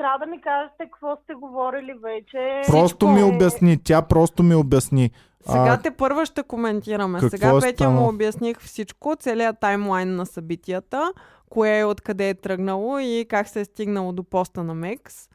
Трябва 0.00 0.18
да 0.18 0.26
ми 0.26 0.40
кажете 0.40 0.90
какво 0.92 1.16
сте 1.24 1.34
говорили 1.34 1.94
вече. 2.02 2.62
Просто 2.66 3.08
ми 3.08 3.20
Е, 3.20 3.24
обясни, 3.24 3.82
тя 3.84 4.02
просто 4.02 4.42
ми 4.42 4.54
обясни. 4.54 5.10
Сега 5.46 5.72
А, 5.72 5.76
те 5.82 5.90
първа 5.90 6.26
ще 6.26 6.42
коментираме. 6.42 7.20
Сега 7.20 7.48
е 7.48 7.60
Петя 7.60 7.76
станало? 7.76 8.00
му 8.00 8.08
обясних 8.08 8.60
всичко, 8.60 9.16
целият 9.18 9.60
таймлайн 9.60 10.16
на 10.16 10.26
събитията, 10.26 11.12
кое 11.50 11.78
е 11.78 11.84
откъде 11.84 12.28
е 12.28 12.34
тръгнало 12.34 12.98
и 12.98 13.26
как 13.30 13.48
се 13.48 13.60
е 13.60 13.64
стигнало 13.64 14.12
до 14.12 14.24
поста 14.24 14.64
на 14.64 14.74
Мекс. 14.74 15.28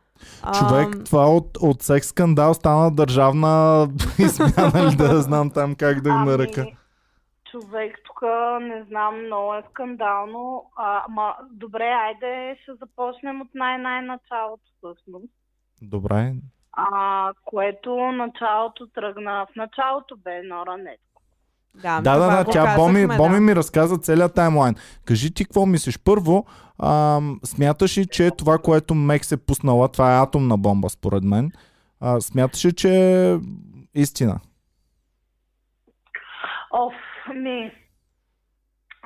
Човек, 0.59 0.95
Ам, 0.95 1.03
това 1.03 1.25
от, 1.29 1.57
от 1.61 1.81
секс 1.83 2.07
скандал 2.07 2.53
стана 2.53 2.91
държавна 2.91 3.87
измяна 4.19 4.91
ли 4.91 4.95
да 4.95 5.21
знам 5.21 5.49
там 5.49 5.75
как 5.75 6.01
да 6.01 6.09
го 6.09 6.15
ами, 6.15 6.31
нарека. 6.31 6.65
Човек, 7.61 7.99
тук 8.05 8.21
не 8.61 8.83
знам, 8.87 9.25
много 9.25 9.55
е 9.55 9.63
скандално. 9.69 10.71
А, 10.75 11.03
ма, 11.09 11.35
добре, 11.51 11.83
айде 11.83 12.57
ще 12.61 12.71
започнем 12.73 13.41
от 13.41 13.47
най-най-началото 13.53 14.63
всъщност. 14.77 15.33
Добре. 15.81 16.33
А, 16.71 17.33
което 17.45 17.95
началото 17.95 18.87
тръгна. 18.87 19.47
В 19.51 19.55
началото 19.55 20.17
бе 20.17 20.41
Нора 20.43 20.77
Нет. 20.77 20.99
да, 21.75 22.01
Да, 22.01 22.19
да, 22.19 22.37
да, 22.37 22.43
го 22.43 22.51
тя 22.51 22.75
Боми, 22.75 22.93
казахме, 22.93 23.17
Боми 23.17 23.35
да. 23.35 23.41
ми 23.41 23.55
разказа 23.55 23.97
целият 23.97 24.35
таймлайн. 24.35 24.75
Кажи 25.05 25.33
ти 25.33 25.45
какво 25.45 25.65
мислиш. 25.65 25.99
Първо, 26.03 26.45
ам, 26.83 27.39
смяташ 27.43 27.97
ли, 27.97 28.05
че 28.05 28.31
това, 28.31 28.57
което 28.57 28.95
Мекс 28.95 29.31
е 29.31 29.45
пуснала, 29.45 29.91
това 29.91 30.15
е 30.15 30.21
атомна 30.21 30.57
бомба, 30.57 30.89
според 30.89 31.23
мен. 31.23 31.51
А, 31.99 32.21
смяташ 32.21 32.65
ли, 32.65 32.73
че 32.73 32.89
е 32.93 33.37
истина? 33.93 34.39
Оф, 36.71 36.93
ми. 37.33 37.71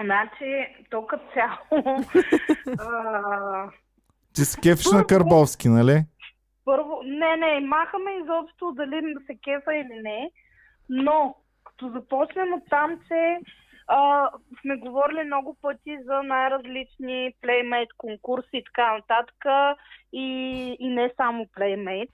Значи, 0.04 0.76
то 0.90 1.08
като 1.08 1.24
цяло. 1.34 1.58
а, 2.80 3.70
Ти 4.36 4.42
се 4.42 4.62
кефиш 4.62 4.92
на 4.92 5.06
Карбовски, 5.06 5.70
нали? 5.70 6.04
Първо, 6.66 7.02
не, 7.04 7.38
не, 7.38 7.60
махаме 7.60 8.12
изобщо 8.12 8.72
дали 8.72 9.14
да 9.14 9.20
се 9.26 9.38
кефа 9.44 9.76
или 9.76 10.02
не, 10.04 10.32
но 10.90 11.36
като 11.64 11.90
започнем 11.90 12.54
от 12.54 12.64
там, 12.70 13.00
че 13.08 13.40
а, 13.88 14.30
сме 14.62 14.78
говорили 14.78 15.24
много 15.24 15.58
пъти 15.62 15.98
за 16.06 16.24
най-различни 16.24 17.34
Playmate 17.44 17.98
конкурси 17.98 18.50
и 18.54 18.64
така 18.64 18.98
нататък 18.98 19.46
и, 20.14 20.28
и 20.80 20.90
не 20.90 21.12
само 21.18 21.46
Playmate 21.46 22.12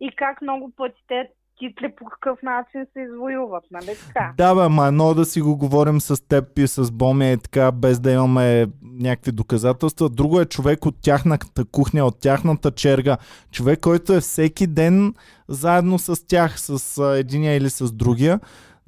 и 0.00 0.10
как 0.16 0.42
много 0.42 0.72
пъти 0.76 1.02
те 1.08 1.30
титли 1.58 1.94
по 1.98 2.04
какъв 2.04 2.38
начин 2.42 2.86
се 2.92 3.00
извоюват, 3.00 3.64
нали 3.70 3.96
така? 4.06 4.32
Да, 4.36 4.54
бе, 4.54 4.68
ма 4.68 4.86
едно 4.86 5.14
да 5.14 5.24
си 5.24 5.40
го 5.40 5.56
говорим 5.56 6.00
с 6.00 6.28
теб 6.28 6.58
и 6.58 6.66
с 6.66 6.92
Боми 6.92 7.32
и 7.32 7.36
така, 7.36 7.72
без 7.72 8.00
да 8.00 8.12
имаме 8.12 8.66
някакви 8.82 9.32
доказателства. 9.32 10.08
Друго 10.08 10.40
е 10.40 10.44
човек 10.44 10.86
от 10.86 10.94
тяхната 11.02 11.64
кухня, 11.64 12.04
от 12.04 12.20
тяхната 12.20 12.70
черга. 12.70 13.16
Човек, 13.50 13.80
който 13.80 14.12
е 14.12 14.20
всеки 14.20 14.66
ден 14.66 15.14
заедно 15.48 15.98
с 15.98 16.26
тях, 16.26 16.60
с 16.60 17.02
единия 17.18 17.56
или 17.56 17.70
с 17.70 17.92
другия, 17.92 18.40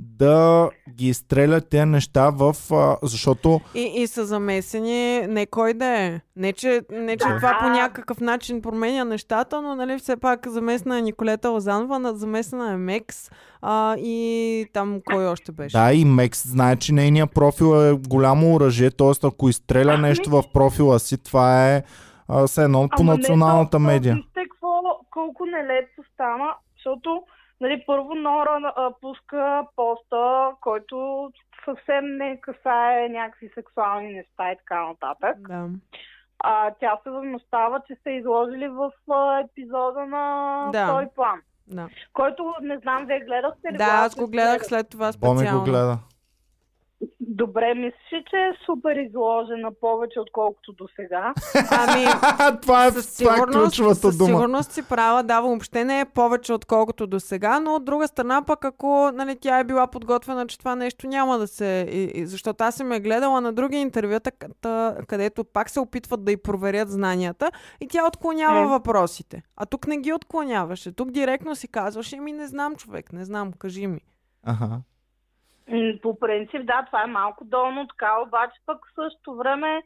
да 0.02 0.70
ги 0.90 1.08
изстрелят 1.08 1.68
тези 1.68 1.84
неща 1.84 2.30
в... 2.30 2.54
А, 2.72 2.96
защото 3.02 3.60
И, 3.74 3.92
и 3.94 4.06
са 4.06 4.26
замесени 4.26 5.26
не 5.26 5.46
кой 5.46 5.74
да 5.74 5.86
е. 5.98 6.20
Не, 6.36 6.52
че, 6.52 6.82
не, 6.90 7.16
че 7.16 7.28
Да. 7.28 7.36
това 7.36 7.58
по 7.60 7.68
някакъв 7.68 8.20
начин 8.20 8.62
променя 8.62 9.04
нещата, 9.04 9.62
но 9.62 9.74
нали 9.74 9.98
все 9.98 10.16
пак 10.16 10.48
замесена 10.48 10.98
е 10.98 11.02
Николета 11.02 11.48
Лозанова, 11.48 11.98
на- 11.98 12.14
замесена 12.14 12.72
е 12.72 12.76
Мекс 12.76 13.30
а, 13.62 13.96
и 13.96 14.66
там 14.72 15.00
кой 15.04 15.26
още 15.26 15.52
беше. 15.52 15.76
да, 15.76 15.92
и 15.92 16.04
Мекс 16.04 16.48
знае, 16.48 16.76
че 16.76 16.92
нейният 16.92 17.34
профил 17.34 17.76
е 17.76 17.98
голямо 18.08 18.54
оръжие, 18.54 18.90
т.е. 18.90 19.26
ако 19.26 19.48
изстреля 19.48 19.98
нещо 19.98 20.30
в 20.30 20.42
профила 20.52 20.98
си, 20.98 21.18
това 21.18 21.68
е 21.68 21.82
а, 22.28 22.46
все 22.46 22.62
едно 22.64 22.88
по 22.88 23.02
не, 23.04 23.10
националната 23.10 23.70
то 23.70 23.78
медия. 23.78 24.14
Вижте 24.14 24.40
колко 25.10 25.46
нелепо 25.46 26.02
стана, 26.14 26.48
защото 26.76 27.22
нали, 27.61 27.85
първо 27.87 28.14
Нора 28.14 28.73
а, 28.77 28.90
пуска 29.01 29.62
поста, 29.77 30.51
който 30.61 31.31
съвсем 31.64 32.16
не 32.16 32.40
касае 32.40 33.09
някакви 33.09 33.51
сексуални 33.55 34.12
неща 34.12 34.53
и 34.53 34.57
така 34.57 34.87
нататък. 34.87 35.37
Да. 35.49 35.68
А, 36.38 36.70
тя 36.81 36.99
се 37.03 37.11
възмущава, 37.11 37.81
че 37.87 37.96
са 38.03 38.11
изложили 38.11 38.68
в 38.68 38.90
а, 39.11 39.40
епизода 39.40 40.07
на 40.07 40.25
Да. 40.73 40.85
втори 40.87 41.07
план. 41.14 41.40
да. 41.66 41.88
Който 42.12 42.55
не 42.62 42.79
знам, 42.79 43.07
вие 43.07 43.20
гледахте 43.20 43.73
ли? 43.73 43.77
Да, 43.77 43.85
аз 43.85 44.14
го 44.14 44.27
гледах 44.27 44.64
след 44.64 44.90
това 44.90 45.12
Боми 45.20 45.38
специално. 45.38 45.59
го 45.61 45.64
гледа. 45.64 45.99
Добре, 47.32 47.74
мислиш, 47.74 47.92
ли, 48.12 48.24
че 48.30 48.36
е 48.36 48.52
супер 48.66 48.96
изложена 48.96 49.70
повече, 49.80 50.20
отколкото 50.20 50.72
до 50.72 50.88
сега. 50.96 51.34
Ами, 51.70 52.04
това 52.62 52.86
е, 52.86 52.90
със 52.90 53.16
това 53.16 53.34
е 53.34 53.40
ключовата 53.42 53.94
със 53.96 54.18
дума. 54.18 54.28
сигурност 54.28 54.72
си 54.72 54.82
права, 54.82 55.22
да, 55.22 55.40
въобще 55.40 55.84
не 55.84 56.00
е 56.00 56.04
повече 56.04 56.52
отколкото 56.52 57.06
до 57.06 57.20
сега, 57.20 57.60
но 57.60 57.74
от 57.74 57.84
друга 57.84 58.08
страна 58.08 58.42
пък 58.42 58.64
ако 58.64 59.10
нали, 59.14 59.36
тя 59.36 59.58
е 59.58 59.64
била 59.64 59.86
подготвена, 59.86 60.46
че 60.46 60.58
това 60.58 60.74
нещо 60.74 61.06
няма 61.06 61.38
да 61.38 61.46
се... 61.46 61.88
И, 61.90 62.02
и, 62.14 62.26
защото 62.26 62.64
аз 62.64 62.74
съм 62.74 62.92
е 62.92 63.00
гледала 63.00 63.40
на 63.40 63.52
други 63.52 63.76
интервюта, 63.76 64.30
където- 64.30 64.94
където 65.06 65.44
пак 65.44 65.70
се 65.70 65.80
опитват 65.80 66.24
да 66.24 66.32
й 66.32 66.36
проверят 66.36 66.90
знанията 66.90 67.50
и 67.80 67.88
тя 67.88 68.06
отклонява 68.06 68.62
М. 68.62 68.68
въпросите. 68.68 69.42
А 69.56 69.66
тук 69.66 69.86
не 69.86 69.96
ги 69.96 70.12
отклоняваше. 70.12 70.92
Тук 70.92 71.10
директно 71.10 71.56
си 71.56 71.68
казваше, 71.68 72.20
ми 72.20 72.32
не 72.32 72.46
знам 72.46 72.76
човек, 72.76 73.12
не 73.12 73.24
знам, 73.24 73.52
кажи 73.52 73.86
ми. 73.86 74.00
Аха. 74.42 74.80
По 76.02 76.18
принцип, 76.18 76.66
да, 76.66 76.85
това 76.87 77.02
е 77.02 77.06
малко 77.06 77.44
долно 77.44 77.87
така, 77.88 78.11
обаче 78.26 78.61
пък 78.66 78.78
в 78.87 78.94
същото 78.94 79.37
време 79.37 79.83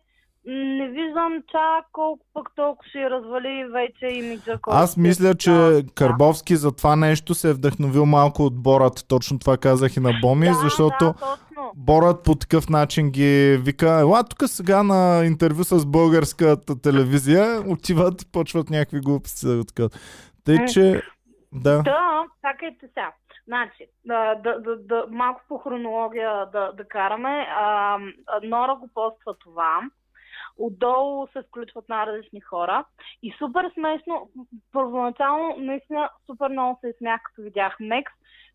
не 0.47 0.89
виждам 0.89 1.43
чак 1.53 1.87
колко 1.93 2.27
пък 2.35 2.49
толкова 2.57 2.89
ще 2.89 3.11
развали 3.11 3.65
вече 3.73 4.07
имиджа. 4.07 4.59
Аз 4.67 4.93
се 4.93 5.01
мисля, 5.01 5.35
че 5.35 5.51
създава. 5.51 5.83
Карбовски 5.95 6.57
за 6.57 6.77
това 6.77 6.97
нещо 6.97 7.35
се 7.35 7.51
е 7.51 7.53
вдъхновил 7.53 8.07
малко 8.07 8.43
от 8.43 8.63
Борат. 8.63 9.05
Точно 9.09 9.39
това 9.39 9.57
казах 9.57 9.97
и 9.97 10.01
на 10.01 10.13
Боми, 10.23 10.47
да, 10.47 10.55
защото 10.55 11.05
Да, 11.05 11.13
точно. 11.13 11.73
Борат 11.77 12.25
по 12.25 12.35
такъв 12.35 12.69
начин 12.69 13.11
ги 13.11 13.59
вика, 13.61 14.01
ела 14.01 14.25
тук 14.25 14.49
сега 14.49 14.83
на 14.83 15.25
интервю 15.27 15.65
с 15.65 15.87
българската 15.87 16.81
телевизия, 16.81 17.63
отиват 17.69 18.23
и 18.23 18.33
почват 18.33 18.71
някакви 18.71 19.01
глупости 19.01 19.47
да. 19.47 19.89
Тъй, 20.45 20.65
че 20.67 21.03
да. 21.53 21.83
Да, 21.83 22.25
чакайте 22.41 22.87
сега. 22.87 23.13
Значи, 23.47 23.87
да, 24.05 24.35
да, 24.35 24.61
да, 24.61 24.77
да, 24.77 25.07
малко 25.11 25.41
по 25.49 25.59
хронология 25.59 26.47
да, 26.47 26.73
да 26.73 26.89
караме. 26.89 27.47
А, 27.51 27.99
Нора 28.43 28.75
го 28.75 28.89
поства 28.95 29.35
това. 29.39 29.81
отдолу 30.59 31.27
се 31.27 31.43
включват 31.43 31.89
най-различни 31.89 32.41
хора. 32.41 32.85
И 33.23 33.35
супер 33.39 33.71
смешно, 33.75 34.31
първоначално 34.73 35.57
наистина 35.59 36.11
супер 36.27 36.49
много 36.49 36.79
се 36.81 36.95
смях, 36.99 37.21
като 37.25 37.43
видях 37.43 37.77
Мекс, 37.81 38.13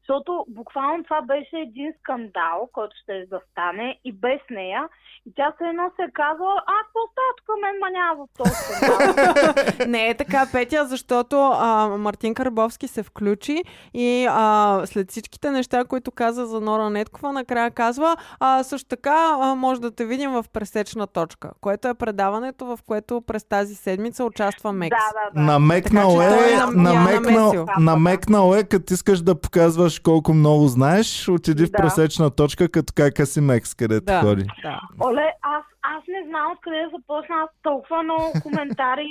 защото 0.10 0.46
буквално 0.48 1.04
това 1.04 1.22
беше 1.22 1.58
един 1.58 1.94
скандал, 2.00 2.70
който 2.74 2.96
ще 3.04 3.26
да 3.30 3.40
стане 3.52 4.00
и 4.06 4.12
без 4.12 4.42
нея. 4.52 4.88
И 5.26 5.32
тя 5.36 5.54
се 5.58 5.64
едно 5.68 5.92
се 5.96 6.04
е 6.04 6.12
казала, 6.14 6.54
а, 6.68 6.74
какво 6.84 7.00
става 7.12 7.32
тук, 7.38 7.48
мен 7.62 7.76
ма 7.82 7.90
няма 7.90 8.16
в 8.16 8.28
този 8.38 8.52
скандал. 8.52 9.88
Не 9.94 10.10
е 10.10 10.18
така, 10.18 10.48
Петя, 10.52 10.86
защото 10.86 11.36
а, 11.54 11.88
Мартин 11.98 12.34
Карбовски 12.34 12.88
се 12.88 13.04
включи 13.04 13.64
и 13.94 14.28
а, 14.30 14.82
след 14.86 15.10
всичките 15.10 15.52
неща, 15.52 15.86
които 15.86 16.12
каза 16.12 16.46
за 16.46 16.62
Нора 16.62 16.90
Неткова, 16.90 17.34
накрая 17.34 17.72
казва, 17.72 18.16
а, 18.40 18.64
също 18.64 18.90
така 18.90 19.38
а, 19.42 19.56
може 19.56 19.82
да 19.82 19.92
те 19.92 20.06
видим 20.06 20.32
в 20.32 20.46
пресечна 20.54 21.08
точка, 21.08 21.52
което 21.62 21.88
е 21.88 21.94
предаването, 21.94 22.66
в 22.66 22.80
което 22.88 23.22
през 23.22 23.44
тази 23.44 23.76
седмица 23.76 24.26
участва 24.26 24.74
Мекс. 24.74 24.98
Да, 24.98 25.20
да, 25.20 25.42
да. 25.42 25.52
Намекнал 25.52 26.18
Така 26.18 26.36
е, 26.36 26.54
е 26.54 26.56
нам- 26.56 26.84
намекнал, 26.84 27.66
намекнал 27.80 28.54
е, 28.56 28.64
като 28.64 28.94
искаш 28.94 29.22
да 29.22 29.42
показваш 29.42 29.99
колко 30.00 30.34
много 30.34 30.68
знаеш, 30.68 31.30
отиди 31.30 31.66
в 31.66 31.72
Да. 31.72 31.78
пресечна 31.78 32.30
точка, 32.32 32.70
като 32.70 32.94
кака 32.96 33.26
си 33.26 33.42
Мекс, 33.42 33.74
където 33.74 34.06
Да, 34.06 34.22
ходи. 34.22 34.44
да. 34.64 34.82
Оле, 35.04 35.32
аз, 35.42 35.64
аз 35.82 36.04
не 36.08 36.30
знам 36.30 36.52
откъде 36.52 36.78
да 36.78 36.90
започна. 36.90 37.36
Аз 37.36 37.50
толкова 37.64 38.04
много 38.04 38.24
коментари 38.44 39.08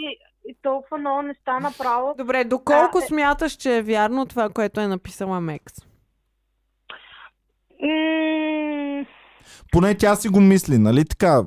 и 0.48 0.56
толкова 0.62 0.98
много 0.98 1.22
неща 1.22 1.60
направо. 1.60 2.14
Добре, 2.18 2.44
доколко 2.44 2.98
А, 2.98 3.04
е- 3.04 3.06
смяташ, 3.06 3.52
че 3.52 3.76
е 3.76 3.82
вярно 3.82 4.26
това, 4.26 4.48
което 4.48 4.80
е 4.80 4.86
написала 4.86 5.40
Мекс? 5.40 5.74
М- 7.82 9.04
Поне 9.72 9.94
тя 9.94 10.14
си 10.14 10.28
го 10.28 10.40
мисли, 10.40 10.78
нали 10.78 11.04
така? 11.04 11.42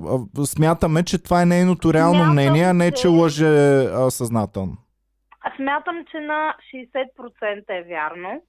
Смятаме, 0.45 1.03
че 1.03 1.23
това 1.23 1.41
е 1.41 1.45
нейното 1.45 1.93
реално 1.93 2.13
Смятам, 2.13 2.33
мнение, 2.33 2.63
а 2.63 2.73
не 2.73 2.91
че 2.91 3.07
лъже 3.07 3.47
а, 3.85 4.11
съзнателно. 4.11 4.77
Смятам, 5.55 5.95
че 6.11 6.17
на 6.19 6.53
60% 6.65 7.63
е 7.69 7.83
вярно. 7.83 8.41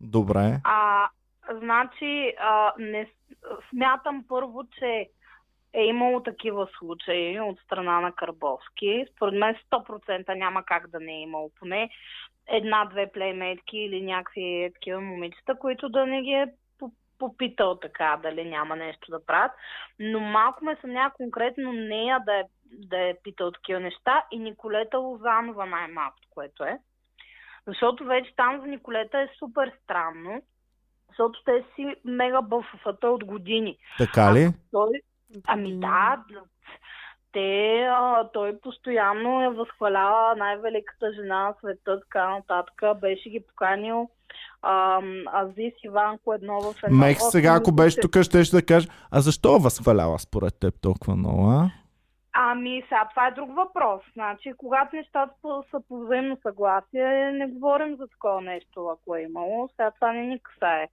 Добре. 0.00 0.60
А, 0.64 1.08
значи, 1.50 2.34
а, 2.40 2.72
не, 2.78 3.10
смятам 3.70 4.24
първо, 4.28 4.64
че 4.78 5.08
е 5.72 5.84
имало 5.84 6.22
такива 6.22 6.68
случаи 6.78 7.40
от 7.40 7.60
страна 7.60 8.00
на 8.00 8.12
Карбовски. 8.12 9.06
Според 9.16 9.34
мен 9.34 9.56
100% 9.70 10.34
няма 10.34 10.62
как 10.62 10.90
да 10.90 11.00
не 11.00 11.12
е 11.12 11.22
имало. 11.22 11.50
Поне 11.58 11.90
една-две 12.46 13.12
плеймейтки 13.12 13.78
или 13.78 14.02
някакви 14.02 14.70
такива 14.74 15.00
момичета, 15.00 15.58
които 15.58 15.88
да 15.88 16.06
не 16.06 16.22
ги 16.22 16.30
е 16.30 16.46
по- 16.78 16.92
попитал 17.18 17.76
така, 17.76 18.20
дали 18.22 18.44
няма 18.44 18.76
нещо 18.76 19.10
да 19.10 19.26
правят. 19.26 19.52
Но 19.98 20.20
малко 20.20 20.64
ме 20.64 20.76
съмнява 20.80 21.10
конкретно 21.10 21.72
нея 21.72 22.20
да 22.26 22.34
е, 22.34 22.42
да 22.72 22.98
е 22.98 23.14
питал 23.22 23.52
такива 23.52 23.80
неща 23.80 24.24
и 24.32 24.38
Николета 24.38 24.98
Лозанова 24.98 25.66
най-малкото, 25.66 26.28
което 26.30 26.64
е. 26.64 26.78
Защото 27.68 28.04
вече 28.04 28.34
там 28.36 28.60
за 28.60 28.66
Николета 28.66 29.18
е 29.18 29.28
супер 29.38 29.72
странно, 29.84 30.42
защото 31.08 31.42
те 31.44 31.64
си 31.74 31.94
мега 32.04 32.42
бъфафата 32.42 33.08
от 33.08 33.24
години. 33.24 33.78
Така 33.98 34.34
ли? 34.34 34.48
Той, 34.72 35.00
ами 35.46 35.80
да, 35.80 36.24
те, 37.32 37.88
а, 37.90 38.28
той 38.32 38.60
постоянно 38.60 39.42
я 39.42 39.50
възхвалява 39.50 40.36
най-великата 40.36 41.12
жена 41.12 41.44
на 41.44 41.54
света, 41.58 42.00
така 42.00 42.28
нататък. 42.30 42.82
Беше 43.00 43.30
ги 43.30 43.40
поканил 43.48 44.08
а, 44.62 45.00
Азис 45.32 45.74
Иванко 45.84 46.32
едно 46.34 46.60
в 46.60 46.74
едно. 46.84 47.06
О, 47.06 47.30
сега, 47.30 47.54
ако 47.54 47.72
беше 47.72 48.00
тук, 48.00 48.22
ще 48.22 48.44
ще 48.44 48.56
да 48.56 48.66
каже, 48.66 48.88
а 49.10 49.20
защо 49.20 49.56
е 49.56 49.62
възхвалява 49.62 50.18
според 50.18 50.54
теб 50.60 50.74
толкова 50.80 51.16
много, 51.16 51.50
а? 51.50 51.70
Ами, 52.40 52.82
сега 52.88 53.08
това 53.10 53.26
е 53.26 53.30
друг 53.30 53.56
въпрос. 53.56 54.02
Значи, 54.12 54.52
когато 54.56 54.96
нещата 54.96 55.34
са- 55.70 55.80
по 55.88 56.00
взаимно 56.00 56.38
съгласие, 56.42 57.32
не 57.32 57.46
говорим 57.46 57.96
за 57.96 58.06
такова 58.06 58.40
нещо, 58.40 58.88
ако 58.88 59.16
е 59.16 59.22
имало. 59.22 59.68
Сега 59.68 59.90
това 59.90 60.12
не 60.12 60.26
ни 60.26 60.40
касае. 60.42 60.88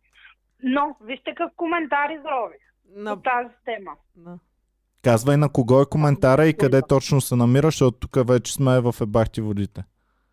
Но, 0.63 0.95
вижте 1.01 1.29
какъв 1.29 1.51
коментар 1.55 2.09
изрових 2.09 2.61
На... 2.95 3.15
по 3.15 3.21
тази 3.21 3.55
тема. 3.65 3.91
Да. 4.15 4.37
Казвай 5.03 5.37
на 5.37 5.49
кого 5.51 5.81
е 5.81 5.89
коментара 5.91 6.45
и 6.47 6.57
къде 6.57 6.81
точно 6.89 7.21
се 7.21 7.35
намира, 7.35 7.67
защото 7.67 7.97
тук 7.99 8.27
вече 8.27 8.53
сме 8.53 8.81
в 8.81 8.95
ебахти 9.01 9.41
водите. 9.41 9.83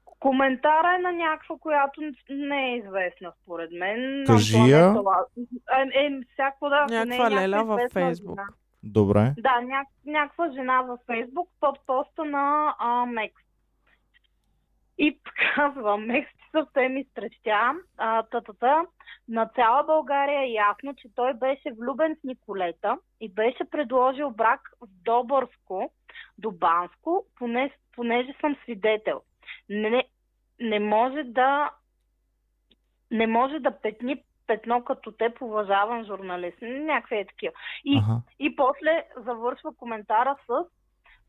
Коментара 0.04 0.94
е 0.98 1.02
на 1.02 1.12
някаква, 1.12 1.56
която 1.60 2.00
не 2.30 2.72
е 2.72 2.76
известна 2.76 3.32
според 3.42 3.70
мен. 3.72 4.24
Кажи 4.26 4.56
Антония 4.56 4.78
я. 4.78 4.94
Е, 5.78 6.06
е, 6.06 6.20
всяко 6.32 6.68
да, 6.68 6.76
ако 6.76 6.92
не 6.92 7.00
е 7.00 7.04
Някаква 7.04 7.30
някаква 7.30 7.40
леля 7.40 7.64
в 7.64 7.88
Фейсбук. 7.92 8.38
жена. 8.38 8.48
Добре. 8.82 9.34
Да, 9.38 9.60
ня, 9.60 9.84
някаква 10.06 10.50
жена 10.50 10.82
във 10.82 11.00
Фейсбук 11.06 11.48
под 11.60 11.86
поста 11.86 12.24
на 12.24 12.74
а, 12.78 13.06
Мекс. 13.06 13.42
И 14.98 15.18
казва, 15.54 15.98
Мекс 15.98 16.30
съвсем 16.50 16.96
изтрещя. 16.96 17.74
А, 17.98 18.22
та-та-та. 18.22 18.82
На 19.28 19.46
цяла 19.46 19.84
България 19.84 20.42
е 20.42 20.52
ясно, 20.52 20.94
че 20.94 21.14
той 21.14 21.34
беше 21.34 21.72
влюбен 21.72 22.16
в 22.16 22.24
Николета 22.24 22.98
и 23.20 23.28
беше 23.28 23.64
предложил 23.70 24.30
брак 24.30 24.60
в 24.80 24.86
Добърско 25.04 25.92
до 26.38 26.50
Банско, 26.50 27.24
поне, 27.38 27.70
понеже 27.92 28.34
съм 28.40 28.56
свидетел. 28.62 29.20
Не, 29.68 30.04
не 30.60 30.80
може 30.80 31.22
да 31.22 31.70
не 33.10 33.26
може 33.26 33.58
да 33.58 33.80
петни 33.80 34.22
петно 34.52 34.84
като 34.84 35.12
те 35.12 35.32
уважаван 35.40 36.04
журналист. 36.04 36.58
Някакви 36.62 37.16
е 37.16 37.26
такива. 37.26 37.52
И 37.84 37.98
Аха. 37.98 38.20
и 38.38 38.56
после 38.56 39.04
завършва 39.26 39.70
коментара 39.76 40.36
с 40.46 40.64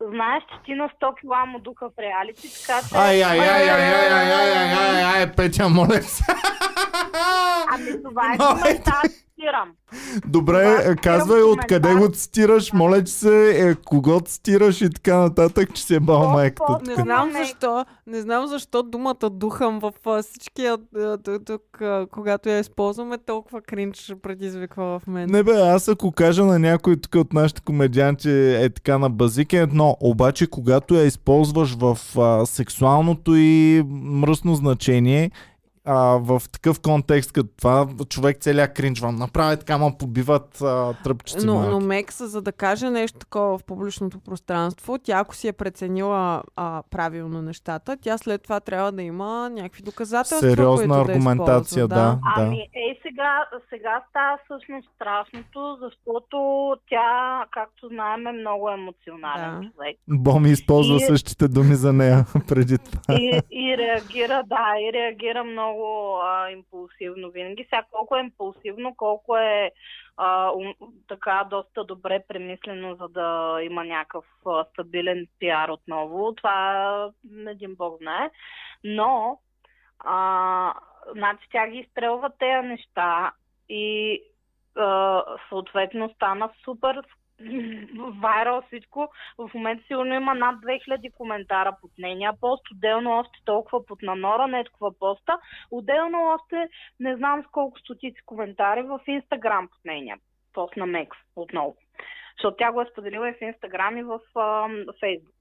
Знаеш, 0.00 0.42
че 0.42 0.64
ти 0.64 0.74
на 0.74 0.88
100 0.88 1.20
кила 1.20 1.46
му 1.46 1.58
духа 1.58 1.90
в 1.90 1.98
реалити, 1.98 2.48
така 2.66 2.80
че... 2.88 2.96
Ай, 2.96 3.22
ай, 3.24 3.40
ай, 3.40 3.48
ай, 3.48 3.70
ай, 3.70 3.70
ай, 3.70 4.32
ай, 4.32 4.32
ай, 4.32 5.04
ай, 5.04 5.04
ай, 5.04 5.32
Петя, 5.36 5.68
моля 5.68 6.02
се. 6.02 6.24
Ами 7.74 8.02
това 8.02 8.34
е 8.34 8.38
коментар, 8.54 9.02
цитирам. 9.34 9.68
Добре, 10.26 10.76
Това 10.76 10.92
е, 10.92 10.96
казвай 10.96 11.40
цитирам 11.40 11.58
откъде 11.58 11.94
го 11.94 12.08
цитираш, 12.12 12.72
моля 12.72 13.04
че 13.04 13.12
се, 13.12 13.68
е, 13.68 13.74
кого 13.74 14.20
цитираш 14.20 14.80
и 14.80 14.90
така 14.90 15.18
нататък, 15.18 15.74
че 15.74 15.82
си 15.82 15.94
е 15.94 16.00
бал 16.00 16.30
майката. 16.30 16.78
Не 16.86 16.94
знам 16.94 17.30
защо, 17.32 17.84
не 18.06 18.20
знам 18.20 18.46
защо 18.46 18.82
думата 18.82 19.30
духам 19.30 19.78
в 19.78 19.92
а, 20.06 20.22
всички, 20.22 20.66
а, 20.66 20.78
а, 20.96 21.18
тук, 21.38 21.62
когато 22.10 22.48
я 22.48 22.58
използваме, 22.58 23.18
толкова 23.18 23.60
кринч 23.60 24.12
предизвиква 24.22 24.98
в 24.98 25.06
мен. 25.06 25.30
Не 25.30 25.42
бе, 25.42 25.52
аз 25.52 25.88
ако 25.88 26.12
кажа 26.12 26.44
на 26.44 26.58
някой 26.58 26.96
тук 26.96 27.14
от 27.14 27.32
нашите 27.32 27.60
комедианти 27.60 28.30
е 28.64 28.70
така 28.70 28.98
на 28.98 29.10
базик 29.10 29.52
е 29.52 29.56
едно, 29.56 29.96
обаче 30.00 30.46
когато 30.46 30.94
я 30.94 31.04
използваш 31.04 31.76
в 31.76 31.98
а, 32.18 32.46
сексуалното 32.46 33.34
и 33.36 33.82
мръсно 33.90 34.54
значение, 34.54 35.30
а, 35.84 35.94
в 36.18 36.42
такъв 36.52 36.80
контекст 36.80 37.32
като 37.32 37.48
това, 37.56 37.86
човек 38.08 38.36
целия 38.38 38.68
кринжва. 38.68 39.12
Направи 39.12 39.56
така, 39.56 39.78
ма 39.78 39.92
побиват 39.98 40.60
а, 40.60 40.94
тръпчици 40.94 41.46
Но, 41.46 41.54
малки. 41.54 41.70
но 41.70 41.80
Мекс, 41.80 42.16
за 42.20 42.42
да 42.42 42.52
каже 42.52 42.90
нещо 42.90 43.18
такова 43.18 43.58
в 43.58 43.64
публичното 43.64 44.20
пространство, 44.20 44.98
тя 44.98 45.18
ако 45.18 45.34
си 45.34 45.48
е 45.48 45.52
преценила 45.52 46.14
а, 46.56 46.82
правилно 46.90 47.42
нещата, 47.42 47.96
тя 47.96 48.18
след 48.18 48.42
това 48.42 48.60
трябва 48.60 48.92
да 48.92 49.02
има 49.02 49.50
някакви 49.50 49.82
доказателства, 49.82 50.48
Сериозна 50.50 51.00
аргументация, 51.00 51.88
да, 51.88 51.94
използва, 51.94 52.18
да. 52.36 52.42
Ами, 52.42 52.58
е, 52.58 52.98
сега, 53.02 53.32
сега 53.70 54.02
става 54.10 54.38
всъщност 54.44 54.88
страшното, 54.96 55.78
защото 55.82 56.36
тя, 56.88 57.08
както 57.50 57.88
знаем, 57.88 58.26
е 58.26 58.32
много 58.32 58.70
емоционален 58.70 59.60
Да. 59.60 59.70
човек. 59.70 59.96
Боми 60.10 60.50
използва 60.50 60.96
И- 60.96 61.00
същите 61.00 61.48
думи 61.48 61.74
за 61.74 61.92
нея 61.92 62.24
преди 62.48 62.78
това. 62.78 63.14
И, 63.14 63.40
и 63.52 63.76
реагира, 63.78 64.42
да, 64.46 64.64
и 64.80 64.92
реагира 64.92 65.44
много 65.44 65.73
а, 66.22 66.50
импулсивно 66.50 67.30
винаги. 67.30 67.64
Сега 67.64 67.84
колко 67.90 68.16
е 68.16 68.20
импулсивно, 68.20 68.94
колко 68.96 69.36
е 69.36 69.72
а, 70.16 70.50
ум, 70.50 70.74
така 71.08 71.46
доста 71.50 71.84
добре 71.84 72.24
премислено, 72.28 72.94
за 72.94 73.08
да 73.08 73.58
има 73.62 73.84
някакъв 73.84 74.24
а, 74.46 74.64
стабилен 74.64 75.26
пиар 75.38 75.68
отново. 75.68 76.34
Това 76.34 77.10
един 77.46 77.74
бог 77.74 77.98
знае. 77.98 78.30
Но, 78.84 79.40
а, 79.98 80.74
значи 81.10 81.46
тя 81.52 81.66
ги 81.66 81.78
изстрелва 81.78 82.30
тези 82.38 82.68
неща 82.68 83.32
и 83.68 84.20
а, 84.76 85.22
съответно 85.48 86.10
стана 86.14 86.50
супер 86.64 87.02
вайрал 88.22 88.62
всичко. 88.62 89.08
В 89.38 89.50
момента 89.54 89.84
сигурно 89.86 90.14
има 90.14 90.34
над 90.34 90.56
2000 90.56 91.12
коментара 91.12 91.76
под 91.80 91.90
нейния 91.98 92.32
пост, 92.40 92.62
отделно 92.72 93.10
още 93.10 93.38
толкова 93.44 93.86
под 93.86 94.02
на 94.02 94.14
Нора, 94.14 94.46
не 94.46 94.60
е 94.60 94.64
такова 94.64 94.98
поста, 94.98 95.38
отделно 95.70 96.22
още 96.22 96.68
не 97.00 97.16
знам 97.16 97.42
с 97.42 97.46
колко 97.46 97.78
стотици 97.78 98.22
коментари 98.26 98.82
в 98.82 99.00
Инстаграм 99.06 99.68
под 99.68 99.84
нейния 99.84 100.16
пост 100.52 100.76
на 100.76 100.86
Мекс 100.86 101.18
отново. 101.36 101.76
Защото 102.38 102.56
тя 102.56 102.72
го 102.72 102.80
е 102.80 102.86
споделила 102.92 103.28
и 103.28 103.32
в 103.32 103.40
Инстаграм 103.40 103.96
и 103.96 104.02
в 104.02 104.20
Фейсбук. 105.00 105.33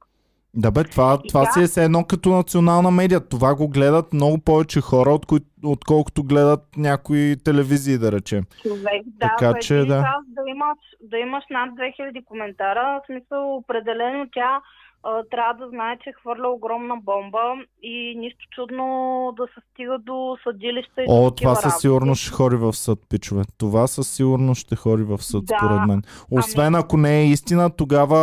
Да 0.56 0.72
бе, 0.72 0.84
това, 0.84 1.20
И 1.24 1.28
това 1.28 1.44
тя- 1.44 1.52
си 1.52 1.60
е 1.60 1.68
все 1.68 1.84
едно 1.84 2.04
като 2.04 2.30
национална 2.30 2.92
медия. 2.92 3.20
Това 3.20 3.56
го 3.56 3.68
гледат 3.68 4.14
много 4.14 4.38
повече 4.38 4.82
хора, 4.82 5.10
от 5.10 5.26
кои, 5.26 5.40
отколкото 5.66 6.24
гледат 6.24 6.60
някои 6.78 7.36
телевизии, 7.46 7.98
да 7.98 8.12
речем. 8.12 8.44
Човек, 8.62 9.04
да, 9.08 9.36
Така 9.40 9.60
че, 9.60 9.74
да. 9.76 9.86
да 10.28 10.44
имаш, 10.48 10.78
да 11.02 11.18
имаш 11.18 11.44
над 11.50 11.70
2000 11.72 12.26
коментара, 12.26 13.02
в 13.04 13.06
смисъл 13.06 13.56
определено 13.56 14.26
тя 14.34 14.62
трябва 15.32 15.54
да 15.54 15.70
знае, 15.70 15.98
че 16.04 16.12
хвърля 16.12 16.48
огромна 16.48 16.96
бомба 17.04 17.54
и 17.82 18.16
нищо 18.18 18.46
чудно 18.52 19.34
да 19.38 19.44
се 19.44 19.62
стига 19.72 20.00
до 20.00 20.38
съдилища 20.44 21.02
и 21.02 21.06
до 21.08 21.26
О, 21.26 21.32
такива 21.32 21.56
това 21.56 21.62
със 21.62 21.82
сигурност 21.82 22.22
ще 22.22 22.32
хори 22.32 22.56
в 22.56 22.74
съд, 22.74 23.00
пичове. 23.10 23.44
Това 23.58 23.88
със 23.88 24.12
сигурност 24.12 24.62
ще 24.62 24.76
хори 24.76 25.04
в 25.04 25.24
съд, 25.24 25.46
Да, 25.46 25.58
според 25.58 25.88
мен. 25.88 26.02
Освен 26.32 26.76
ако 26.76 26.98
не 26.98 27.22
е 27.22 27.26
истина, 27.26 27.70
тогава 27.76 28.18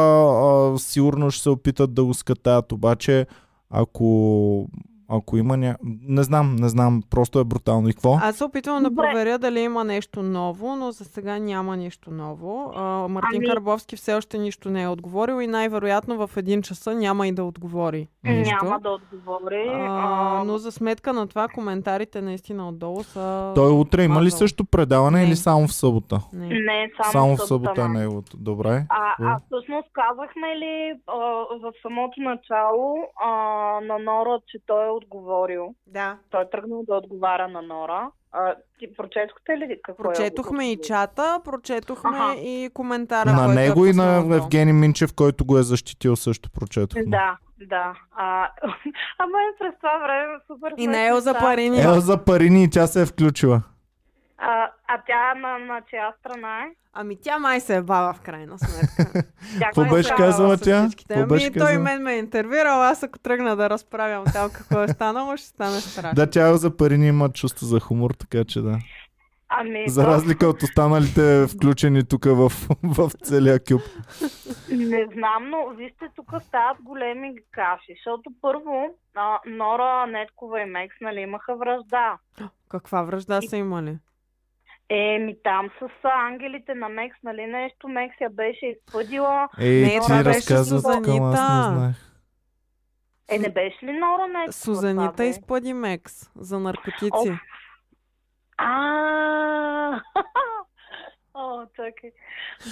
а, 0.75 0.79
сигурно 0.79 1.31
ще 1.31 1.43
се 1.43 1.51
опитат 1.51 1.95
да 1.95 2.05
го 2.05 2.15
скатаят. 2.15 2.73
Обаче, 2.73 3.27
ако, 3.71 4.69
ако 5.11 5.37
има 5.37 5.57
ня... 5.57 5.77
Не 6.09 6.23
знам, 6.23 6.57
не 6.57 6.69
знам. 6.69 7.03
Просто 7.11 7.39
е 7.41 7.45
брутално. 7.45 7.89
И 7.89 7.93
какво? 7.93 8.19
Аз 8.23 8.37
се 8.37 8.45
опитвам 8.45 8.83
да 8.83 8.95
проверя 8.95 9.39
дали 9.39 9.61
има 9.61 9.85
нещо 9.85 10.23
ново, 10.23 10.77
но 10.77 10.91
за 10.93 11.05
сега 11.05 11.39
няма 11.39 11.77
нищо 11.77 12.11
ново. 12.11 12.73
А, 12.77 13.09
Мартин 13.09 13.41
Ами- 13.41 13.49
Карбовски 13.49 13.97
все 13.97 14.15
още 14.15 14.39
нищо 14.39 14.71
не 14.71 14.83
е 14.83 14.89
отговорил 14.89 15.41
и 15.41 15.47
най-вероятно 15.47 16.27
в 16.27 16.37
един 16.37 16.63
часа 16.63 16.95
няма 16.95 17.29
и 17.29 17.33
да 17.33 17.45
отговори 17.45 18.09
нищо. 18.25 18.65
Няма 18.65 18.81
да 18.81 18.91
отговори. 18.91 19.71
А, 19.75 20.43
но 20.47 20.59
за 20.59 20.73
сметка 20.73 21.13
на 21.13 21.27
това 21.29 21.49
коментарите 21.49 22.23
наистина 22.23 22.69
отдолу 22.69 23.03
са... 23.03 23.53
Той 23.55 23.73
утре 23.73 24.05
има 24.05 24.23
ли 24.23 24.31
също 24.31 24.65
предаване 24.65 25.19
Не. 25.19 25.25
или 25.25 25.37
само 25.37 25.67
в 25.67 25.73
събота? 25.75 26.21
Не. 26.33 26.47
Не, 26.47 26.91
само, 27.03 27.13
Само 27.13 27.37
в 27.37 27.47
събота, 27.47 27.47
събота 27.47 27.83
е 27.83 27.89
неговото. 27.89 28.37
Добре. 28.37 28.87
А, 28.89 29.15
а 29.23 29.39
всъщност 29.47 29.89
казахме 29.93 30.57
ли 30.57 30.93
а, 31.07 31.17
в 31.63 31.73
самото 31.83 32.21
начало 32.21 32.97
а, 33.25 33.31
на 33.81 33.99
Нора, 33.99 34.39
че 34.47 34.59
той 34.67 34.87
е 34.87 34.91
отговорил? 35.05 35.75
Да. 35.87 36.19
Той 36.31 36.43
е 36.43 36.51
тръгнал 36.51 36.83
да 36.89 36.95
отговаря 36.95 37.49
на 37.49 37.63
Нора. 37.63 38.11
А, 38.33 38.55
ти 38.79 38.97
прочетохте 38.97 39.59
ли 39.59 39.79
какво 39.83 40.03
Прочетохме 40.03 40.67
е 40.67 40.73
и 40.73 40.81
чата, 40.81 41.41
прочетохме 41.45 42.19
Аха. 42.19 42.35
и 42.35 42.71
коментара, 42.75 43.33
На 43.33 43.45
е 43.45 43.55
него 43.55 43.87
и 43.87 43.91
пуснал 43.91 44.25
на. 44.25 44.37
Евгений 44.37 44.73
Минчев, 44.73 45.15
който 45.15 45.45
го 45.45 45.59
е 45.59 45.63
защитил 45.63 46.17
също 46.17 46.51
прочетохме. 46.51 47.05
Да, 47.07 47.37
да. 47.67 47.95
А, 48.17 48.49
ама 49.19 49.39
и 49.39 49.59
през 49.59 49.75
това 49.77 49.99
време 49.99 50.39
супер 50.47 50.75
И 50.79 50.87
на 50.87 50.93
смешни 50.93 51.09
Елза. 51.09 51.35
Парини. 51.35 51.81
Елза 51.81 52.25
Парини 52.25 52.65
и 52.65 52.71
тя 52.71 52.87
се 52.87 53.03
е 53.03 53.07
включила. 53.07 53.63
А, 54.43 54.71
а 54.89 55.03
тя 55.07 55.35
на, 55.35 55.59
на 55.59 55.81
чия 55.91 56.13
страна 56.19 56.59
е? 56.59 56.69
Ами 56.93 57.17
тя 57.23 57.39
май 57.39 57.61
се 57.61 57.77
е 57.77 57.83
баба 57.83 58.13
в 58.13 58.21
крайна 58.21 58.59
сметка. 58.59 59.23
Какво 59.61 59.83
е 59.83 59.89
беше 59.89 60.15
казала? 60.15 60.57
тя? 60.59 60.89
Ами 61.15 61.29
той 61.41 61.53
казала? 61.53 61.79
мен 61.79 62.03
ме 62.03 62.15
е 62.15 62.19
интервюрал, 62.19 62.83
аз 62.83 63.03
ако 63.03 63.19
тръгна 63.19 63.57
да 63.57 63.71
разправям 63.71 64.25
там 64.33 64.51
какво 64.55 64.83
е 64.83 64.89
станало, 64.89 65.37
ще 65.37 65.47
стане 65.47 65.81
страшно. 65.81 66.15
Да, 66.15 66.31
тя 66.31 66.49
Елза 66.49 66.77
Парини 66.77 67.09
има 67.09 67.29
чувство 67.29 67.67
за 67.67 67.81
хумор, 67.81 68.11
така 68.11 68.45
че 68.45 68.61
да. 68.61 68.79
Ами, 69.49 69.85
За 69.89 70.07
разлика 70.07 70.47
от 70.47 70.63
останалите 70.63 71.47
включени 71.47 72.05
тук 72.09 72.25
в, 72.25 72.53
в 72.83 73.11
целия 73.23 73.61
кюб. 73.65 73.83
Не 74.71 75.09
знам, 75.13 75.51
но 75.51 75.75
вижте, 75.77 76.09
тук 76.17 76.33
стават 76.43 76.77
големи 76.83 77.35
каши, 77.51 77.95
защото 77.97 78.31
първо 78.43 78.95
а, 79.15 79.39
Нора, 79.47 80.07
Неткова 80.07 80.61
и 80.61 80.65
Мекс, 80.65 80.97
нали, 81.01 81.21
имаха 81.21 81.57
връжда. 81.57 82.19
Каква 82.69 83.03
връжда 83.03 83.41
са 83.43 83.57
имали? 83.57 83.99
Еми 84.91 85.37
там 85.45 85.69
с 85.79 85.89
ангелите 86.05 86.75
на 86.75 86.89
Мекс, 86.89 87.17
нали 87.23 87.47
нещо, 87.47 87.89
Мекс 87.89 88.21
я 88.21 88.31
беше 88.31 88.67
изпъдила. 88.67 89.49
Ей, 89.61 89.83
Не, 89.83 89.89
ти 89.89 89.97
аз 89.97 90.09
не 90.09 90.65
Сузанита. 90.65 91.37
знаех. 91.37 91.97
Е, 93.31 93.39
не 93.39 93.49
беше 93.49 93.87
ли 93.87 93.93
Нора 93.93 94.27
Неткова? 94.27 94.53
Сузанита 94.53 95.25
изпъди 95.25 95.73
Мекс 95.75 96.31
за 96.37 96.59
наркотици. 96.59 97.39
А, 98.57 100.01
О, 101.43 101.67
чакай. 101.77 102.11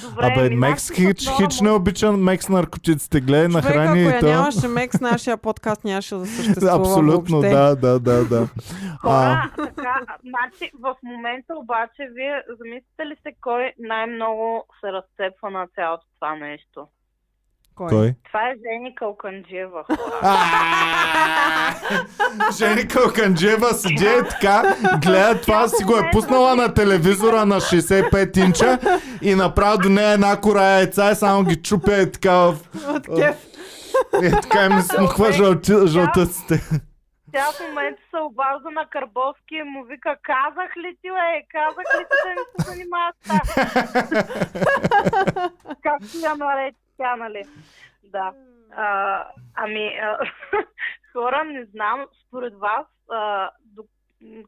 Добре, 0.03 0.27
Абе, 0.27 0.51
ми, 0.51 0.57
Мекс 0.57 0.87
значи 0.87 1.03
хич, 1.03 1.29
хич 1.37 1.61
не 1.61 1.71
обича 1.71 2.13
Мекс 2.13 2.49
наркотиците. 2.49 3.21
Гледай 3.21 3.49
на 3.49 3.63
храни 3.63 4.07
ако 4.07 4.17
и 4.17 4.21
то. 4.21 4.27
нямаше 4.27 4.69
Мекс, 4.69 5.01
нашия 5.01 5.37
подкаст 5.37 5.85
нямаше 5.85 6.15
да 6.15 6.27
съществува 6.27 6.79
Абсолютно, 6.81 7.41
въобще. 7.41 7.57
да, 7.57 7.77
да, 7.77 8.01
да, 8.01 8.25
да. 8.25 8.49
А, 9.05 9.43
Хора, 9.49 9.51
така, 9.57 10.01
значи 10.21 10.73
в 10.81 10.97
момента 11.03 11.55
обаче 11.57 12.09
вие 12.11 12.43
замислите 12.59 13.07
ли 13.07 13.17
се 13.23 13.33
кой 13.41 13.73
най-много 13.79 14.67
се 14.81 14.93
разцепва 14.93 15.51
на 15.51 15.67
цялото 15.75 16.07
това 16.15 16.35
нещо? 16.37 16.87
Кой? 17.79 17.89
кой? 17.89 18.15
Това 18.27 18.49
е 18.49 18.55
Жени 18.55 18.95
Калканджиева! 18.95 19.85
Жени 22.59 22.89
Калканджева 22.89 23.67
седи 23.67 24.07
е 24.07 24.23
така, 24.29 24.63
гледа 25.03 25.41
това, 25.41 25.69
си 25.69 25.85
го 25.85 25.97
е 25.97 26.11
пуснала 26.13 26.57
на 26.57 26.75
телевизора 26.75 27.47
на 27.47 27.61
65 27.61 28.45
инча 28.45 28.79
и 29.23 29.35
направо 29.35 29.79
до 29.79 29.89
нея 29.89 30.13
една 30.13 30.41
кора 30.41 30.63
яйца 30.63 31.11
и 31.11 31.15
само 31.15 31.45
ги 31.45 31.63
чупя 31.63 31.97
е 31.97 32.11
така 32.11 32.33
в... 32.33 32.57
От 32.89 33.07
кеф. 33.17 33.47
Е, 34.23 34.31
така 34.31 34.65
и 34.65 34.69
ми 34.69 34.83
смухва 34.83 35.33
жълтъците. 35.87 36.61
Тя 37.33 37.45
в 37.45 37.69
момента 37.69 38.03
се 38.11 38.21
обажда 38.21 38.71
на 38.71 38.87
Карбовски 38.91 39.55
и 39.55 39.63
му 39.63 39.85
вика, 39.85 40.17
казах 40.23 40.77
ли 40.77 40.97
ти, 41.03 41.09
е, 41.09 41.47
казах 41.53 41.85
ли 41.99 42.05
ти 42.11 42.17
да 42.25 42.31
не 42.31 42.45
се 42.51 42.71
занимаваш 42.71 43.15
с 43.15 43.29
това? 43.29 43.41
Как 45.83 46.05
си 46.05 46.23
я 46.25 46.35
нарече 46.35 46.88
тя, 46.99 47.17
нали? 47.17 47.43
Да. 48.05 48.33
А, 48.77 49.25
ами, 49.55 49.87
а, 49.87 50.19
хора, 51.13 51.45
не 51.45 51.65
знам, 51.65 52.07
според 52.27 52.55
вас, 52.55 52.87
а, 53.11 53.51
до, 53.65 53.85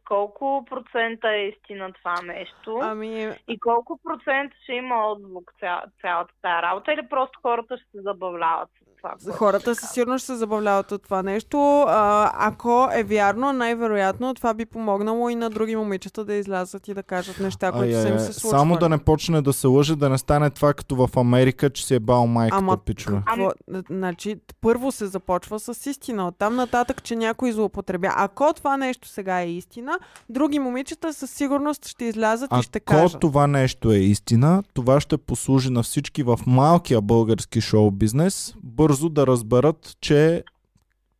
колко 0.04 0.64
процента 0.70 1.28
е 1.28 1.48
истина 1.48 1.92
това 1.92 2.22
нещо? 2.22 2.78
Ами, 2.82 3.30
И 3.48 3.58
колко 3.58 4.00
процент 4.04 4.52
ще 4.62 4.72
има 4.72 5.06
отзвук 5.06 5.52
ця, 5.60 5.82
цялата 6.00 6.34
тази 6.42 6.62
работа 6.62 6.92
или 6.92 7.08
просто 7.08 7.38
хората 7.42 7.76
ще 7.78 7.90
се 7.90 8.00
забавляват 8.00 8.70
това? 9.02 9.14
което 9.24 9.38
хората 9.38 9.74
се 9.74 9.80
със 9.80 9.90
сигурност 9.90 10.22
ще 10.22 10.32
се 10.32 10.36
забавляват 10.36 10.92
от 10.92 11.02
това 11.02 11.22
нещо. 11.22 11.84
А, 11.88 12.30
ако 12.34 12.88
е 12.92 13.02
вярно, 13.02 13.52
най-вероятно 13.52 14.34
това 14.34 14.54
би 14.54 14.66
помогнало 14.66 15.28
и 15.28 15.34
на 15.34 15.50
други 15.50 15.76
момичета 15.76 16.24
да 16.24 16.34
излязат 16.34 16.88
и 16.88 16.94
да 16.94 17.02
кажат 17.02 17.40
неща, 17.40 17.72
които 17.72 18.00
са 18.00 18.08
им 18.08 18.18
се 18.18 18.32
случвали. 18.32 18.60
Само 18.60 18.76
да 18.76 18.88
не 18.88 18.98
почне 18.98 19.42
да 19.42 19.52
се 19.52 19.66
лъже, 19.66 19.96
да 19.96 20.08
не 20.08 20.18
стане 20.18 20.50
това 20.50 20.74
като 20.74 20.96
в 20.96 21.16
Америка, 21.16 21.70
че 21.70 21.86
си 21.86 21.94
е 21.94 22.00
бал 22.00 22.26
майката, 22.26 22.58
Ама 22.58 22.76
пичове. 22.76 23.22
какво? 23.26 23.50
Значи, 23.90 24.36
първо 24.60 24.92
се 24.92 25.06
започва 25.06 25.60
с 25.60 25.86
истина. 25.86 26.26
Оттам 26.28 26.56
нататък, 26.56 27.02
че 27.02 27.16
някой 27.16 27.52
злоупотребя. 27.52 28.08
Ако 28.16 28.52
това 28.52 28.76
нещо 28.76 29.08
сега 29.08 29.40
е 29.40 29.50
истина, 29.50 29.98
други 30.28 30.58
момичета 30.58 31.12
със 31.14 31.30
сигурност 31.30 31.86
ще 31.86 32.04
излязат 32.04 32.50
и 32.58 32.62
ще 32.62 32.78
Ако 32.78 32.84
кажат. 32.84 33.20
това 33.20 33.46
нещо 33.46 33.92
е 33.92 33.96
истина, 33.96 34.62
това 34.74 35.00
ще 35.00 35.16
послужи 35.16 35.70
на 35.70 35.82
всички 35.82 36.22
в 36.22 36.38
малкия 36.46 37.00
български 37.00 37.60
шоу 37.60 37.90
бизнес 37.90 38.54
бързо 38.90 39.08
да 39.08 39.26
разберат, 39.26 39.96
че 40.00 40.44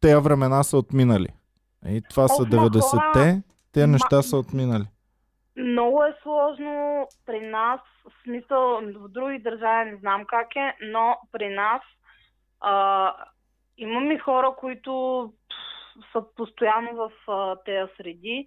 тези 0.00 0.22
времена 0.24 0.62
са 0.62 0.76
отминали. 0.76 1.28
И 1.88 2.02
това 2.11 2.28
са 2.28 2.42
Ох, 2.42 2.48
ма, 2.48 2.56
90-те, 2.56 3.42
те 3.72 3.80
ма- 3.80 3.87
неща 3.87 4.22
са 4.22 4.37
отминали. 4.37 4.85
Много 5.56 6.04
е 6.04 6.14
сложно 6.22 7.06
при 7.26 7.40
нас, 7.40 7.80
в 8.04 8.22
смисъл 8.22 8.80
в 8.80 9.09
други 9.09 9.38
държави 9.38 9.90
не 9.90 9.96
знам 9.96 10.24
как 10.26 10.56
е, 10.56 10.76
но 10.83 11.16
при 11.33 11.48
нас 11.48 11.83
а, 12.61 13.14
имаме 13.78 14.18
хора, 14.18 14.54
които 14.59 14.92
са 16.12 16.24
постоянно 16.37 16.90
в 16.94 17.30
а, 17.30 17.56
тези 17.64 17.92
среди. 17.96 18.46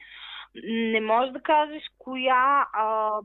Не 0.65 1.01
можеш 1.01 1.33
да 1.33 1.41
кажеш 1.41 1.83
коя 1.97 2.67
а, 2.73 3.19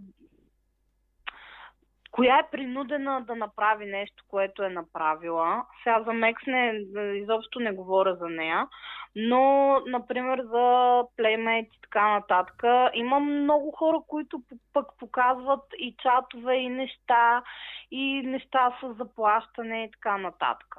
коя 2.10 2.38
е 2.38 2.50
принудена 2.50 3.24
да 3.26 3.34
направи 3.36 3.86
нещо, 3.86 4.24
което 4.28 4.62
е 4.62 4.68
направила. 4.68 5.64
Сега 5.82 6.02
за 6.02 6.12
Мекс 6.12 6.46
не, 6.46 6.84
изобщо 7.14 7.60
не 7.60 7.72
говоря 7.72 8.14
за 8.14 8.28
нея, 8.28 8.68
но, 9.16 9.74
например, 9.86 10.38
за 10.38 11.02
Playmate 11.18 11.68
и 11.76 11.80
така 11.82 12.08
нататък, 12.08 12.62
има 12.94 13.20
много 13.20 13.70
хора, 13.70 13.98
които 14.06 14.42
пък 14.72 14.86
показват 14.98 15.64
и 15.78 15.94
чатове, 16.02 16.54
и 16.54 16.68
неща, 16.68 17.42
и 17.90 18.22
неща 18.24 18.78
с 18.80 18.94
заплащане 18.94 19.84
и 19.84 19.90
така 19.90 20.18
нататък. 20.18 20.76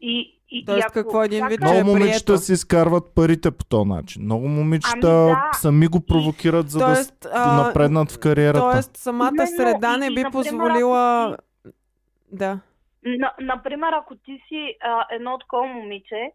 И, 0.00 0.38
и, 0.50 0.64
Тоест, 0.64 0.78
и 0.78 0.84
ако 0.84 0.92
какво 0.94 1.22
един 1.22 1.46
вид, 1.46 1.58
всяка- 1.58 1.72
че 1.72 1.78
е 1.78 1.82
Много 1.82 1.90
момичета 1.92 2.24
прието. 2.26 2.38
си 2.38 2.52
изкарват 2.52 3.14
парите 3.14 3.50
по 3.50 3.64
този 3.64 3.88
начин. 3.88 4.22
Много 4.22 4.48
момичета 4.48 4.92
Ами 4.92 5.00
да. 5.32 5.50
сами 5.52 5.86
го 5.86 6.00
провокират, 6.02 6.70
за 6.70 6.78
Тоест, 6.80 7.20
да 7.22 7.30
а, 7.34 7.62
напреднат 7.64 8.12
в 8.12 8.18
кариерата. 8.18 8.70
Тоест, 8.72 8.96
самата 8.96 9.28
Именно, 9.28 9.46
среда 9.48 9.96
не 9.96 10.06
и- 10.06 10.08
и, 10.08 10.14
би 10.14 10.22
например, 10.22 10.32
позволила... 10.32 11.24
ако 11.24 11.42
Да. 12.32 12.60
На, 13.04 13.32
например, 13.40 13.92
ако 13.92 14.16
ти 14.16 14.42
си 14.48 14.74
а, 14.82 15.06
едно 15.10 15.38
такова 15.38 15.66
момиче 15.66 16.30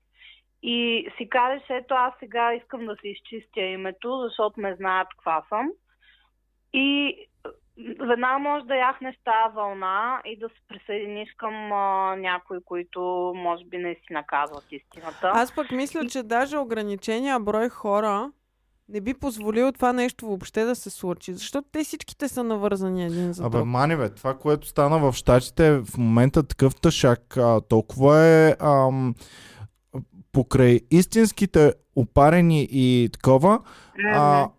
и 0.64 0.78
си 1.18 1.30
кажеш, 1.30 1.64
ето 1.72 1.93
аз 1.93 2.14
сега 2.20 2.53
искам 2.53 2.86
да 2.86 2.95
си 2.95 3.07
изчистя 3.07 3.62
името, 3.62 4.22
защото 4.24 4.59
ме 4.59 4.76
знаят 4.76 5.07
каква 5.09 5.43
съм. 5.49 5.70
И 6.74 7.16
веднага 7.99 8.39
може 8.39 8.65
да 8.65 8.75
яхнеш 8.75 9.15
тази 9.23 9.55
вълна 9.55 10.21
и 10.25 10.39
да 10.39 10.49
се 10.49 10.55
присъединиш 10.67 11.29
към 11.38 11.71
а, 11.71 12.15
някои, 12.15 12.57
които 12.65 13.01
може 13.36 13.65
би 13.65 13.77
не 13.77 13.93
си 13.93 14.13
наказват 14.13 14.63
истината. 14.71 15.32
Аз 15.34 15.55
пък 15.55 15.71
мисля, 15.71 16.07
че 16.07 16.23
даже 16.23 16.57
ограничения 16.57 17.39
брой 17.39 17.69
хора 17.69 18.32
не 18.89 19.01
би 19.01 19.13
позволило 19.13 19.71
това 19.71 19.93
нещо 19.93 20.25
въобще 20.25 20.63
да 20.63 20.75
се 20.75 20.89
случи, 20.89 21.34
защото 21.34 21.67
те 21.71 21.84
всичките 21.84 22.27
са 22.27 22.43
навързани 22.43 23.05
един 23.05 23.34
за 23.34 23.45
Абе, 23.45 23.57
друг. 23.57 23.67
мани 23.67 23.95
бе, 23.95 24.09
това, 24.09 24.38
което 24.38 24.67
стана 24.67 24.99
в 24.99 25.13
Штатите 25.13 25.67
е 25.67 25.71
в 25.71 25.97
момента 25.97 26.47
такъв 26.47 26.75
тъшак, 26.75 27.38
а, 27.38 27.61
толкова 27.61 28.19
е 28.25 28.55
ам, 28.59 29.15
покрай 30.32 30.79
истинските 30.91 31.73
опарени 31.95 32.67
и 32.71 33.09
такова, 33.13 33.59
а, 34.13 34.49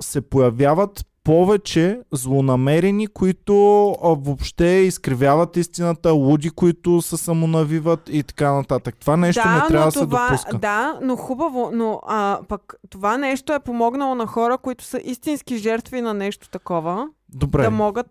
се 0.00 0.30
появяват 0.30 1.06
повече 1.24 2.00
злонамерени, 2.12 3.06
които 3.06 3.88
а, 3.90 4.08
въобще 4.08 4.66
изкривяват 4.66 5.56
истината, 5.56 6.12
луди, 6.12 6.50
които 6.50 7.02
се 7.02 7.16
самонавиват 7.16 8.08
и 8.12 8.22
така 8.22 8.52
нататък. 8.52 8.96
Това 9.00 9.16
нещо 9.16 9.42
да, 9.44 9.54
не 9.54 9.68
трябва 9.68 9.86
да 9.86 9.92
се 9.92 10.06
допуска. 10.06 10.58
Да, 10.58 10.98
но 11.02 11.16
хубаво, 11.16 11.70
но 11.72 12.00
а, 12.06 12.40
пък 12.48 12.74
това 12.90 13.18
нещо 13.18 13.52
е 13.52 13.60
помогнало 13.60 14.14
на 14.14 14.26
хора, 14.26 14.58
които 14.58 14.84
са 14.84 15.00
истински 15.04 15.58
жертви 15.58 16.00
на 16.00 16.14
нещо 16.14 16.48
такова, 16.50 17.08
Добре, 17.28 17.62
да 17.62 17.70
могат... 17.70 18.06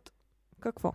Какво? 0.59 0.93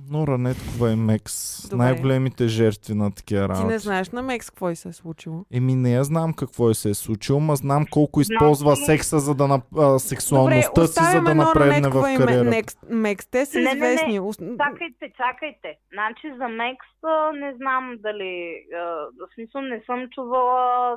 Нора 0.00 0.38
Неткова 0.38 0.92
и 0.92 0.96
Мекс, 0.96 1.62
Добре. 1.62 1.76
най-големите 1.76 2.48
жертви 2.48 2.94
на 2.94 3.10
такива 3.12 3.42
работи. 3.42 3.60
Ти 3.60 3.66
не 3.66 3.78
знаеш 3.78 4.10
на 4.10 4.22
Мекс 4.22 4.50
какво 4.50 4.70
и 4.70 4.76
се 4.76 4.88
е 4.88 4.92
случило. 4.92 5.44
Еми 5.52 5.74
не 5.74 5.92
я 5.92 6.04
знам 6.04 6.34
какво 6.34 6.70
и 6.70 6.74
се 6.74 6.90
е 6.90 6.94
случило, 6.94 7.40
ма 7.40 7.56
знам 7.56 7.84
колко 7.90 8.20
използва 8.20 8.70
Значи- 8.70 8.84
секса, 8.86 9.18
за 9.18 9.34
да 9.34 9.48
нап... 9.48 9.62
а, 9.78 9.98
сексуалността 9.98 10.72
Добре, 10.74 10.86
си, 10.86 11.00
за 11.06 11.20
да 11.20 11.34
напредне 11.34 11.88
в 11.88 12.12
и 12.12 12.16
кариерата. 12.16 12.44
Ме- 12.44 12.50
Некс- 12.52 12.90
Мекс. 12.90 13.26
Те 13.26 13.46
са 13.46 13.58
Не, 13.58 13.64
не, 13.64 13.70
не. 13.70 13.76
известни. 13.86 14.20
Ус- 14.20 14.36
Чакайте, 14.36 15.12
чакайте. 15.16 15.68
Значи 15.92 16.38
за 16.38 16.48
Мекс 16.50 16.86
не 17.34 17.54
знам 17.56 17.94
дали... 17.98 18.34
А, 18.74 18.78
в 19.18 19.34
смисъл 19.34 19.60
не 19.62 19.82
съм 19.86 20.08
чувала 20.14 20.96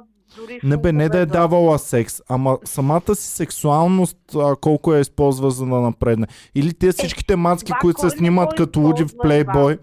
Не 0.63 0.77
бе, 0.77 0.91
не 0.91 1.09
да 1.09 1.19
е 1.19 1.25
давала 1.25 1.79
секс, 1.79 2.21
ама 2.29 2.57
самата 2.63 3.15
си 3.15 3.27
сексуалност 3.27 4.17
а, 4.35 4.55
колко 4.55 4.93
я 4.93 4.99
използва, 4.99 5.51
за 5.51 5.65
да 5.65 5.81
напредне. 5.81 6.27
Или 6.55 6.73
те 6.73 6.91
всичките 6.91 7.35
мацки, 7.35 7.65
това 7.65 7.79
които 7.79 8.01
се 8.01 8.09
снимат 8.09 8.55
като 8.55 8.79
луди 8.79 9.03
в 9.03 9.07
Playboy, 9.07 9.79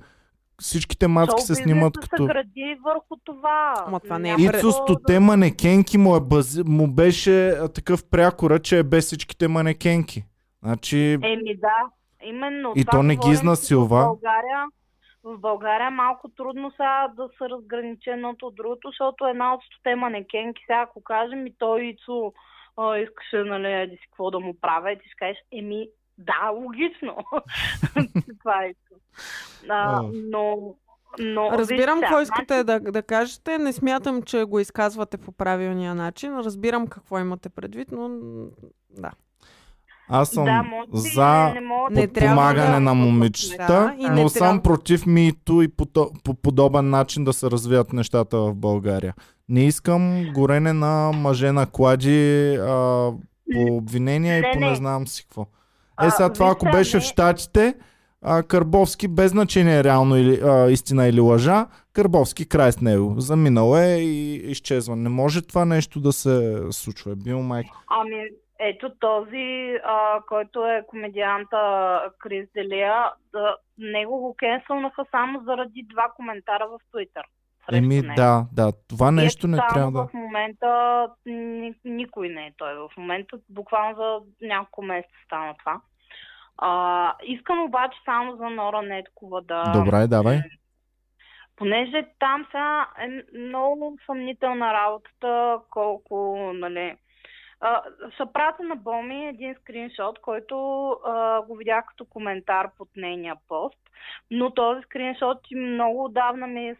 всичките 0.61 1.09
мацки 1.09 1.43
се 1.43 1.55
снимат 1.55 1.99
като... 1.99 2.23
се 2.23 2.27
гради 2.27 2.77
върху 2.85 3.17
това. 3.25 3.75
Ама 3.87 4.01
това 4.01 4.19
не 4.19 4.31
е 4.31 4.35
Ицо 4.39 4.73
стоте 4.73 5.21
манекенки 5.21 5.99
му, 5.99 6.17
е 6.17 6.21
бази... 6.21 6.63
му 6.67 6.89
беше 6.89 7.55
такъв 7.75 8.05
прякора, 8.05 8.59
че 8.59 8.79
е 8.79 8.83
без 8.83 9.07
всичките 9.07 9.49
манекенки. 9.49 10.25
Значи, 10.63 11.13
Еми 11.13 11.57
да, 11.57 11.77
именно. 12.25 12.73
И 12.77 12.85
това 12.85 12.99
то 12.99 13.03
не 13.03 13.17
ги 13.17 13.31
изнасилва. 13.31 14.01
В 14.01 14.07
България, 14.07 14.65
в 15.25 15.39
България 15.39 15.91
малко 15.91 16.29
трудно 16.29 16.71
сега 16.71 17.09
да 17.17 17.29
се 17.39 17.49
разграничи 17.49 18.11
едното 18.11 18.47
от 18.47 18.55
другото, 18.55 18.89
защото 18.89 19.27
една 19.27 19.55
от 19.55 19.61
стоте 19.63 19.95
манекенки, 19.95 20.63
сега 20.67 20.81
ако 20.81 21.03
кажем 21.03 21.47
и 21.47 21.55
той 21.59 21.85
Ицо 21.85 22.33
а, 22.77 22.99
искаше, 22.99 23.37
нали, 23.37 23.73
еди 23.73 23.97
си 23.97 24.07
какво 24.11 24.31
да 24.31 24.41
му 24.41 24.55
правя, 24.61 24.93
и 24.93 24.99
ти 24.99 25.05
ще 25.07 25.17
кажеш, 25.17 25.39
еми, 25.53 25.89
да, 26.19 26.51
логично. 26.55 27.17
това 28.41 28.65
е 28.65 28.69
Ицо. 28.69 28.95
А, 29.69 30.03
но, 30.13 30.75
но, 31.19 31.51
Разбирам 31.53 32.01
какво 32.01 32.21
искате 32.21 32.65
да, 32.65 32.81
да 32.81 33.03
кажете. 33.03 33.59
Не 33.59 33.73
смятам, 33.73 34.23
че 34.23 34.45
го 34.45 34.61
изказвате 34.61 35.17
по 35.19 35.33
правилния 35.33 35.95
начин. 35.95 36.39
Разбирам 36.39 36.87
какво 36.87 37.19
имате 37.19 37.49
предвид, 37.49 37.89
но 37.93 38.09
да. 38.91 39.11
Аз 40.15 40.29
съм 40.29 40.45
да, 40.45 40.63
може 40.63 41.11
за 41.11 41.45
не, 41.45 41.55
не 41.55 41.61
мога 41.61 41.91
Не 41.91 42.07
подпомагане 42.09 42.71
да- 42.71 42.81
на 42.81 42.95
момичета, 42.95 43.57
Да, 43.59 43.95
и 43.99 44.05
не 44.05 44.23
но 44.23 44.29
съм 44.29 44.61
против 44.61 45.07
мито 45.07 45.63
и 45.63 45.69
по, 45.69 45.87
по 46.25 46.35
подобен 46.35 46.91
начин 46.91 47.25
да 47.25 47.33
се 47.33 47.51
развият 47.51 47.93
нещата 47.93 48.39
в 48.39 48.55
България. 48.55 49.15
Не 49.49 49.65
искам 49.65 50.03
горене 50.35 50.73
на 50.73 51.13
мъже 51.13 51.53
на 51.53 51.67
клади 51.67 52.19
а, 52.53 52.67
по 53.53 53.67
обвинения 53.67 54.39
и 54.39 54.43
Не, 54.43 54.53
по 54.53 54.61
не. 54.61 54.69
не 54.69 54.75
знам 54.77 55.07
си 55.07 55.23
какво. 55.23 55.43
Е, 55.43 55.47
А, 55.97 56.11
сега 56.11 56.29
това 56.29 56.51
ако 56.51 56.65
беше 56.67 56.97
не- 56.97 57.01
в 57.01 57.05
Штатите, 57.05 57.75
а, 58.23 58.43
Карбовски 58.43 59.09
без 59.09 59.31
значение 59.31 59.85
реално 59.85 60.17
или, 60.17 60.41
а, 60.41 60.71
истина 60.71 61.07
или 61.07 61.21
лъжа, 61.21 61.67
Карбовски 61.93 62.45
край 62.45 62.73
с 62.73 62.81
него. 62.81 63.15
Заминал 63.19 63.77
е 63.77 63.97
и 63.97 64.35
изчезва. 64.37 64.97
Не 64.97 65.09
може 65.09 65.43
това 65.43 65.65
нещо 65.65 66.01
да 66.01 66.13
се 66.13 66.63
случва. 66.71 67.13
Е 67.13 67.17
Бил 67.17 67.43
майк. 67.43 67.67
Ами, 67.91 68.17
ето 68.59 68.91
този, 69.01 69.79
а, 69.85 70.21
който 70.29 70.67
е 70.67 70.85
комедианта 70.87 72.01
Крис 72.19 72.49
Делия, 72.55 73.11
да, 73.33 73.57
него 73.79 74.19
го 74.19 74.35
кенсълнаха 74.37 75.05
само 75.11 75.45
заради 75.45 75.87
два 75.93 76.13
коментара 76.17 76.69
в 76.69 76.79
Твитър. 76.93 77.25
Еми 77.73 77.95
него. 77.95 78.15
да, 78.17 78.47
да. 78.53 78.73
Това 78.89 79.11
нещо 79.11 79.49
не 79.49 79.59
трябва 79.75 79.93
да... 79.93 80.09
В 80.09 80.15
момента 80.15 81.09
ни, 81.27 81.75
никой 81.85 82.29
не 82.29 82.47
е 82.47 82.53
той. 82.57 82.75
В 82.75 82.91
момента 82.97 83.39
буквално 83.49 83.95
за 83.97 84.21
няколко 84.47 84.83
месеца 84.83 85.15
стана 85.27 85.55
това. 85.59 85.81
А, 86.59 87.13
искам 87.23 87.65
обаче 87.65 87.99
само 88.05 88.37
за 88.37 88.51
Нора 88.51 88.83
Неткова 88.83 89.43
да... 89.43 89.73
Добре, 89.73 90.07
давай. 90.07 90.41
Понеже 91.57 92.07
там 92.19 92.47
сега 92.51 92.87
е 93.01 93.39
много 93.39 93.99
съмнителна 94.07 94.73
работата, 94.73 95.59
колко, 95.71 96.51
нали... 96.55 96.97
А, 97.67 97.83
ще 98.15 98.65
на 98.65 98.77
Боми 98.77 99.29
един 99.29 99.55
скриншот, 99.61 100.19
който 100.19 100.89
а, 100.91 101.43
го 101.43 101.57
видях 101.57 101.85
като 101.89 102.05
коментар 102.05 102.71
под 102.79 102.89
нейния 102.97 103.37
пост, 103.49 103.79
но 104.31 104.51
този 104.51 104.83
скриншот 104.83 105.39
много 105.57 106.05
отдавна 106.05 106.47
ми 106.47 106.69
е, 106.69 106.77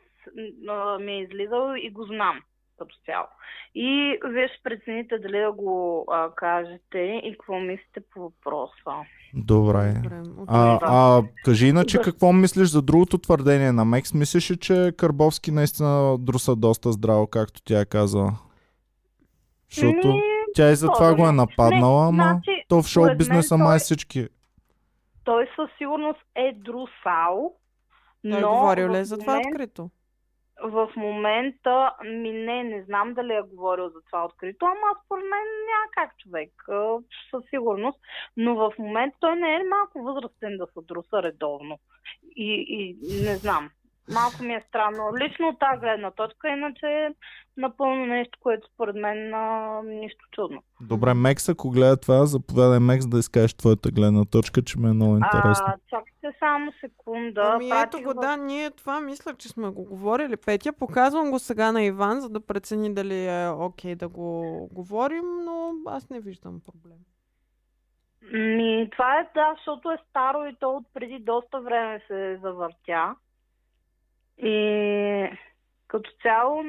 ми 1.01 1.13
е 1.13 1.21
излизал 1.21 1.75
и 1.77 1.91
го 1.91 2.05
знам 2.05 2.41
като 2.79 2.97
цяло. 3.05 3.27
И 3.75 4.19
вие 4.25 4.49
ще 4.49 4.63
прецените 4.63 5.19
дали 5.19 5.39
да 5.39 5.53
го 5.53 6.05
а, 6.11 6.31
кажете 6.35 7.21
и 7.25 7.33
какво 7.33 7.61
мислите 7.61 8.01
по 8.15 8.21
въпроса. 8.21 9.07
Добре. 9.35 9.95
Добре. 10.03 10.23
А, 10.49 10.79
а 10.83 11.23
кажи 11.45 11.67
иначе 11.67 11.99
какво 12.05 12.33
мислиш 12.33 12.69
за 12.69 12.83
другото 12.83 13.19
твърдение 13.19 13.73
на 13.73 13.85
Мекс? 13.85 14.15
Мислиш 14.15 14.51
ли, 14.51 14.57
че 14.57 14.93
Карбовски 14.97 15.51
наистина 15.51 16.19
друса 16.19 16.57
доста 16.57 16.93
здраво, 16.93 17.27
както 17.27 17.63
тя 17.65 17.81
е 17.81 17.85
казала? 17.85 18.33
Защото 19.71 20.09
Ми, 20.09 20.34
тя 20.55 20.71
и 20.71 20.77
за 20.77 20.89
това 20.89 21.15
го 21.15 21.29
е 21.29 21.33
нападнала, 21.33 22.09
ама 22.09 22.23
значи, 22.23 22.65
то 22.69 22.83
в 22.83 22.87
шоу 22.87 23.17
бизнеса 23.17 23.57
май 23.57 23.67
той- 23.69 23.79
всички. 23.79 24.29
той 25.25 25.49
със 25.57 25.71
сигурност 25.79 26.21
е 26.35 26.53
друсал, 26.55 27.53
Той 28.23 28.41
но 28.41 28.51
говорил 28.51 28.89
ли 28.89 28.99
е 28.99 29.05
за 29.05 29.19
това 29.19 29.33
момент- 29.33 29.47
открито? 29.47 29.91
в 30.63 30.89
момента, 30.97 31.93
ми 32.05 32.33
не, 32.33 32.65
не 32.65 32.83
знам 32.83 33.15
дали 33.15 33.33
е 33.33 33.43
говорил 33.43 33.89
за 33.89 34.01
това 34.03 34.25
открито, 34.25 34.67
ама 34.67 35.01
според 35.05 35.23
мен 35.23 35.41
няма 35.65 35.87
как 35.93 36.19
човек, 36.19 36.51
със 37.31 37.43
сигурност. 37.51 38.01
Но 38.37 38.55
в 38.55 38.73
момента 38.79 39.17
той 39.21 39.37
не 39.37 39.55
е 39.55 39.65
малко 39.65 40.03
възрастен 40.03 40.57
да 40.57 40.67
се 40.67 40.81
друса 40.83 41.23
редовно. 41.23 41.79
И, 42.37 42.67
и 42.69 42.97
не 43.23 43.37
знам. 43.37 43.71
Малко 44.13 44.43
ми 44.43 44.55
е 44.55 44.65
странно. 44.69 45.17
Лично 45.17 45.49
от 45.49 45.59
тази 45.59 45.81
гледна 45.81 46.11
точка, 46.11 46.49
иначе 46.49 46.87
е 46.87 47.15
напълно 47.57 48.07
нещо, 48.07 48.39
което 48.43 48.69
според 48.75 48.97
мен 48.97 49.35
а, 49.35 49.81
нищо 49.83 50.25
чудно. 50.33 50.63
Добре, 50.81 51.15
Мекс, 51.15 51.49
ако 51.49 51.71
гледа 51.71 51.97
това, 51.97 52.27
заповядай 52.27 52.81
Мекс 52.81 53.07
да 53.07 53.19
изкажеш 53.19 53.55
твоята 53.55 53.91
гледна 53.91 54.25
точка, 54.25 54.63
че 54.63 54.79
ме 54.79 54.89
е 54.89 54.93
много 54.93 55.15
интересно. 55.17 55.67
А, 55.67 55.77
чакайте 55.91 56.39
само 56.39 56.73
секунда. 56.81 57.51
Ами 57.55 57.71
ето 57.71 58.03
го, 58.03 58.15
да, 58.15 58.37
ние 58.37 58.71
това 58.71 59.01
мисля, 59.01 59.35
че 59.35 59.49
сме 59.49 59.69
го 59.69 59.85
говорили. 59.85 60.37
Петя, 60.37 60.73
показвам 60.73 61.31
го 61.31 61.39
сега 61.39 61.73
на 61.73 61.83
Иван, 61.83 62.21
за 62.21 62.29
да 62.29 62.47
прецени 62.47 62.95
дали 62.95 63.27
е 63.27 63.49
окей 63.49 63.95
да 63.95 64.09
го 64.09 64.69
говорим, 64.73 65.25
но 65.45 65.73
аз 65.87 66.11
не 66.11 66.21
виждам 66.21 66.61
проблем. 66.67 66.99
Ми, 68.33 68.89
това 68.93 69.19
е 69.19 69.29
да, 69.35 69.55
защото 69.57 69.91
е 69.91 69.99
старо 70.11 70.47
и 70.47 70.57
то 70.61 70.71
от 70.71 70.85
преди 70.95 71.19
доста 71.19 71.61
време 71.61 72.01
се 72.09 72.39
завъртя. 72.43 73.15
И 74.39 75.29
като 75.89 76.11
цяло, 76.23 76.63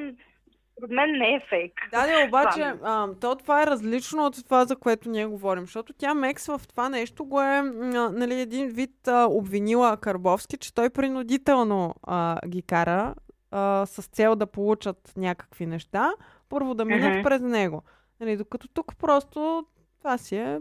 според 0.72 0.92
мен 0.92 1.12
не 1.12 1.36
е 1.36 1.46
фейк. 1.50 1.74
Да, 1.92 2.08
да, 2.08 2.28
обаче, 2.28 2.74
а, 2.84 3.08
то 3.22 3.36
това 3.36 3.64
е 3.64 3.68
различно 3.68 4.26
от 4.26 4.46
това, 4.46 4.66
за 4.66 4.76
което 4.76 5.10
ние 5.10 5.26
говорим, 5.26 5.64
защото 5.64 5.94
тя 5.94 6.14
Мекс 6.14 6.46
в 6.46 6.62
това 6.70 6.90
нещо 6.90 7.26
го 7.26 7.42
е 7.42 7.46
а, 7.46 7.64
нали, 8.12 8.42
един 8.42 8.68
вид 8.68 9.08
а, 9.08 9.28
обвинила 9.30 9.98
Карбовски, 9.98 10.58
че 10.58 10.74
той 10.74 10.90
принудително 10.90 11.96
а, 12.04 12.40
ги 12.48 12.62
кара 12.62 13.16
а, 13.52 13.86
с 13.86 14.08
цел 14.08 14.36
да 14.36 14.48
получат 14.48 15.14
някакви 15.18 15.66
неща, 15.66 16.12
първо 16.50 16.74
да 16.74 16.86
минат 16.86 17.14
Мгм. 17.14 17.24
през 17.24 17.42
него. 17.42 17.84
Нали, 18.20 18.38
докато 18.38 18.68
тук 18.68 18.98
просто 18.98 19.66
това 19.98 20.18
си 20.18 20.36
е... 20.36 20.60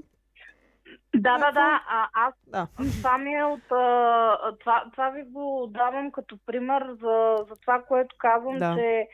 Да, 1.17 1.39
да, 1.39 1.53
да. 1.53 1.83
А, 1.89 2.09
аз 2.15 2.35
Да. 2.47 2.67
това 2.77 3.19
ми 3.19 3.35
е 3.35 3.45
от... 3.45 3.73
А, 3.73 4.39
това, 4.61 4.85
това 4.93 5.11
ви 5.11 5.23
го 5.23 5.67
давам 5.71 6.13
като 6.13 6.39
пример 6.47 6.83
за, 7.01 7.37
за 7.49 7.57
това, 7.61 7.83
което 7.89 8.17
казвам, 8.19 8.59
Да. 8.59 8.75
че 8.77 9.09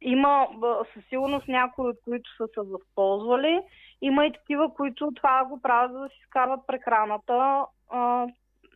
има 0.00 0.46
със 0.94 1.04
сигурност 1.08 1.48
някои, 1.48 1.88
от 1.88 1.96
които 2.04 2.30
са 2.36 2.46
се 2.54 2.60
възползвали. 2.70 3.60
Има 4.02 4.26
и 4.26 4.32
такива, 4.32 4.74
които 4.74 5.12
това 5.16 5.44
го 5.44 5.60
правят, 5.62 5.92
за 5.92 5.98
да 5.98 6.08
си 6.08 6.20
скарват 6.26 6.60
прехраната 6.66 7.64
а, 7.90 8.26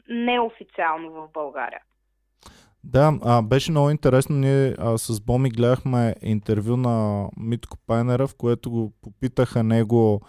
неофициално 0.09 1.11
в 1.11 1.29
България. 1.33 1.81
Да, 2.85 3.19
а, 3.25 3.43
беше 3.43 3.71
много 3.71 3.91
интересно. 3.91 4.37
Ние 4.37 4.75
а, 4.79 4.99
с 4.99 5.21
Боми 5.21 5.51
гледахме 5.51 6.15
интервю 6.23 6.77
на 6.77 7.29
Митко 7.37 7.77
Пайнера, 7.87 8.27
в 8.27 8.37
което 8.37 8.71
го 8.71 8.93
попитаха 9.03 9.63
него 9.63 10.21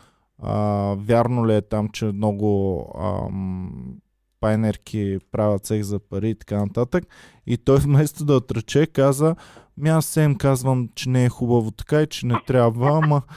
а, 0.41 0.95
вярно 0.99 1.47
ли 1.47 1.55
е 1.55 1.61
там, 1.61 1.89
че 1.89 2.05
много 2.05 2.85
ам, 3.01 3.71
пайнерки 4.41 5.17
правят 5.31 5.65
секс 5.65 5.87
за 5.87 5.99
пари 5.99 6.29
и 6.29 6.35
така 6.35 6.59
нататък. 6.59 7.03
И 7.47 7.57
той 7.57 7.77
вместо 7.79 8.25
да 8.25 8.35
отрече 8.35 8.87
каза, 8.87 9.35
ми 9.77 9.89
аз 9.89 10.05
се 10.05 10.21
им 10.21 10.35
казвам, 10.35 10.89
че 10.95 11.09
не 11.09 11.25
е 11.25 11.29
хубаво 11.29 11.71
така 11.71 12.01
и 12.01 12.07
че 12.07 12.25
не 12.25 12.41
трябва, 12.47 12.99
ама... 13.03 13.21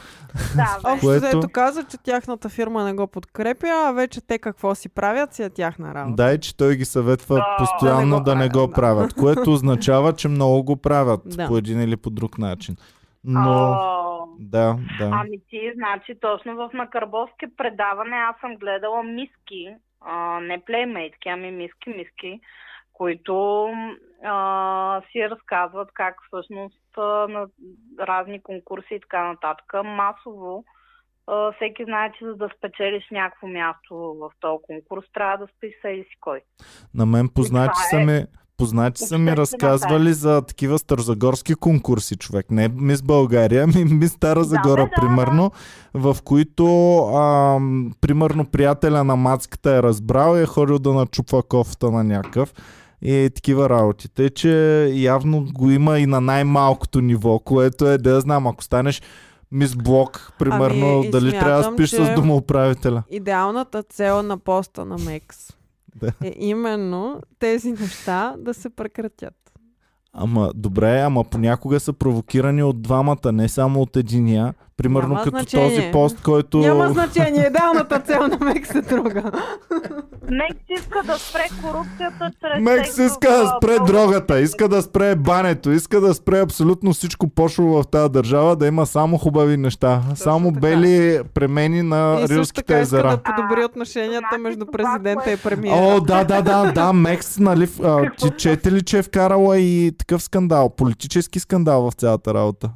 Да, 0.57 0.79
Общо 0.93 1.07
което... 1.07 1.27
ето 1.27 1.49
каза, 1.53 1.85
че 1.85 1.97
тяхната 1.99 2.49
фирма 2.49 2.85
не 2.85 2.95
го 2.95 3.07
подкрепя, 3.07 3.67
а 3.69 3.93
вече 3.93 4.21
те 4.21 4.39
какво 4.39 4.75
си 4.75 4.89
правят 4.89 5.35
си 5.35 5.43
е 5.43 5.51
тяхна 5.51 5.95
работа. 5.95 6.23
Да, 6.23 6.33
и 6.33 6.41
че 6.41 6.57
той 6.57 6.77
ги 6.77 6.85
съветва 6.85 7.45
постоянно 7.59 8.21
да 8.21 8.35
не 8.35 8.49
го, 8.49 8.71
правят, 8.71 9.15
което 9.15 9.53
означава, 9.53 10.13
че 10.13 10.29
много 10.29 10.63
го 10.63 10.77
правят 10.77 11.21
да. 11.27 11.47
по 11.47 11.57
един 11.57 11.81
или 11.81 11.97
по 11.97 12.11
друг 12.11 12.39
начин. 12.39 12.77
Но... 13.25 13.79
Да, 14.39 14.77
да. 14.99 15.11
Ами 15.13 15.39
ти, 15.49 15.73
значи, 15.75 16.21
точно 16.21 16.57
в 16.57 16.71
Накърбовски 16.75 17.47
предаване 17.57 18.17
аз 18.17 18.37
съм 18.41 18.57
гледала 18.57 19.03
миски, 19.03 19.75
а, 20.01 20.41
не 20.41 20.65
плеймейтки, 20.65 21.29
ами 21.29 21.51
миски, 21.51 21.91
миски, 21.91 22.41
които 22.93 23.67
а, 24.25 25.03
си 25.13 25.31
разказват 25.31 25.89
как 25.95 26.17
всъщност 26.27 26.99
а, 26.99 27.03
на 27.29 27.47
разни 28.01 28.43
конкурси 28.43 28.95
и 28.95 29.01
така 29.01 29.25
нататък 29.25 29.73
масово 29.85 30.65
а, 31.27 31.53
всеки 31.53 31.85
знае, 31.85 32.13
че 32.19 32.25
за 32.25 32.35
да 32.35 32.49
спечелиш 32.59 33.05
някакво 33.11 33.47
място 33.47 33.95
в 33.95 34.31
този 34.41 34.63
конкурс, 34.63 35.05
трябва 35.13 35.39
да 35.39 35.47
спи 35.47 35.67
и 35.89 36.05
си 36.05 36.17
кой. 36.21 36.41
На 36.95 37.07
мен 37.07 37.29
познати 37.35 37.79
са 37.91 38.01
е... 38.01 38.05
ми 38.05 38.25
Познати 38.57 39.03
са 39.03 39.19
ми 39.19 39.37
разказвали 39.37 40.13
за 40.13 40.43
такива 40.43 40.79
старозагорски 40.79 41.55
конкурси, 41.55 42.17
човек. 42.17 42.51
Не 42.51 42.69
мис 42.69 43.03
България, 43.03 43.67
ми 43.67 43.85
мис 43.91 44.13
Стара 44.13 44.45
Загора, 44.45 44.83
да, 44.83 44.89
да, 44.89 45.01
примерно, 45.01 45.53
в 45.95 46.17
които, 46.25 46.97
а, 46.99 47.59
примерно, 48.01 48.47
приятеля 48.47 49.05
на 49.05 49.17
мацката 49.17 49.71
е 49.71 49.83
разбрал 49.83 50.37
и 50.37 50.43
е 50.43 50.47
ходил 50.47 50.79
да 50.79 50.93
начупва 50.93 51.43
кофта 51.43 51.91
на 51.91 52.05
някакъв 52.05 52.55
и 53.03 53.31
такива 53.35 53.69
работи. 53.71 54.09
Тъй, 54.09 54.31
че 54.31 54.85
явно 54.95 55.47
го 55.53 55.71
има 55.71 55.99
и 55.99 56.07
на 56.07 56.21
най-малкото 56.21 57.01
ниво, 57.01 57.39
което 57.39 57.89
е 57.89 57.99
да 57.99 58.21
знам, 58.21 58.47
ако 58.47 58.65
станеш 58.65 59.03
мис 59.53 59.77
блок, 59.77 60.33
примерно, 60.39 60.99
ами, 60.99 61.11
дали 61.11 61.31
смятам, 61.31 61.47
трябва 61.47 61.63
да 61.63 61.73
спиш 61.73 61.91
с 61.91 62.15
домоуправителя. 62.15 63.03
Идеалната 63.11 63.83
цел 63.83 64.23
на 64.23 64.39
поста 64.39 64.85
на 64.85 64.97
Мекс 64.99 65.53
да. 65.97 66.13
е 66.25 66.35
именно 66.37 67.21
тези 67.39 67.73
неща 67.73 68.35
да 68.39 68.55
се 68.55 68.71
прекратят. 68.71 69.35
Ама 70.13 70.53
добре, 70.55 71.01
ама 71.01 71.25
понякога 71.25 71.81
са 71.81 71.93
провокирани 71.93 72.63
от 72.63 72.83
двамата, 72.83 73.33
не 73.33 73.49
само 73.49 73.81
от 73.81 73.97
единия. 73.97 74.55
Примерно 74.77 75.09
Няма 75.09 75.23
като 75.23 75.39
значение. 75.39 75.69
този 75.69 75.93
пост, 75.93 76.23
който... 76.23 76.59
Няма 76.59 76.89
значение, 76.89 77.47
идеалната 77.47 78.01
цел 78.01 78.27
на 78.27 78.39
Мекс 78.47 78.75
е 78.75 78.81
друга. 78.81 79.23
Мекс 80.31 80.65
иска 80.81 81.03
да 81.07 81.19
спре 81.19 81.49
корупцията 81.63 82.31
чрез... 82.41 82.63
Мекс 82.63 82.99
иска 82.99 83.31
да 83.31 83.57
спре 83.57 83.79
дрогата, 83.87 84.41
иска 84.41 84.69
да 84.69 84.83
спре 84.83 85.17
бането, 85.17 85.71
иска 85.71 86.01
да 86.01 86.15
спре 86.15 86.41
абсолютно 86.41 86.93
всичко 86.93 87.29
пошло 87.29 87.83
в 87.83 87.87
тази 87.87 88.13
държава, 88.13 88.57
да 88.57 88.67
има 88.67 88.87
само 88.87 89.19
хубави 89.19 89.57
неща. 89.57 90.01
Точно 90.01 90.17
само 90.17 90.49
така. 90.49 90.61
бели 90.61 91.21
премени 91.35 91.83
на 91.83 92.19
и 92.21 92.29
рилските 92.29 92.81
езера. 92.81 93.09
да 93.09 93.23
подобри 93.23 93.65
отношенията 93.65 94.29
а, 94.35 94.39
между 94.39 94.67
президента 94.67 95.33
и 95.33 95.37
премиера. 95.37 95.77
О, 95.77 96.01
да, 96.01 96.25
да, 96.25 96.43
да, 96.43 96.73
да, 96.73 96.93
Мекс, 96.93 97.39
нали, 97.39 97.69
а, 97.83 98.11
ти 98.19 98.31
чете 98.39 98.73
ли, 98.73 98.83
че 98.83 98.99
е 98.99 99.03
вкарала 99.03 99.59
и 99.59 99.93
такъв 99.99 100.23
скандал, 100.23 100.71
политически 100.71 101.41
скандал 101.41 101.91
в 101.91 101.95
цялата 101.95 102.35
работа? 102.35 102.71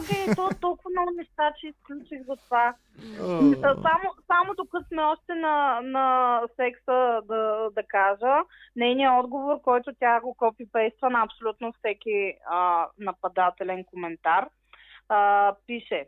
А, 0.00 0.02
да, 0.02 0.08
да, 0.08 0.26
да, 0.26 0.26
чакай, 0.26 0.34
то 0.36 0.60
толкова 0.60 0.90
много 0.90 1.10
неща, 1.10 1.52
че 1.60 1.66
изключих 1.66 2.22
за 2.26 2.36
това. 2.36 2.74
само, 3.74 4.14
само 4.26 4.54
докато 4.56 4.88
сме 4.88 5.02
още 5.02 5.34
на, 5.34 5.80
на 5.80 6.40
секса 6.56 7.20
да, 7.24 7.70
да 7.74 7.82
кажа, 7.88 8.42
нейният 8.76 9.24
отговор, 9.24 9.60
който 9.62 9.92
тя 10.00 10.20
го 10.20 10.34
копипейства 10.34 11.10
на 11.10 11.22
абсолютно 11.22 11.72
всеки 11.72 12.34
а, 12.50 12.88
нападателен 12.98 13.84
коментар, 13.84 14.48
а, 15.08 15.54
пише, 15.66 16.06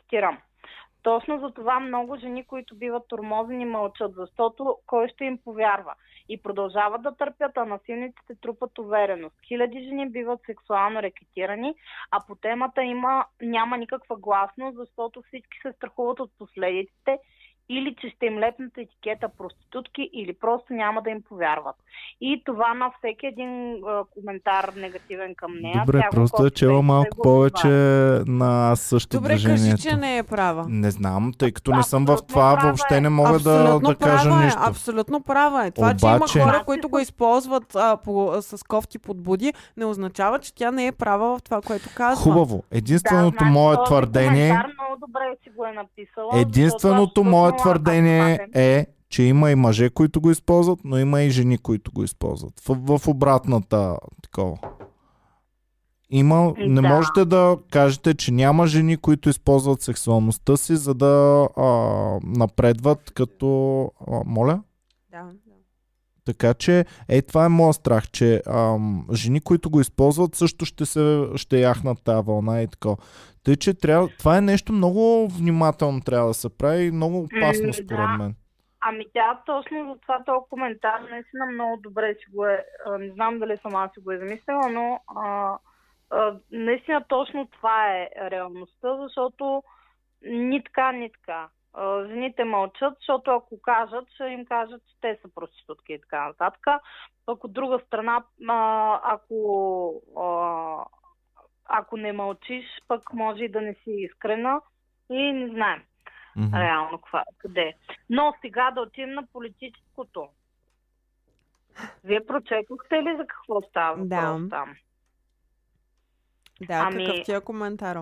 цитирам, 0.00 0.38
точно 1.06 1.38
за 1.40 1.50
това 1.50 1.80
много 1.80 2.16
жени, 2.16 2.44
които 2.44 2.76
биват 2.76 3.08
тормозени, 3.08 3.64
мълчат, 3.64 4.14
защото 4.14 4.76
кой 4.86 5.08
ще 5.08 5.24
им 5.24 5.38
повярва? 5.44 5.94
И 6.28 6.42
продължават 6.42 7.02
да 7.02 7.16
търпят, 7.16 7.56
а 7.56 7.64
насилниците 7.64 8.34
трупат 8.42 8.78
увереност. 8.78 9.36
Хиляди 9.48 9.84
жени 9.84 10.10
биват 10.10 10.40
сексуално 10.46 11.02
рекетирани, 11.02 11.74
а 12.10 12.20
по 12.26 12.34
темата 12.34 12.82
има, 12.82 13.24
няма 13.42 13.78
никаква 13.78 14.16
гласност, 14.16 14.76
защото 14.76 15.22
всички 15.22 15.58
се 15.62 15.72
страхуват 15.72 16.20
от 16.20 16.30
последиците 16.38 17.18
или 17.68 17.96
че 18.00 18.08
ще 18.08 18.26
им 18.26 18.38
лепнат 18.38 18.78
етикета 18.78 19.28
проститутки, 19.38 20.10
или 20.12 20.32
просто 20.32 20.72
няма 20.72 21.02
да 21.02 21.10
им 21.10 21.22
повярват. 21.28 21.76
И 22.20 22.42
това 22.44 22.74
на 22.74 22.90
всеки 22.98 23.26
един 23.26 23.82
а, 23.86 24.04
коментар 24.14 24.72
негативен 24.76 25.34
към 25.34 25.52
нея. 25.62 25.82
Добре, 25.86 26.02
просто 26.10 26.46
е 26.46 26.50
чела 26.50 26.82
малко 26.82 27.22
повече 27.22 27.68
на 28.26 28.70
аз 28.70 28.80
също 28.80 29.16
Добре, 29.16 29.32
кажи, 29.32 29.78
че 29.82 29.96
не 29.96 30.18
е 30.18 30.22
права. 30.22 30.66
Не 30.68 30.90
знам, 30.90 31.32
тъй 31.38 31.52
като 31.52 31.70
не 31.70 31.82
съм 31.82 32.04
в 32.04 32.18
това, 32.28 32.52
е. 32.52 32.66
въобще 32.66 33.00
не 33.00 33.08
мога 33.08 33.38
да, 33.38 33.78
да 33.78 33.94
кажа 33.94 34.30
е, 34.30 34.44
нищо. 34.44 34.60
Абсолютно 34.62 35.20
права 35.20 35.66
е. 35.66 35.70
Това, 35.70 35.86
Обаче... 35.86 36.32
че 36.32 36.38
има 36.38 36.52
хора, 36.52 36.62
които 36.66 36.88
го 36.88 36.98
използват 36.98 37.76
а, 37.76 37.96
по, 37.96 38.32
с 38.40 38.62
кофти 38.62 38.98
подбуди, 38.98 39.52
не 39.76 39.84
означава, 39.84 40.38
че 40.38 40.54
тя 40.54 40.70
не 40.70 40.86
е 40.86 40.92
права 40.92 41.38
в 41.38 41.42
това, 41.42 41.60
което 41.60 41.88
казва. 41.96 42.22
Хубаво. 42.22 42.64
Единственото 42.70 43.44
да, 43.44 43.50
мое 43.50 43.76
твърдение... 43.86 44.62
Много 44.96 45.06
добре 45.06 45.36
си 45.42 45.50
го 45.56 45.66
е 45.66 45.72
написала. 45.72 46.40
Единственото 46.40 47.24
мое 47.24 47.56
твърдение 47.56 48.48
е, 48.54 48.86
че 49.08 49.22
има 49.22 49.50
и 49.50 49.54
мъже, 49.54 49.90
които 49.90 50.20
го 50.20 50.30
използват, 50.30 50.78
но 50.84 50.98
има 50.98 51.22
и 51.22 51.30
жени, 51.30 51.58
които 51.58 51.92
го 51.92 52.04
използват. 52.04 52.60
В, 52.60 52.98
в 52.98 53.08
обратната 53.08 53.98
такова. 54.22 54.58
Има, 56.10 56.54
не 56.58 56.80
да. 56.80 56.88
можете 56.88 57.24
да 57.24 57.58
кажете, 57.70 58.14
че 58.14 58.32
няма 58.32 58.66
жени, 58.66 58.96
които 58.96 59.28
използват 59.28 59.82
сексуалността 59.82 60.56
си, 60.56 60.76
за 60.76 60.94
да 60.94 61.48
а, 61.56 61.66
напредват 62.22 63.10
като... 63.10 63.82
А, 64.10 64.22
моля? 64.26 64.62
Да. 65.10 65.30
Така 66.26 66.54
че, 66.54 66.84
е, 67.08 67.22
това 67.22 67.44
е 67.44 67.48
моят 67.48 67.76
страх, 67.76 68.10
че 68.10 68.42
ам, 68.46 69.06
жени, 69.12 69.40
които 69.40 69.70
го 69.70 69.80
използват, 69.80 70.34
също 70.34 70.64
ще 70.64 70.86
се 70.86 71.24
ще 71.36 71.60
яхнат 71.60 72.04
тази 72.04 72.26
вълна 72.26 72.62
и 72.62 72.68
така. 72.68 72.88
Тъй, 73.44 73.56
че 73.56 73.74
трябва, 73.74 74.08
това 74.18 74.38
е 74.38 74.40
нещо 74.40 74.72
много 74.72 75.28
внимателно 75.28 76.00
трябва 76.00 76.28
да 76.28 76.34
се 76.34 76.58
прави 76.58 76.84
и 76.84 76.90
много 76.90 77.18
опасно 77.18 77.72
според 77.72 78.08
мен. 78.18 78.34
Ами 78.80 79.04
тя 79.12 79.42
точно 79.46 79.94
за 79.94 80.00
това 80.00 80.24
този 80.24 80.48
коментар 80.50 81.00
наистина 81.10 81.46
много 81.46 81.76
добре 81.76 82.14
си 82.14 82.24
го 82.34 82.46
е, 82.46 82.64
не 82.98 83.10
знам 83.10 83.38
дали 83.38 83.56
сама 83.62 83.90
си 83.94 84.00
го 84.00 84.12
е 84.12 84.18
замислила, 84.18 84.68
но 84.70 85.00
а, 85.16 85.58
а, 86.10 86.36
наистина 86.50 87.04
точно 87.08 87.46
това 87.46 87.96
е 87.96 88.08
реалността, 88.30 88.96
защото 89.02 89.62
ни 90.22 90.64
така, 90.64 90.92
ни 90.92 91.10
така. 91.12 91.48
Жените 92.08 92.44
мълчат, 92.44 92.94
защото 92.98 93.30
ако 93.30 93.60
кажат, 93.60 94.04
ще 94.14 94.24
им 94.24 94.46
кажат, 94.46 94.82
че 94.88 94.94
те 95.00 95.18
са 95.22 95.28
проститутки 95.34 95.92
и 95.92 96.00
така 96.00 96.26
нататък. 96.26 96.66
Пък 97.26 97.44
от 97.44 97.52
друга 97.52 97.80
страна, 97.86 98.24
а, 98.48 99.00
ако 99.02 100.02
а, 100.18 100.84
ако 101.64 101.96
не 101.96 102.12
мълчиш, 102.12 102.64
пък 102.88 103.12
може 103.12 103.44
и 103.44 103.48
да 103.48 103.60
не 103.60 103.74
си 103.74 103.90
искрена 103.90 104.60
и 105.10 105.32
не 105.32 105.48
знаем 105.48 105.82
mm-hmm. 106.36 106.60
реално 106.60 106.98
каква, 106.98 107.24
къде. 107.38 107.74
Но 108.10 108.34
сега 108.40 108.70
да 108.70 108.80
отидем 108.80 109.10
на 109.10 109.26
политическото. 109.26 110.28
Вие 112.04 112.26
прочетохте 112.26 112.94
ли 112.94 113.16
за 113.16 113.26
какво 113.26 113.62
става 113.62 114.04
да. 114.04 114.20
там? 114.50 114.74
Да, 116.60 116.74
ами... 116.74 117.06
какъв 117.06 117.24
ти 117.24 117.32
е 117.32 117.40
коментар? 117.40 117.98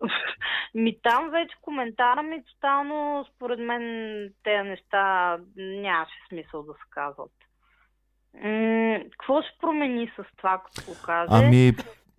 Ми 0.74 0.96
там 1.02 1.30
вече 1.30 1.56
коментара 1.62 2.22
ми 2.22 2.42
тотално, 2.44 3.26
според 3.34 3.58
мен, 3.58 3.82
тези 4.44 4.68
неща 4.68 5.36
нямаше 5.56 6.18
смисъл 6.28 6.62
да 6.62 6.72
се 6.72 6.90
казват. 6.90 7.30
Какво 9.10 9.42
ще 9.42 9.58
промени 9.60 10.10
с 10.16 10.36
това, 10.36 10.62
като 10.64 10.90
го 10.90 10.96
каже? 11.04 11.28
Ами, 11.30 11.72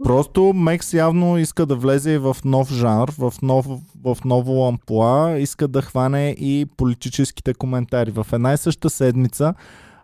Просто 0.04 0.54
Мекс 0.56 0.94
явно 0.94 1.38
иска 1.38 1.66
да 1.66 1.76
влезе 1.76 2.20
в 2.20 2.36
нов 2.46 2.70
жанр, 2.70 3.10
в, 3.20 3.34
нов, 3.42 3.66
в 4.06 4.18
ново 4.26 4.68
амплуа, 4.68 5.38
иска 5.38 5.68
да 5.68 5.82
хване 5.82 6.30
и 6.30 6.66
политическите 6.78 7.54
коментари. 7.54 8.12
В 8.12 8.28
една 8.34 8.54
и 8.54 8.58
съща 8.58 8.90
седмица 8.90 9.54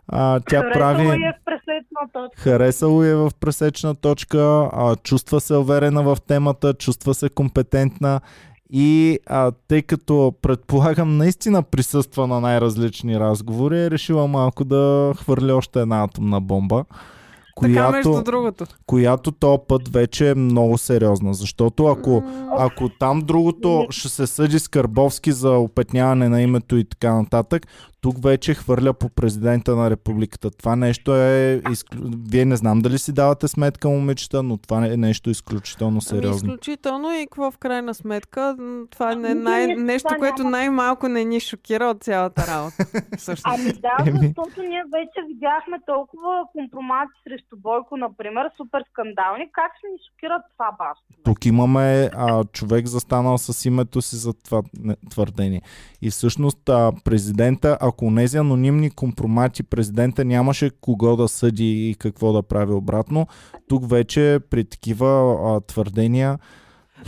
А, 0.08 0.40
тя 0.40 0.60
Харесало 0.60 0.72
прави... 0.74 1.06
е 1.06 1.32
в 1.32 1.44
пресечна 1.44 2.00
точка. 2.12 2.42
Харесало 2.42 3.02
е 3.02 3.14
в 3.14 3.30
пресечна 3.40 3.94
точка, 3.94 4.70
а, 4.72 4.96
чувства 4.96 5.40
се 5.40 5.54
уверена 5.54 6.02
в 6.02 6.18
темата, 6.26 6.74
чувства 6.74 7.14
се 7.14 7.28
компетентна 7.28 8.20
и 8.70 9.18
а, 9.26 9.52
тъй 9.68 9.82
като 9.82 10.34
предполагам 10.42 11.16
наистина 11.16 11.62
присъства 11.62 12.26
на 12.26 12.40
най-различни 12.40 13.20
разговори, 13.20 13.80
е 13.80 13.90
решила 13.90 14.26
малко 14.26 14.64
да 14.64 15.12
хвърли 15.16 15.52
още 15.52 15.80
една 15.80 16.04
атомна 16.04 16.40
бомба. 16.40 16.84
Така, 17.62 17.90
между 17.90 18.10
Която, 18.10 18.24
другото. 18.24 18.64
която 18.86 19.32
то 19.32 19.64
път 19.68 19.88
вече 19.88 20.30
е 20.30 20.34
много 20.34 20.78
сериозна. 20.78 21.34
Защото 21.34 21.86
ако, 21.86 22.22
ако 22.50 22.88
там 22.88 23.20
другото 23.20 23.86
ще 23.90 24.08
се 24.08 24.26
съди 24.26 24.58
с 24.58 24.68
Карбовски 24.68 25.32
за 25.32 25.50
опетняване 25.50 26.28
на 26.28 26.42
името 26.42 26.76
и 26.76 26.84
така 26.84 27.14
нататък, 27.14 27.66
тук 28.00 28.22
вече 28.22 28.54
хвърля 28.54 28.92
по 28.92 29.08
президента 29.08 29.76
на 29.76 29.90
републиката. 29.90 30.50
Това 30.50 30.76
нещо 30.76 31.14
е... 31.14 31.62
Изклю... 31.72 31.98
Вие 32.30 32.44
не 32.44 32.56
знам 32.56 32.80
дали 32.80 32.98
си 32.98 33.12
давате 33.12 33.48
сметка, 33.48 33.88
момичета, 33.88 34.42
но 34.42 34.56
това 34.56 34.86
е 34.86 34.96
нещо 34.96 35.30
изключително 35.30 35.92
Ами, 35.92 36.02
сериозно. 36.02 36.48
изключително 36.52 37.12
и 37.12 37.26
какво 37.26 37.50
в 37.50 37.58
крайна 37.58 37.94
сметка, 37.94 38.56
това 38.90 39.10
е 39.10 39.14
Ами, 39.14 39.34
най- 39.34 39.66
ние 39.66 39.76
нещо, 39.76 40.08
което 40.18 40.44
най-малко 40.44 41.08
не 41.08 41.24
ни 41.24 41.40
шокира 41.40 41.84
от 41.84 42.02
цялата 42.02 42.46
работа. 42.46 42.84
Всъщност. 43.18 43.58
Ами 43.60 43.72
да, 43.72 43.96
защото 44.20 44.62
ние 44.62 44.82
вече 44.92 45.20
видяхме 45.28 45.78
толкова 45.86 46.44
компромати 46.52 47.12
срещу 47.28 47.45
Бойко, 47.56 47.96
например, 47.96 48.50
супер 48.56 48.84
скандални. 48.90 49.48
Как 49.52 49.72
ще 49.78 49.86
ни 49.86 49.98
шокират 50.10 50.42
това 50.52 50.72
баш? 50.78 50.98
Тук 51.24 51.46
имаме 51.46 52.10
а, 52.16 52.44
човек 52.44 52.86
застанал 52.86 53.38
с 53.38 53.64
името 53.64 54.02
си 54.02 54.16
за 54.16 54.34
това 54.34 54.62
твърдение. 55.10 55.62
И 56.02 56.10
всъщност 56.10 56.68
а, 56.68 56.92
президента, 57.04 57.78
ако 57.80 58.14
тези 58.16 58.36
анонимни 58.36 58.90
компромати, 58.90 59.62
президента 59.62 60.24
нямаше 60.24 60.70
кого 60.80 61.16
да 61.16 61.28
съди 61.28 61.90
и 61.90 61.94
какво 61.94 62.32
да 62.32 62.42
прави 62.42 62.72
обратно, 62.72 63.26
тук 63.68 63.90
вече 63.90 64.40
при 64.50 64.64
такива 64.64 65.36
а, 65.44 65.60
твърдения 65.60 66.38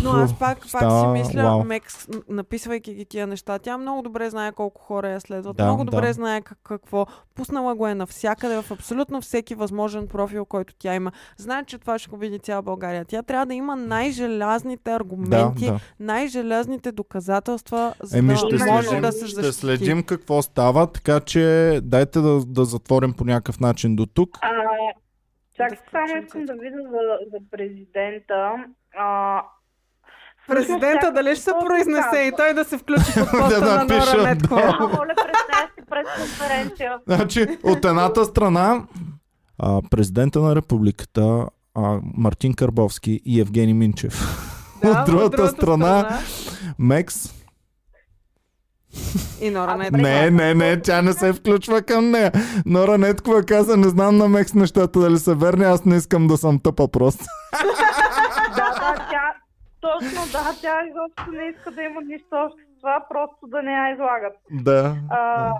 Но 0.03 0.11
аз 0.11 0.39
пак, 0.39 0.59
пак 0.59 0.63
си 0.63 0.69
става 0.69 1.13
мисля, 1.13 1.43
вау. 1.43 1.65
Мекс, 1.65 2.09
написвайки 2.29 2.95
ги 2.95 3.05
тия 3.05 3.27
неща, 3.27 3.59
тя 3.59 3.79
много 3.79 4.03
добре 4.03 4.31
знае 4.31 4.53
колко 4.53 4.81
хора 4.83 5.09
я 5.09 5.21
следват, 5.21 5.57
Да, 5.57 5.65
много 5.65 5.85
да. 5.85 5.91
добре 5.91 6.13
знае 6.13 6.41
как, 6.41 6.59
какво. 6.65 7.07
Пуснала 7.35 7.75
го 7.75 7.87
е 7.87 7.95
навсякъде, 7.95 8.63
в 8.63 8.71
абсолютно 8.71 9.21
всеки 9.21 9.55
възможен 9.55 10.07
профил, 10.09 10.45
който 10.45 10.75
тя 10.79 10.95
има. 10.95 11.13
Знае, 11.37 11.65
че 11.65 11.79
това 11.79 11.99
ще 11.99 12.11
го 12.11 12.17
види 12.17 12.39
цяла 12.39 12.63
България. 12.63 13.05
Тя 13.05 13.23
трябва 13.23 13.47
да 13.47 13.55
има 13.55 13.77
най-желязните 13.77 14.91
да, 14.91 14.97
аргументи, 14.97 15.67
да. 15.67 15.81
най-желязните 16.01 16.93
доказателства, 16.93 17.95
за 18.03 18.19
Еми 18.19 18.29
да 18.29 18.37
ще 18.37 18.65
може 18.71 18.87
следим, 18.89 19.03
да 19.03 19.13
се 19.13 19.27
ще 19.27 19.43
защити. 19.43 19.61
следим 19.61 20.03
какво 20.03 20.43
става, 20.43 20.87
така 20.93 21.21
че 21.21 21.41
дайте 21.83 22.21
да, 22.21 22.41
да 22.47 22.65
затворим 22.65 23.13
по 23.13 23.25
някакъв 23.25 23.61
начин 23.61 23.97
до 23.97 24.07
тук. 24.07 24.39
Чакай, 25.57 25.79
Да 25.79 25.83
само 25.91 26.23
искам 26.23 26.45
да 26.45 26.53
видя 26.53 26.77
за, 26.91 26.99
за 27.33 27.39
президента. 27.51 28.55
А, 28.99 29.43
Президента 30.49 31.13
дали 31.15 31.35
ще 31.35 31.45
се 31.45 31.51
произнесе 31.67 32.19
и 32.19 32.33
той 32.37 32.55
да 32.55 32.65
се 32.65 32.79
включи 32.79 33.13
под 33.15 33.31
поста 33.31 33.61
Да 33.61 33.75
на 33.75 33.85
Нора 33.85 34.29
Неткова. 34.29 34.61
да. 34.61 34.77
А, 34.81 34.81
моля, 34.81 35.15
представя 35.17 35.69
си 35.75 35.83
през 35.91 36.07
конференция. 36.17 36.93
Значи, 37.07 37.47
от 37.63 37.85
едната 37.85 38.25
страна 38.25 38.83
а, 39.59 39.81
президента 39.91 40.41
на 40.41 40.57
републиката 40.57 41.47
а, 41.75 41.99
Мартин 42.17 42.55
Карбовски 42.55 43.21
и 43.25 43.41
Евгений 43.41 43.75
Минчев. 43.75 44.39
Да, 44.83 44.91
от 45.01 45.07
другата 45.07 45.49
страна 45.49 46.19
Мекс. 46.79 47.35
И 49.41 49.51
Нора 49.51 49.77
Неткова. 49.77 50.03
Не, 50.03 50.31
не, 50.31 50.55
не, 50.55 50.81
тя 50.83 51.03
не 51.03 51.13
се 51.13 51.33
включва 51.33 51.83
към 51.83 52.11
нея. 52.11 52.33
Нора 52.67 52.99
Неткова 52.99 53.43
каза, 53.43 53.77
не 53.77 53.89
знам 53.89 54.17
на 54.17 54.29
Мекс 54.29 54.55
нещата 54.55 55.01
дали 55.01 55.19
са 55.19 55.35
верни, 55.35 55.65
аз 55.65 55.85
не 55.85 55.97
искам 55.97 56.27
да 56.27 56.37
съм 56.37 56.59
тъпа 56.59 56.89
просто. 56.89 57.25
Да, 58.57 58.71
да, 58.75 59.07
тя... 59.11 59.35
Точно, 59.91 60.23
да, 60.33 60.55
тя 60.61 60.75
изобщо 60.83 61.33
не 61.33 61.45
иска 61.47 61.71
да 61.71 61.83
има 61.83 62.01
нищо 62.03 62.27
общо 62.35 62.59
с 62.59 62.81
това, 62.81 63.05
просто 63.11 63.47
да 63.47 63.63
не 63.63 63.73
я 63.73 63.93
излагат. 63.93 64.33
Да. 64.53 64.97
А, 65.11 65.53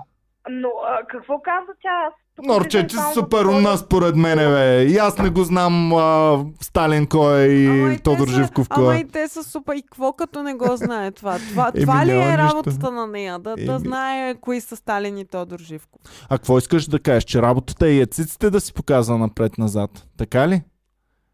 но 0.49 0.69
а, 0.87 1.05
какво 1.07 1.41
каза 1.41 1.71
тя? 1.81 2.07
Аз 2.07 2.13
Норче, 2.41 2.85
само 2.89 3.07
си 3.07 3.13
супер 3.13 3.45
умна 3.45 3.77
според 3.77 4.15
мене, 4.15 4.47
бе. 4.47 4.83
И 4.83 4.97
аз 4.97 5.17
не 5.17 5.29
го 5.29 5.43
знам 5.43 5.93
а, 5.93 6.37
Сталин 6.61 7.07
кой 7.07 7.41
е 7.41 7.67
Ама 7.67 7.93
и 7.93 7.97
те 7.97 8.03
Тодор 8.03 8.27
са- 8.27 8.33
Живков 8.33 8.67
Ама 8.69 8.85
кой 8.85 8.95
е. 8.95 8.99
и 8.99 9.07
те 9.07 9.27
са 9.27 9.43
супер. 9.43 9.75
И 9.75 9.81
какво 9.81 10.13
като 10.13 10.43
не 10.43 10.53
го 10.53 10.75
знае 10.75 11.11
това? 11.11 11.37
Това, 11.39 11.71
Еми, 11.75 11.81
това 11.81 12.05
ли 12.05 12.11
е 12.11 12.15
нищо. 12.17 12.37
работата 12.39 12.91
на 12.91 13.07
нея? 13.07 13.39
Да, 13.39 13.55
да 13.55 13.61
Еми. 13.63 13.79
знае 13.79 14.35
кои 14.35 14.61
са 14.61 14.75
Сталин 14.75 15.17
и 15.17 15.25
Тодор 15.25 15.59
Живков. 15.59 16.01
А 16.23 16.37
какво 16.37 16.57
искаш 16.57 16.85
да 16.85 16.99
кажеш? 16.99 17.23
Че 17.23 17.41
работата 17.41 17.87
е 17.87 17.93
яциците 17.93 18.49
да 18.49 18.61
си 18.61 18.73
показва 18.73 19.17
напред-назад. 19.17 19.91
Така 20.17 20.47
ли? 20.47 20.61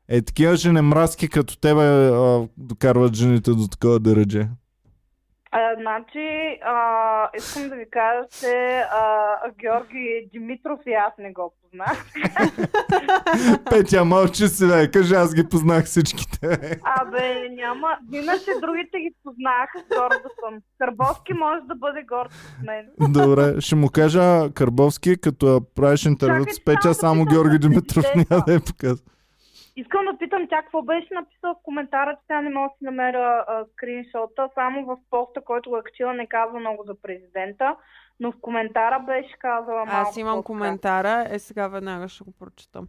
Е, 0.10 0.22
такива 0.22 0.56
женемразки 0.56 1.30
като 1.30 1.58
тебе 1.58 2.08
а, 2.08 2.47
докарват 2.58 3.16
жените 3.16 3.51
до 3.51 3.68
такова 3.68 3.99
дъръдже. 3.99 4.47
А, 5.51 5.76
значи, 5.82 6.60
а, 6.66 7.30
искам 7.38 7.70
да 7.70 7.76
ви 7.76 7.86
кажа, 7.91 8.28
че 8.39 8.84
а, 8.91 9.38
Георги 9.60 10.30
Димитров 10.32 10.80
и 10.88 10.93
аз 10.93 11.14
не 11.20 11.32
го 11.34 11.53
познах. 11.62 12.06
Петя, 13.70 14.06
мълчи 14.06 14.47
си, 14.47 14.68
бе. 14.68 14.91
Кажи, 14.91 15.16
аз 15.16 15.36
ги 15.36 15.49
познах 15.49 15.86
всичките. 15.86 16.80
Абе, 16.84 17.49
няма. 17.49 17.88
Иначе 18.14 18.51
другите 18.62 18.99
ги 18.99 19.12
познах. 19.24 19.70
Горда 19.89 20.30
съм. 20.43 20.60
Карбовски 20.80 21.34
може 21.34 21.62
да 21.68 21.76
бъде 21.76 22.03
горд 22.03 22.32
с 22.32 22.64
мен. 22.66 22.86
Добре, 23.10 23.62
ще 23.62 23.76
му 23.76 23.89
кажа 23.89 24.53
Карбовски, 24.53 25.22
като 25.22 25.62
правиш 25.76 26.06
интервю 26.06 26.43
с 26.51 26.66
Петя, 26.66 26.93
само 26.93 27.26
да 27.26 27.32
Георги 27.32 27.60
Димитров 27.60 28.06
няма 28.16 28.43
да 28.47 28.53
я 28.53 28.60
показва. 28.60 29.06
Искам 29.78 30.05
да 30.05 30.17
питам 30.17 30.47
тя 30.49 30.61
какво 30.61 30.82
беше 30.82 31.13
написала 31.13 31.53
в 31.53 31.63
коментара, 31.63 32.15
че 32.15 32.28
тя 32.28 32.41
не 32.41 32.49
може 32.49 32.71
да 32.71 32.78
си 32.78 32.84
намеря 32.84 33.45
а, 33.47 33.65
скриншота. 33.73 34.49
Само 34.53 34.86
в 34.86 34.97
поста, 35.09 35.41
който 35.41 35.69
го 35.69 35.78
е 35.78 35.84
качила, 35.84 36.13
не 36.13 36.28
казва 36.28 36.59
много 36.59 36.84
за 36.88 36.95
президента. 37.01 37.76
Но 38.19 38.32
в 38.32 38.36
коментара 38.41 38.99
беше 38.99 39.38
казала 39.39 39.86
малко. 39.86 40.09
Аз 40.09 40.17
имам 40.17 40.36
по-така. 40.36 40.45
коментара. 40.45 41.28
Е, 41.30 41.39
сега 41.39 41.67
веднага 41.67 42.07
ще 42.07 42.23
го 42.23 42.32
прочета. 42.32 42.84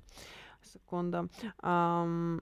Секунда. 0.63 1.25
Ам... 1.63 2.41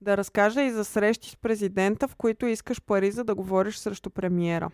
Да 0.00 0.16
разкажа 0.16 0.62
и 0.62 0.70
за 0.70 0.84
срещи 0.84 1.30
с 1.30 1.36
президента, 1.36 2.08
в 2.08 2.16
които 2.16 2.46
искаш 2.46 2.82
пари, 2.82 3.10
за 3.10 3.24
да 3.24 3.34
говориш 3.34 3.76
срещу 3.76 4.10
премиера. 4.10 4.70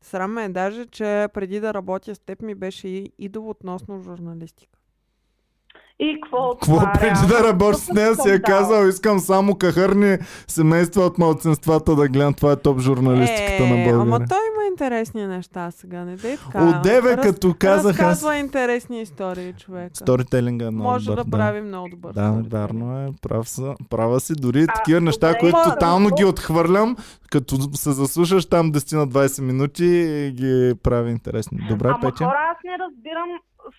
Срам 0.00 0.38
е 0.38 0.48
даже, 0.48 0.86
че 0.86 1.28
преди 1.34 1.60
да 1.60 1.74
работя 1.74 2.14
с 2.14 2.18
теб 2.18 2.42
ми 2.42 2.54
беше 2.54 2.88
и 2.88 3.12
идол 3.18 3.50
относно 3.50 4.02
журналистика. 4.02 4.77
И 6.00 6.20
какво? 6.22 6.50
Какво 6.50 6.80
преди 6.92 7.26
да 7.28 7.44
работи 7.44 7.78
с 7.78 7.88
нея 7.88 8.14
си 8.14 8.28
е 8.28 8.40
казал, 8.40 8.86
искам 8.86 9.18
само 9.18 9.54
кахърни 9.54 10.16
семейства 10.48 11.02
от 11.02 11.18
малцинствата 11.18 11.96
да 11.96 12.08
гледам. 12.08 12.34
Това 12.34 12.52
е 12.52 12.56
топ 12.56 12.80
журналистиката 12.80 13.62
на 13.64 13.80
Е, 13.80 13.84
България. 13.84 14.14
ама 14.14 14.18
той 14.18 14.38
има 14.48 14.66
интересни 14.70 15.26
неща 15.26 15.70
сега, 15.70 16.04
не 16.04 16.16
дей 16.16 16.36
така. 16.36 16.64
Одеве, 16.66 17.16
като 17.16 17.54
казах 17.58 18.00
аз. 18.00 18.24
Интересни 18.36 19.02
истории, 19.02 19.52
човека. 19.54 19.90
Сторителинга 19.94 20.66
е 20.66 20.70
много 20.70 20.90
Може 20.90 21.06
добър, 21.06 21.24
да 21.24 21.30
прави 21.30 21.60
много 21.60 21.88
добър. 21.88 22.12
Да, 22.12 22.42
вярно 22.48 22.98
е. 22.98 23.08
Прав 23.22 23.48
са, 23.48 23.74
права 23.90 24.20
си. 24.20 24.32
Дори 24.34 24.62
А, 24.62 24.66
такива 24.66 25.00
неща, 25.00 25.26
добре, 25.28 25.38
които 25.38 25.58
тотално 25.64 26.10
ги 26.10 26.24
отхвърлям, 26.24 26.96
като 27.30 27.56
се 27.74 27.92
заслушаш 27.92 28.46
там 28.46 28.72
10 28.72 28.96
на 28.96 29.08
20 29.08 29.40
минути, 29.42 29.84
ги 30.34 30.74
прави 30.82 31.10
интересни. 31.10 31.58
Добре, 31.68 31.88
Ама 31.88 31.98
Петя? 32.00 32.24
хора, 32.24 32.38
аз 32.50 32.56
не 32.64 32.72
разбирам 32.72 33.28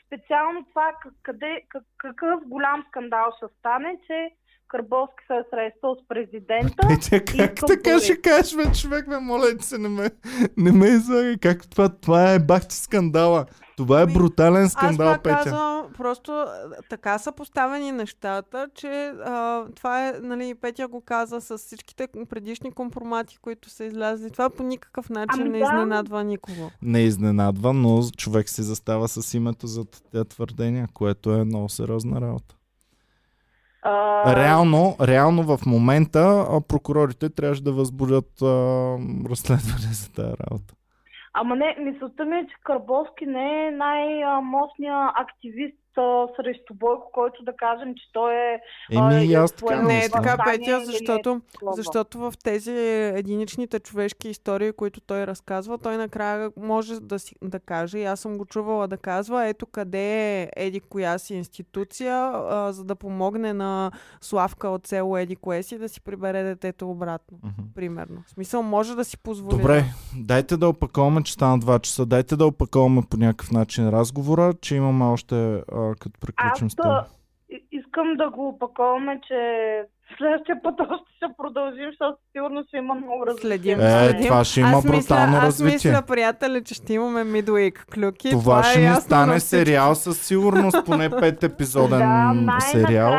специално 0.05 0.65
това 0.69 0.91
къде, 1.23 1.61
как, 1.69 1.83
какъв 1.97 2.39
голям 2.45 2.83
скандал 2.89 3.31
ще 3.37 3.45
стане, 3.59 3.99
че 4.07 4.29
Карбовски 4.67 5.23
се 5.27 5.33
е 5.33 5.43
срещал 5.49 5.95
с 5.95 6.07
президента. 6.07 6.87
Петя, 6.87 7.25
как 7.25 7.53
Искам 7.53 7.67
така 7.67 7.99
ще 7.99 8.21
кажеш, 8.21 8.55
бе, 8.55 8.63
човек, 8.81 9.09
бе, 9.09 9.19
моля 9.19 9.57
ти 9.57 9.65
се, 9.65 9.77
не 9.77 9.89
ме, 9.89 10.09
не 10.57 10.71
ме 10.71 10.87
излагай. 10.87 11.37
Как 11.37 11.69
това, 11.69 11.89
това 11.89 12.33
е 12.33 12.39
бахти 12.39 12.75
скандала. 12.75 13.45
Това 13.80 13.99
е 13.99 14.03
Ами, 14.03 14.13
брутален 14.13 14.63
Аз 14.63 14.71
скандал, 14.71 15.13
пак 15.13 15.23
Петя. 15.23 15.36
казвам, 15.43 15.86
просто 15.97 16.45
така 16.89 17.17
са 17.17 17.32
поставени 17.32 17.91
нещата, 17.91 18.67
че 18.75 18.88
а, 19.25 19.65
това 19.75 20.07
е, 20.07 20.13
нали, 20.21 20.55
Петя 20.55 20.88
го 20.88 21.01
каза 21.01 21.41
с 21.41 21.57
всичките 21.57 22.07
предишни 22.30 22.71
компромати, 22.71 23.38
които 23.41 23.69
са 23.69 23.86
излязли. 23.86 24.32
Това 24.32 24.49
по 24.49 24.63
никакъв 24.63 25.09
начин 25.09 25.41
Ами 25.41 25.49
не 25.49 25.57
да. 25.59 25.63
изненадва 25.63 26.23
никого. 26.23 26.71
Не 26.82 26.99
изненадва, 27.01 27.73
но 27.73 28.01
човек 28.17 28.49
си 28.49 28.63
застава 28.63 29.07
с 29.07 29.34
името 29.34 29.67
за 29.67 29.86
тези 30.11 30.25
твърдения, 30.25 30.88
което 30.93 31.32
е 31.32 31.45
много 31.45 31.69
сериозна 31.69 32.21
работа. 32.21 32.55
А, 33.82 34.36
Реално, 34.36 34.95
реално 35.01 35.57
в 35.57 35.65
момента 35.65 36.45
прокурорите 36.67 37.30
трябваше 37.30 37.63
да 37.63 37.71
възбудят 37.71 38.41
а, 38.41 38.45
разследване 39.30 39.93
за 39.93 40.09
тази 40.09 40.34
работа. 40.41 40.73
Ама 41.41 41.55
не, 41.55 41.75
мисълта 41.79 42.25
ми 42.25 42.37
е, 42.37 42.47
че 42.47 42.55
Карбовски 42.63 43.25
не 43.25 43.67
е 43.67 43.71
най-мощният 43.71 45.11
активист 45.15 45.77
срещу 46.35 46.73
Бойко, 46.73 47.09
който 47.13 47.43
да 47.43 47.55
кажем, 47.55 47.95
че 47.95 48.03
той 48.13 48.33
е... 48.35 48.59
Еми, 48.91 49.25
и 49.25 49.33
аз 49.33 49.51
е 49.51 49.55
така 49.55 49.81
Не 49.81 50.05
е 50.05 50.09
така, 50.09 50.37
Петя, 50.45 50.75
е 50.75 50.85
защото, 50.85 51.41
защото 51.75 52.19
в 52.19 52.33
тези 52.43 52.71
единичните 53.15 53.79
човешки 53.79 54.29
истории, 54.29 54.71
които 54.71 55.01
той 55.01 55.27
разказва, 55.27 55.77
той 55.77 55.97
накрая 55.97 56.51
може 56.57 56.99
да, 56.99 57.19
си, 57.19 57.35
да 57.43 57.59
каже, 57.59 57.97
и 57.97 58.03
аз 58.03 58.19
съм 58.19 58.37
го 58.37 58.45
чувала 58.45 58.87
да 58.87 58.97
казва, 58.97 59.47
ето 59.47 59.65
къде 59.65 60.41
е 60.41 60.49
еди 60.55 60.79
коя 60.79 61.17
си 61.17 61.33
институция, 61.33 62.31
а, 62.33 62.71
за 62.71 62.83
да 62.83 62.95
помогне 62.95 63.53
на 63.53 63.91
Славка 64.21 64.69
от 64.69 64.87
село 64.87 65.17
Еди 65.17 65.35
кое 65.35 65.63
си 65.63 65.77
да 65.77 65.89
си 65.89 66.01
прибере 66.01 66.43
детето 66.43 66.89
обратно. 66.89 67.37
Мгм. 67.43 67.61
Примерно. 67.75 68.23
В 68.27 68.29
смисъл, 68.29 68.63
може 68.63 68.95
да 68.95 69.05
си 69.05 69.17
позволи. 69.17 69.55
Добре, 69.55 69.83
дайте 70.17 70.57
да 70.57 70.69
опаковаме, 70.69 71.23
че 71.23 71.33
стана 71.33 71.59
2 71.59 71.81
часа. 71.81 72.05
Дайте 72.05 72.35
да 72.35 72.45
опаковаме 72.45 73.01
по 73.09 73.17
някакъв 73.17 73.51
начин 73.51 73.89
разговора, 73.89 74.53
че 74.61 74.75
имаме 74.75 75.05
още, 75.05 75.63
а, 75.80 75.95
като 75.95 76.19
приключим 76.19 76.67
Аз 76.67 76.73
с 76.73 76.75
това. 76.75 77.05
искам 77.71 78.13
да 78.17 78.30
го 78.30 78.47
опаковаме, 78.47 79.19
че 79.27 79.38
следващия 80.17 80.61
път 80.63 80.75
още 80.80 81.05
ще 81.17 81.25
продължим, 81.38 81.86
защото 81.91 82.17
сигурно 82.32 82.63
ще 82.67 82.77
има 82.77 82.95
много 82.95 83.25
развитие. 83.25 83.49
Следим. 83.49 83.80
Е, 83.80 84.09
следим. 84.09 84.27
това 84.27 84.43
ще 84.43 84.59
има 84.59 84.69
аз 84.69 84.86
брутално 84.86 85.32
мисля, 85.34 85.41
развитие. 85.45 85.75
Аз 85.75 85.84
мисля, 85.86 86.01
приятели, 86.01 86.63
че 86.63 86.73
ще 86.73 86.93
имаме 86.93 87.23
midweek 87.23 87.86
клюки. 87.93 88.30
Това 88.30 88.63
ще 88.63 88.80
е 88.80 88.82
ни 88.82 88.88
ясно 88.88 89.01
стане 89.01 89.39
сериал 89.39 89.95
със 89.95 90.21
сигурност, 90.27 90.86
поне 90.86 91.09
5 91.09 91.43
епизоден 91.53 91.99
Да, 92.45 92.59
сериал. 92.59 93.11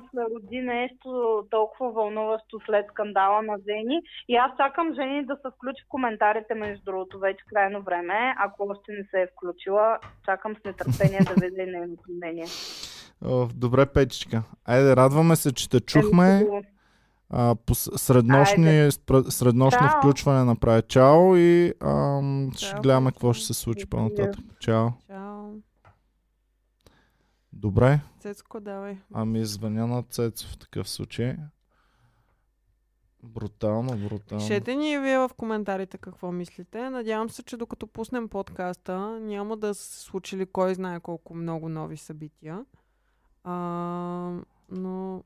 Се 0.00 0.20
роди 0.34 0.60
нещо 0.60 1.42
толкова 1.50 1.90
вълнуващо 1.92 2.60
след 2.66 2.86
скандала 2.90 3.42
на 3.42 3.58
Зени. 3.58 4.02
И 4.28 4.36
аз 4.36 4.50
чакам 4.56 4.94
Жени 4.94 5.26
да 5.26 5.36
се 5.36 5.48
включи 5.56 5.82
в 5.84 5.88
коментарите, 5.88 6.54
между 6.54 6.84
другото, 6.84 7.18
вече 7.18 7.44
крайно 7.54 7.82
време. 7.82 8.14
е. 8.14 8.34
Ако 8.38 8.66
още 8.70 8.92
не 8.92 9.04
се 9.10 9.22
е 9.22 9.26
включила, 9.26 9.98
чакам 10.24 10.54
с 10.56 10.64
нетърпение 10.64 11.20
да 11.20 11.34
видя 11.34 11.62
и 11.62 11.66
нейното 11.66 12.02
мнение. 12.16 12.46
Добре, 13.54 13.86
Петичка. 13.86 14.42
Айде, 14.64 14.96
радваме 14.96 15.36
се, 15.36 15.54
че 15.54 15.70
те 15.70 15.80
чухме. 15.80 16.38
Хубаво. 16.38 16.62
А, 17.30 17.54
по 17.66 17.74
среднощни, 17.74 18.90
среднощно 19.28 19.88
Чао. 19.88 19.98
включване 19.98 20.44
направи 20.44 20.82
чао 20.88 21.36
и 21.36 21.72
ам, 21.84 22.50
ще 22.56 22.80
гледаме 22.82 23.10
какво 23.10 23.32
ще 23.32 23.46
се 23.46 23.54
случи 23.54 23.86
по-нататък. 23.90 24.44
Чао. 24.60 24.88
Чао. 25.06 25.50
Добре, 27.64 28.00
Цецко, 28.20 28.60
давай. 28.60 28.96
ами 29.14 29.44
звъня 29.44 29.86
на 29.86 30.02
Цецо 30.02 30.48
в 30.48 30.58
такъв 30.58 30.88
случай. 30.88 31.36
Брутално, 33.22 33.96
брутално. 33.96 34.40
Пишете 34.46 34.74
ни 34.74 34.92
и 34.92 34.98
вие 34.98 35.18
в 35.18 35.30
коментарите 35.36 35.98
какво 35.98 36.32
мислите. 36.32 36.90
Надявам 36.90 37.30
се, 37.30 37.42
че 37.42 37.56
докато 37.56 37.86
пуснем 37.86 38.28
подкаста, 38.28 39.18
няма 39.20 39.56
да 39.56 39.74
се 39.74 40.00
случили 40.00 40.46
кой 40.46 40.74
знае 40.74 41.00
колко 41.00 41.34
много 41.34 41.68
нови 41.68 41.96
събития. 41.96 42.64
А, 43.44 43.52
но 44.70 45.22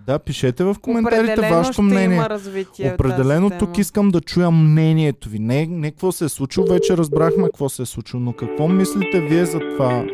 Да, 0.00 0.18
пишете 0.18 0.64
в 0.64 0.76
коментарите 0.82 1.32
определено 1.32 1.56
вашето 1.56 1.82
мнение. 1.82 2.16
има 2.16 2.30
развитие. 2.30 2.94
Определено 2.94 3.50
тук 3.58 3.78
искам 3.78 4.10
да 4.10 4.20
чуя 4.20 4.50
мнението 4.50 5.28
ви. 5.28 5.38
Не, 5.38 5.66
не 5.66 5.90
какво 5.90 6.12
се 6.12 6.24
е 6.24 6.28
случило, 6.28 6.66
вече 6.66 6.96
разбрахме 6.96 7.44
какво 7.44 7.68
се 7.68 7.82
е 7.82 7.86
случило, 7.86 8.22
но 8.22 8.32
какво 8.32 8.68
мислите 8.68 9.20
вие 9.20 9.44
за 9.44 9.58
това, 9.58 10.06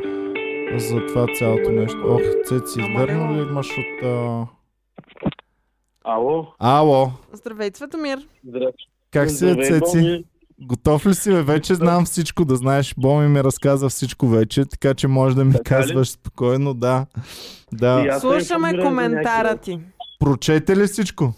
за 0.75 1.07
това 1.07 1.27
цялото 1.35 1.71
нещо? 1.71 1.99
Ох, 2.07 2.21
Цеци, 2.45 2.81
не, 2.81 3.07
ли 3.07 3.41
имаш 3.43 3.79
от... 3.79 4.03
А... 4.03 4.47
Ало, 6.05 6.47
Ало, 6.59 7.11
Здравей, 7.33 7.71
Цветомир. 7.71 8.19
здрасти. 8.45 8.85
как 9.13 9.31
си 9.31 9.45
е, 9.45 9.49
Здравей, 9.49 9.65
Цеци? 9.65 10.01
Боми. 10.01 10.25
Готов 10.61 11.07
ли 11.07 11.15
си, 11.15 11.31
бе? 11.31 11.43
Вече 11.43 11.75
знам 11.75 12.05
всичко, 12.05 12.45
да 12.45 12.57
знаеш. 12.57 12.95
Боми 12.99 13.29
ми 13.29 13.45
разказа 13.45 13.89
всичко 13.89 14.27
вече, 14.27 14.65
така 14.65 14.95
че 14.95 15.09
може 15.09 15.37
да 15.37 15.45
ми 15.45 15.53
Така 15.53 15.79
ли? 15.79 15.83
казваш 15.83 16.09
спокойно, 16.09 16.75
да. 16.75 17.07
Да. 17.73 18.19
Слушаме 18.21 18.79
коментара 18.79 19.57
ти. 19.57 19.79
Прочете 20.21 20.77
ли 20.77 20.85
всичко? 20.87 21.33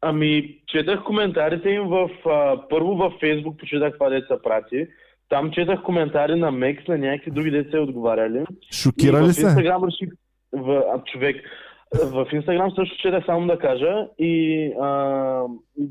Ами, 0.00 0.58
четах 0.66 1.04
коментарите 1.04 1.68
им 1.68 1.82
в... 1.88 2.08
А, 2.26 2.68
първо 2.68 2.96
във 2.96 3.12
Фейсбук 3.20 3.58
почетах 3.58 3.94
това 3.94 4.08
деца 4.10 4.34
прати. 4.42 4.86
Там 5.30 5.50
четах 5.50 5.82
коментари 5.82 6.34
на 6.34 6.50
Мекс, 6.50 6.88
на 6.88 6.98
някакви 6.98 7.30
други 7.30 7.50
деца 7.50 7.80
отговаряли. 7.80 8.44
Шокира 8.72 9.22
ли 9.22 9.32
се? 9.32 9.42
Инстаграм 9.42 9.84
реших... 9.84 10.08
В, 10.52 10.82
а, 10.94 11.04
човек, 11.04 11.36
в 12.04 12.26
Инстаграм 12.32 12.70
също 12.70 12.96
четах 12.96 13.24
само 13.26 13.46
да 13.46 13.58
кажа 13.58 14.06
и 14.18 14.64
а, 14.80 15.42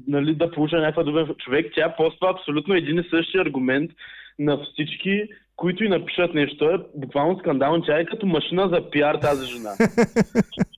нали, 0.08 0.36
да 0.36 0.52
получа 0.52 0.78
някаква 0.78 1.04
друга 1.04 1.28
човек. 1.38 1.72
Тя 1.76 1.96
поства 1.98 2.30
абсолютно 2.30 2.76
един 2.76 3.00
и 3.00 3.04
същи 3.10 3.38
аргумент 3.38 3.92
на 4.40 4.60
всички, 4.64 5.24
които 5.56 5.84
и 5.84 5.90
напишат 5.90 6.34
нещо. 6.34 6.70
Е 6.70 6.78
буквално 6.96 7.40
скандално. 7.40 7.84
Тя 7.84 8.00
е 8.00 8.06
като 8.06 8.26
машина 8.26 8.70
за 8.70 8.90
пиар 8.90 9.16
тази 9.16 9.46
жена. 9.46 9.70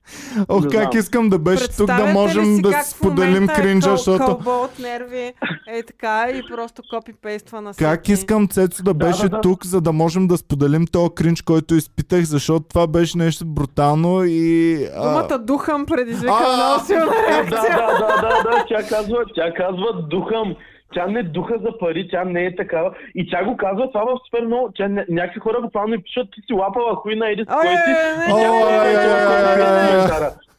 Ох, 0.49 0.63
Не 0.63 0.69
как 0.69 0.81
знам. 0.83 0.89
искам 0.95 1.29
да 1.29 1.39
беше 1.39 1.67
тук 1.69 1.87
да 1.87 2.05
можем 2.05 2.45
си 2.45 2.61
да 2.61 2.71
как 2.71 2.85
споделим 2.85 3.43
е 3.43 3.47
кринжа, 3.47 3.87
къл- 3.87 3.91
защото... 3.91 4.25
кълбо 4.25 4.63
от 4.63 4.79
нерви 4.79 5.33
е 5.69 5.83
така 5.83 6.27
и 6.29 6.41
просто 6.47 6.81
копипейства 6.91 7.61
на 7.61 7.73
Как 7.73 7.99
всеки. 7.99 8.11
искам 8.11 8.47
Цецо 8.47 8.83
да 8.83 8.93
Да, 8.93 9.05
беше 9.05 9.21
да, 9.21 9.29
да. 9.29 9.41
тук, 9.41 9.65
за 9.65 9.81
да 9.81 9.91
можем 9.91 10.27
да 10.27 10.37
споделим 10.37 10.87
този 10.87 11.09
кринж, 11.11 11.41
който 11.41 11.75
изпитах, 11.75 12.23
защото 12.23 12.65
това 12.65 12.87
беше 12.87 13.17
нещо 13.17 13.45
брутално 13.45 14.23
и... 14.23 14.73
а, 14.87 15.03
Думата 15.03 15.39
духам 15.39 15.85
предизвика 15.85 16.33
много 16.55 16.85
силна 16.85 17.05
да, 17.05 17.27
реакция. 17.29 17.61
да, 17.61 17.87
да, 17.89 18.21
да, 18.21 18.43
да, 18.43 18.65
тя 18.69 18.87
казва, 18.89 19.17
тя 19.35 19.53
казва 19.53 20.07
духам. 20.09 20.55
Тя 20.93 21.07
не 21.07 21.23
духа 21.23 21.53
за 21.57 21.77
пари, 21.77 22.07
тя 22.11 22.23
не 22.23 22.45
е 22.45 22.55
такава. 22.55 22.93
И 23.15 23.29
тя 23.29 23.43
го 23.43 23.57
казва 23.57 23.91
това 23.91 24.03
в 24.03 24.19
супер 24.25 24.45
много. 24.45 24.71
Тя, 24.75 24.83
ня- 24.83 25.05
някакви 25.09 25.39
хора 25.39 25.61
буквално 25.61 26.01
пишат, 26.03 26.27
ти 26.31 26.41
си 26.41 26.53
лапала 26.53 26.95
хуйна, 26.95 27.29
иди 27.29 27.43
с 27.43 27.47
Ой, 27.49 27.61
кой 27.61 27.69
си. 27.77 27.91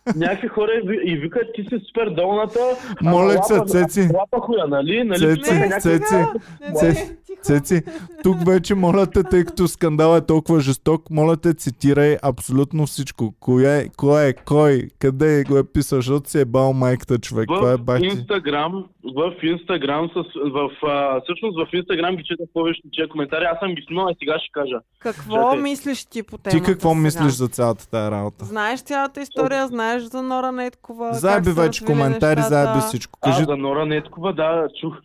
Че 0.08 0.16
е. 0.16 0.18
Някакви 0.18 0.48
хора 0.48 0.70
и 0.74 0.88
ви- 0.88 1.02
и 1.04 1.16
викат, 1.16 1.42
ти 1.54 1.62
си 1.62 1.80
супер 1.88 2.10
долната. 2.10 2.58
Моля 3.02 3.42
се, 3.42 3.60
Цеци. 3.66 4.00
Лапа 4.00 4.40
хуя, 4.40 4.66
нали? 4.66 5.04
нали 5.04 5.18
Цеци, 5.20 5.42
Цеци, 5.42 5.54
не, 5.54 5.66
не, 5.66 5.80
Цеци, 5.80 7.06
тихо. 7.26 7.42
Цеци, 7.42 7.82
тук 8.22 8.46
вече 8.46 8.74
моля 8.74 9.06
те, 9.06 9.22
тъй 9.22 9.44
като 9.44 9.68
скандал 9.68 10.16
е 10.16 10.26
толкова 10.26 10.60
жесток, 10.60 11.10
моля 11.10 11.36
те 11.36 11.54
цитирай 11.54 12.16
абсолютно 12.22 12.86
всичко. 12.86 13.34
Кое, 13.40 13.78
е, 13.78 13.88
кой 13.88 14.24
е, 14.24 14.32
кой, 14.34 14.88
къде 14.98 15.44
го 15.44 15.58
е 15.58 15.64
писал, 15.64 15.98
защото 15.98 16.30
си 16.30 16.40
е 16.40 16.44
бал 16.44 16.72
майката 16.72 17.18
човек. 17.18 17.48
Това 17.48 17.72
е 17.72 17.76
В 17.76 17.80
бах 17.80 18.00
ти. 18.00 18.06
Инстаграм, 18.06 18.84
в 19.06 19.32
Инстаграм, 19.42 20.08
с, 20.08 20.22
в, 20.44 20.70
а, 20.84 21.20
всъщност 21.20 21.58
в 21.58 21.74
Инстаграм 21.74 22.16
ги 22.16 22.24
четах 22.24 22.46
повече 22.54 22.80
тия 22.92 23.08
коментари. 23.08 23.44
Аз 23.44 23.58
съм 23.58 23.68
ги 23.70 23.82
снимал 23.86 24.08
и 24.10 24.16
сега 24.18 24.38
ще 24.38 24.52
кажа. 24.52 24.76
Какво 24.98 25.34
Чакай. 25.42 25.60
мислиш 25.60 26.04
ти 26.04 26.22
по 26.22 26.38
темата 26.38 26.50
Ти 26.58 26.72
какво 26.72 26.88
сега? 26.88 27.00
мислиш 27.00 27.32
за 27.32 27.48
цялата 27.48 27.90
тая 27.90 28.10
работа? 28.10 28.44
Знаеш 28.44 28.80
цялата 28.80 29.20
история, 29.20 29.66
знаеш 29.66 29.91
за 30.00 30.22
Нора 30.22 30.52
Неткова, 30.52 31.14
Заеби 31.14 31.50
вече 31.50 31.84
коментари, 31.84 32.40
заеби 32.40 32.80
всичко. 32.80 33.18
Кажи, 33.20 33.42
А, 33.42 33.44
за 33.44 33.56
Нора 33.56 33.86
Неткова, 33.86 34.32
да, 34.32 34.66
чух. 34.80 34.96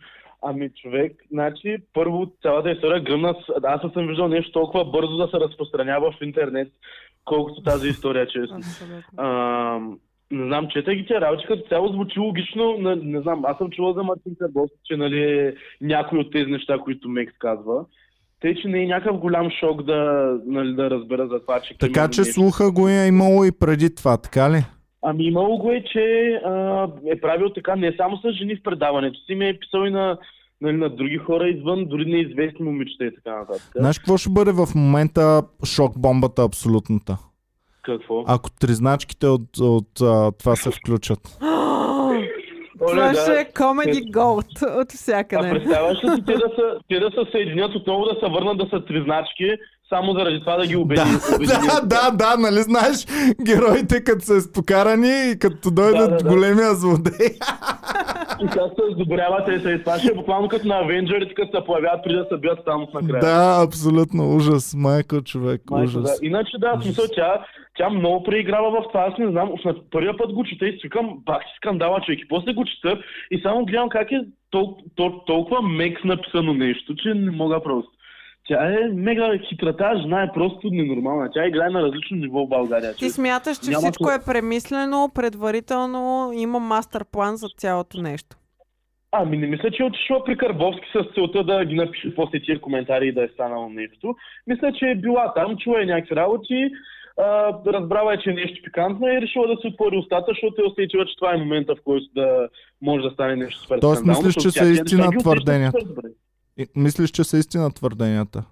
Ами 0.42 0.70
човек, 0.82 1.12
значи 1.30 1.76
първо 1.94 2.26
цялата 2.42 2.70
история 2.70 3.02
гръмна, 3.02 3.34
с- 3.34 3.60
аз 3.64 3.80
съм 3.92 4.06
виждал 4.06 4.28
нещо 4.28 4.52
толкова 4.52 4.84
бързо 4.84 5.16
да 5.16 5.28
се 5.28 5.36
разпространява 5.36 6.12
в 6.12 6.24
интернет, 6.24 6.68
колкото 7.24 7.62
тази 7.62 7.88
история, 7.88 8.26
честно. 8.26 8.58
А, 9.16 9.28
не 10.30 10.46
знам, 10.46 10.68
чета 10.68 10.94
ги 10.94 11.06
тия 11.06 11.20
работи, 11.20 11.44
като 11.48 11.68
цяло 11.68 11.88
звучи 11.88 12.20
логично, 12.20 12.76
не, 12.78 12.96
не 12.96 13.20
знам, 13.20 13.44
аз 13.44 13.58
съм 13.58 13.70
чувал 13.70 13.92
за 13.92 14.02
Мартин 14.02 14.36
Карбов, 14.40 14.70
че 14.84 14.96
нали 14.96 15.22
е 15.22 15.54
някои 15.80 16.18
от 16.18 16.32
тези 16.32 16.50
неща, 16.50 16.78
които 16.78 17.08
Мекс 17.08 17.34
казва. 17.38 17.84
Тъй, 18.40 18.54
че 18.54 18.68
не 18.68 18.82
е 18.82 18.86
някакъв 18.86 19.18
голям 19.18 19.50
шок 19.50 19.82
да, 19.82 20.32
нали, 20.46 20.74
да 20.74 20.90
разбера 20.90 21.28
за 21.28 21.40
това, 21.40 21.60
че... 21.60 21.78
така 21.78 22.08
че 22.08 22.20
нещо. 22.20 22.34
слуха 22.34 22.72
го 22.72 22.88
е 22.88 23.06
имало 23.06 23.44
и 23.44 23.52
преди 23.52 23.94
това, 23.94 24.16
така 24.16 24.50
ли? 24.50 24.64
Ами 25.02 25.24
имало 25.24 25.58
го 25.58 25.70
е, 25.70 25.84
че 25.92 26.30
а, 26.44 26.88
е 27.06 27.20
правил 27.20 27.52
така 27.52 27.76
не 27.76 27.94
само 27.96 28.16
с 28.16 28.32
жени 28.32 28.56
в 28.56 28.62
предаването 28.62 29.20
си, 29.20 29.34
ми 29.34 29.48
е 29.48 29.58
писал 29.58 29.86
и 29.86 29.90
на, 29.90 30.18
нали, 30.60 30.76
на 30.76 30.88
други 30.88 31.16
хора 31.16 31.48
извън, 31.48 31.84
дори 31.84 32.04
неизвестни 32.04 32.64
момичета 32.64 33.04
и 33.04 33.14
така 33.14 33.38
нататък. 33.38 33.72
Знаеш 33.76 33.98
какво 33.98 34.16
ще 34.16 34.30
бъде 34.30 34.52
в 34.52 34.66
момента 34.74 35.42
шок 35.64 35.98
бомбата 35.98 36.42
абсолютната? 36.42 37.18
Какво? 37.82 38.24
Ако 38.26 38.50
тризначките 38.50 39.26
от, 39.26 39.58
от 39.60 40.00
а, 40.02 40.32
това 40.32 40.56
се 40.56 40.70
включат. 40.70 41.38
Това 42.78 42.92
Оле, 43.02 43.14
ще 43.14 43.32
да. 43.32 43.40
е 43.40 43.44
Comedy 43.44 44.10
Gold 44.10 44.46
от 44.80 44.92
А 44.92 44.96
всякъде. 44.96 45.50
представяш 45.50 45.98
ли 46.04 46.24
те 46.26 46.32
да, 46.32 46.48
са, 46.56 46.78
те 46.88 47.00
да 47.00 47.10
се 47.10 47.30
съединят 47.32 47.74
отново 47.74 48.04
да 48.04 48.16
се 48.22 48.32
върнат 48.32 48.58
да 48.58 48.66
са 48.70 48.84
тризначки, 48.84 49.50
само 49.88 50.12
заради 50.12 50.40
това 50.40 50.56
да 50.56 50.66
ги 50.66 50.76
убеди. 50.76 51.00
Да, 51.40 51.80
да, 51.80 51.80
да, 51.82 52.10
да, 52.10 52.36
нали 52.38 52.62
знаеш, 52.62 53.06
героите 53.42 54.04
като 54.04 54.24
са 54.24 54.36
изпокарани 54.36 55.30
и 55.30 55.38
като 55.38 55.70
дойдат 55.70 56.10
Да, 56.10 56.16
да, 56.16 56.22
да. 56.24 56.28
големия 56.30 56.74
злодей. 56.74 57.28
И 58.42 58.46
как 58.46 58.62
се 58.76 58.94
сдобряват 58.94 59.46
те 59.46 59.60
се. 59.60 59.78
Това 59.78 59.98
ще 59.98 60.08
е 60.08 60.14
буквално 60.14 60.48
като 60.48 60.68
на 60.68 60.78
Авенджерите, 60.78 61.34
като 61.34 61.58
се 61.58 61.64
появяват 61.66 62.04
преди 62.04 62.16
да 62.16 62.26
се 62.32 62.36
бият 62.36 62.58
там 62.64 62.86
накрая. 62.94 63.20
Да, 63.20 63.62
абсолютно 63.66 64.36
ужас, 64.36 64.74
майко 64.76 65.22
човек, 65.22 65.62
Майко, 65.70 65.84
ужас. 65.86 66.02
да. 66.02 66.26
Иначе 66.26 66.58
да, 66.58 66.78
смисъл, 66.82 67.04
тя, 67.14 67.44
тя 67.78 67.90
много 67.90 68.22
преиграва 68.22 68.70
в 68.70 68.88
това. 68.88 69.00
Аз 69.00 69.18
не 69.18 69.30
знам, 69.30 69.52
на 69.64 69.74
първия 69.90 70.16
път 70.16 70.32
го 70.32 70.44
чета 70.44 70.66
и 70.68 70.78
свикам, 70.78 71.18
бах 71.26 71.42
си 71.42 71.52
скандала, 71.56 72.00
човек. 72.00 72.20
И 72.20 72.28
после 72.28 72.52
го 72.52 72.64
чета 72.64 73.02
и 73.30 73.40
само 73.40 73.64
гледам 73.64 73.88
как 73.88 74.12
е 74.12 74.20
тол- 74.52 74.76
тол- 74.96 75.26
толкова 75.26 75.62
мекс 75.62 76.04
написано 76.04 76.54
нещо, 76.54 76.94
че 76.96 77.14
не 77.14 77.30
мога 77.30 77.62
просто. 77.62 77.90
Тя 78.48 78.72
е 78.72 78.88
мега 78.94 79.38
хитра. 79.48 79.76
Тази 79.76 80.02
жена 80.02 80.22
е 80.22 80.32
просто 80.34 80.68
ненормална. 80.70 81.30
Тя 81.32 81.46
играе 81.46 81.70
на 81.70 81.82
различно 81.82 82.16
ниво 82.16 82.46
в 82.46 82.48
България. 82.48 82.94
Ти 82.94 83.10
смяташ, 83.10 83.58
че 83.58 83.70
Няма 83.70 83.80
всичко 83.80 84.10
е 84.10 84.24
премислено, 84.26 85.10
предварително, 85.14 86.32
има 86.34 86.58
мастер 86.58 87.04
план 87.12 87.36
за 87.36 87.48
цялото 87.56 88.00
нещо. 88.00 88.36
Ами 89.12 89.36
не 89.36 89.46
мисля, 89.46 89.70
че 89.70 89.82
е 89.82 89.86
отишла 89.86 90.24
при 90.24 90.36
Карбовски 90.36 90.86
с 90.94 91.14
целта 91.14 91.44
да 91.44 91.64
ги 91.64 91.74
напише 91.74 92.14
после 92.14 92.40
тия 92.40 92.60
коментари 92.60 93.08
и 93.08 93.12
да 93.12 93.24
е 93.24 93.28
станало 93.28 93.68
нещо. 93.68 94.14
Мисля, 94.46 94.72
че 94.72 94.86
е 94.86 94.94
била 94.94 95.32
там, 95.34 95.56
чула 95.56 95.82
е 95.82 95.86
някакви 95.86 96.16
работи, 96.16 96.70
а, 97.18 97.52
разбрала 97.66 98.14
е, 98.14 98.18
че 98.18 98.30
е 98.30 98.32
нещо 98.32 98.62
пикантно 98.64 99.08
и 99.08 99.16
е 99.16 99.20
решила 99.20 99.46
да 99.46 99.56
се 99.60 99.66
отвори 99.66 99.96
устата, 99.96 100.26
защото 100.28 100.62
е 100.62 100.64
усетила, 100.64 101.06
че 101.06 101.16
това 101.16 101.34
е 101.34 101.36
момента, 101.36 101.74
в 101.74 101.82
който 101.84 102.06
да 102.14 102.48
може 102.82 103.02
да 103.02 103.10
стане 103.10 103.36
нещо 103.36 103.60
супер 103.60 103.78
Тоест, 103.80 104.04
мислиш, 104.06 104.34
че 104.34 104.50
са 104.50 104.66
истина. 104.66 105.72
И, 106.58 106.66
мислиш, 106.76 107.10
че 107.10 107.24
са 107.24 107.38
истина 107.38 107.70
твърденията? 107.70 108.44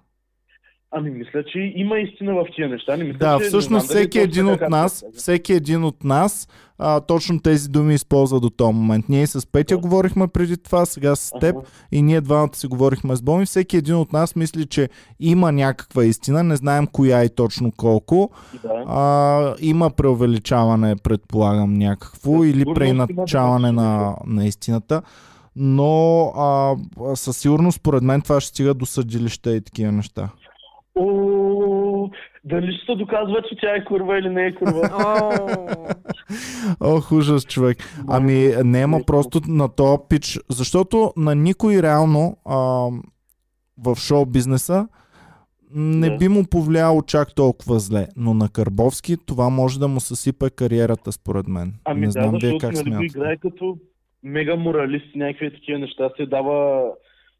Ами 0.91 1.09
мисля, 1.09 1.43
че 1.51 1.59
има 1.75 1.99
истина 1.99 2.33
в 2.33 2.45
тия 2.55 2.69
неща. 2.69 2.97
Не 2.97 3.03
мисля, 3.03 3.17
Да, 3.17 3.37
че, 3.39 3.45
всъщност 3.45 3.85
знам 3.85 3.97
дали 3.97 3.99
всеки 3.99 4.19
един 4.19 4.47
от 4.47 4.61
нас, 4.69 5.05
всеки 5.13 5.53
един 5.53 5.83
от 5.83 6.03
нас 6.03 6.47
а, 6.79 6.99
точно 6.99 7.39
тези 7.39 7.69
думи 7.69 7.93
използва 7.93 8.39
до 8.39 8.49
този 8.49 8.73
момент. 8.73 9.09
Ние 9.09 9.27
с 9.27 9.51
Петя 9.51 9.75
Да. 9.75 9.81
говорихме 9.81 10.27
преди 10.27 10.57
това, 10.57 10.85
сега 10.85 11.15
с 11.15 11.31
теб 11.39 11.55
Аха. 11.57 11.65
и 11.91 12.01
ние 12.01 12.21
двамата 12.21 12.49
си 12.53 12.67
говорихме 12.67 13.15
с 13.15 13.21
Боми. 13.21 13.45
Всеки 13.45 13.77
един 13.77 13.95
от 13.95 14.13
нас 14.13 14.35
мисли, 14.35 14.65
че 14.65 14.89
има 15.19 15.51
някаква 15.51 16.05
истина, 16.05 16.43
не 16.43 16.55
знаем 16.55 16.87
коя 16.87 17.23
и 17.23 17.29
точно 17.29 17.71
колко. 17.77 18.29
Да. 18.63 18.83
А, 18.87 19.55
има 19.59 19.89
преувеличаване, 19.89 20.95
предполагам, 20.95 21.73
някакво 21.73 22.39
Да, 22.39 22.47
или 22.47 22.65
преиначаване 22.75 23.71
на, 23.71 24.15
на 24.25 24.45
истината. 24.45 25.01
Но 25.55 26.23
а, 26.37 26.75
със 27.15 27.37
сигурност, 27.37 27.75
според 27.75 28.03
мен, 28.03 28.21
това 28.21 28.41
ще 28.41 28.49
стига 28.49 28.73
до 28.73 28.85
съдилища 28.85 29.55
и 29.55 29.61
такива 29.61 29.91
неща. 29.91 30.29
О, 30.97 32.09
дали 32.43 32.73
ще 32.73 32.85
се 32.85 32.95
доказва, 32.95 33.41
че 33.49 33.55
тя 33.61 33.75
е 33.75 33.85
курва 33.85 34.19
или 34.19 34.29
не 34.29 34.45
е 34.45 34.55
курва? 34.55 34.89
О, 36.81 36.95
Ох, 36.95 37.11
ужас, 37.11 37.45
човек. 37.45 37.77
Ами, 38.09 38.51
няма 38.63 38.99
просто 39.07 39.41
на 39.47 39.75
този 39.75 39.97
пич, 40.09 40.39
защото 40.49 41.13
на 41.17 41.35
никой 41.35 41.81
реално 41.81 42.37
а, 42.45 42.57
в 43.77 43.95
шоу 43.95 44.25
бизнеса 44.25 44.87
не 45.75 46.09
Да. 46.09 46.17
би 46.17 46.27
му 46.27 46.43
повлияло 46.51 47.01
чак 47.01 47.35
толкова 47.35 47.79
зле. 47.79 48.07
Но 48.17 48.33
на 48.33 48.49
Карбовски 48.49 49.15
това 49.25 49.49
може 49.49 49.79
да 49.79 49.87
му 49.87 49.99
съсипе 49.99 50.49
кариерата, 50.49 51.11
според 51.11 51.47
мен. 51.47 51.73
Ами 51.85 51.99
не 51.99 52.05
да, 52.05 52.11
знам 52.11 52.35
вие 52.41 52.57
как 52.57 52.73
нали, 52.73 53.05
играе 53.05 53.37
като 53.37 53.77
мега 54.23 54.55
моралист, 54.55 55.15
някакви 55.15 55.53
такива 55.53 55.79
неща 55.79 56.09
се 56.17 56.25
дава 56.25 56.87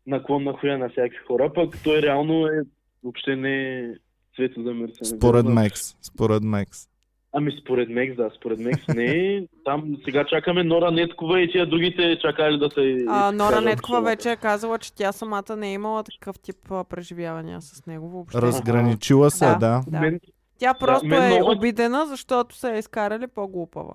наклон 0.08 0.44
на 0.44 0.54
хуя 0.54 0.78
на 0.78 0.90
всякакви 0.90 1.18
хора, 1.28 1.52
пък 1.56 1.84
той 1.84 2.02
реално 2.02 2.48
е 2.48 2.62
въобще 3.04 3.36
не 3.36 3.80
е 3.80 3.90
цвето 4.36 4.64
за 4.64 4.74
мърсене. 4.74 5.18
Според. 5.18 5.46
Мекс. 5.46 5.96
Според 6.02 6.44
Мекс. 6.44 6.88
Ами 7.34 7.52
според 7.62 7.90
Мекс, 7.90 8.16
да, 8.16 8.30
според 8.38 8.60
Мекс 8.60 8.88
не 8.88 9.06
е. 9.06 9.44
Там 9.66 9.98
сега 10.06 10.26
чакаме 10.26 10.64
Нора 10.64 10.92
Неткова 10.92 11.42
и 11.42 11.52
тия 11.52 11.66
другите 11.66 12.18
чакали 12.22 12.58
да 12.58 12.70
се... 12.70 13.06
а, 13.08 13.32
Нора 13.32 13.62
Неткова 13.62 14.02
вече 14.02 14.32
е 14.32 14.36
казала, 14.36 14.78
че 14.80 14.94
тя 14.94 15.12
самата 15.12 15.56
не 15.58 15.70
е 15.70 15.74
имала 15.74 16.04
такъв 16.04 16.40
тип 16.40 16.56
преживявания 16.90 17.62
с 17.62 17.86
него 17.86 18.10
въобще. 18.10 18.38
Разграничила 18.38 19.32
се, 19.32 19.46
Да. 19.46 19.56
да. 19.56 19.82
Да. 19.88 20.12
Тя 20.58 20.74
просто 20.74 21.08
мен 21.08 21.24
е 21.24 21.36
много- 21.36 21.52
обидена, 21.52 22.06
защото 22.06 22.56
са 22.56 22.70
я 22.70 22.78
изкарали 22.78 23.28
по-глупава. 23.28 23.94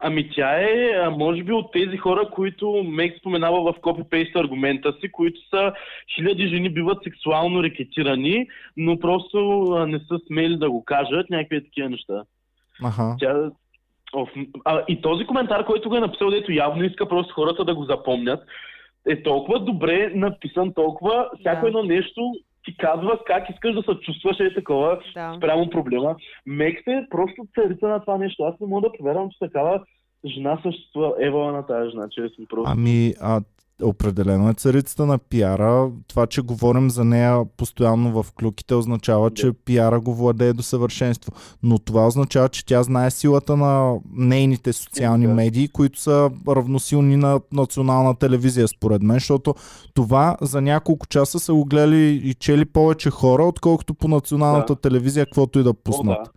Ами 0.00 0.30
тя 0.30 0.60
е, 0.60 1.08
може 1.10 1.42
би, 1.42 1.52
от 1.52 1.72
тези 1.72 1.96
хора, 1.96 2.30
които 2.32 2.84
Мек 2.88 3.18
споменава 3.18 3.72
в 3.72 3.80
копипейст 3.80 4.36
аргумента 4.36 4.92
си, 5.00 5.12
които 5.12 5.48
са 5.48 5.72
хиляди 6.14 6.48
жени 6.48 6.70
биват 6.70 6.98
сексуално 7.04 7.62
рекетирани, 7.62 8.46
но 8.76 8.98
просто 8.98 9.38
не 9.88 9.98
са 9.98 10.18
смели 10.26 10.56
да 10.56 10.70
го 10.70 10.84
кажат, 10.84 11.30
някакви 11.30 11.64
такива 11.64 11.88
неща. 11.88 12.22
Аха. 12.84 13.16
Тя... 13.20 13.50
Оф, 14.16 14.30
а, 14.64 14.82
и 14.88 15.00
този 15.00 15.24
коментар, 15.24 15.64
който 15.64 15.88
го 15.88 15.96
е 15.96 16.00
написал, 16.00 16.30
дето 16.30 16.52
явно 16.52 16.84
иска 16.84 17.08
просто 17.08 17.34
хората 17.34 17.64
да 17.64 17.74
го 17.74 17.84
запомнят, 17.84 18.40
е 19.08 19.22
толкова 19.22 19.60
добре 19.60 20.12
написан, 20.14 20.72
толкова 20.74 21.30
всяко 21.40 21.60
Да. 21.60 21.68
едно 21.68 21.82
нещо 21.82 22.34
ти 22.64 22.76
казва 22.76 23.18
как 23.26 23.50
искаш 23.50 23.74
да 23.74 23.82
се 23.82 24.00
чувстваш 24.00 24.40
е 24.40 24.54
такова 24.54 25.00
Да. 25.14 25.34
спрямо 25.36 25.70
проблема. 25.70 26.16
Мекс 26.46 26.86
е 26.86 27.06
просто 27.10 27.46
царица 27.54 27.88
на 27.88 28.00
това 28.00 28.18
нещо. 28.18 28.42
Аз 28.42 28.60
не 28.60 28.66
мога 28.66 28.88
да 28.88 28.98
повярвам, 28.98 29.30
че 29.30 29.38
такава 29.38 29.84
жена 30.26 30.60
съществува. 30.62 31.14
Евала 31.20 31.52
на 31.52 31.66
тази 31.66 31.90
жена, 31.90 32.08
честно 32.10 32.46
просто. 32.48 32.72
Ами, 32.72 33.14
а, 33.20 33.40
определено 33.82 34.50
е 34.50 34.54
царицата 34.54 35.06
на 35.06 35.18
пиара. 35.18 35.90
Това, 36.08 36.26
че 36.26 36.42
говорим 36.42 36.90
за 36.90 37.04
нея 37.04 37.42
постоянно 37.56 38.22
в 38.22 38.32
клюките, 38.32 38.74
означава, 38.74 39.30
че 39.30 39.52
пиара 39.52 40.00
го 40.00 40.14
владее 40.14 40.52
до 40.52 40.62
съвършенство. 40.62 41.32
Но 41.62 41.78
това 41.78 42.06
означава, 42.06 42.48
че 42.48 42.66
тя 42.66 42.82
знае 42.82 43.10
силата 43.10 43.56
на 43.56 43.94
нейните 44.12 44.72
социални 44.72 45.26
Да. 45.26 45.34
медии, 45.34 45.68
които 45.68 46.00
са 46.00 46.30
равносилни 46.48 47.16
на 47.16 47.40
национална 47.52 48.14
телевизия, 48.14 48.68
според 48.68 49.02
мен, 49.02 49.16
защото 49.16 49.54
това 49.94 50.36
за 50.40 50.60
няколко 50.60 51.06
часа 51.06 51.38
са 51.40 51.54
го 51.54 51.64
гледали 51.64 52.20
и 52.24 52.34
чели 52.34 52.64
повече 52.64 53.10
хора, 53.10 53.44
отколкото 53.44 53.94
по 53.94 54.08
националната 54.08 54.74
Да. 54.74 54.80
телевизия, 54.80 55.26
каквото 55.26 55.58
и 55.58 55.62
да 55.62 55.70
О, 55.70 55.74
пуснат. 55.74 56.18
да. 56.24 56.30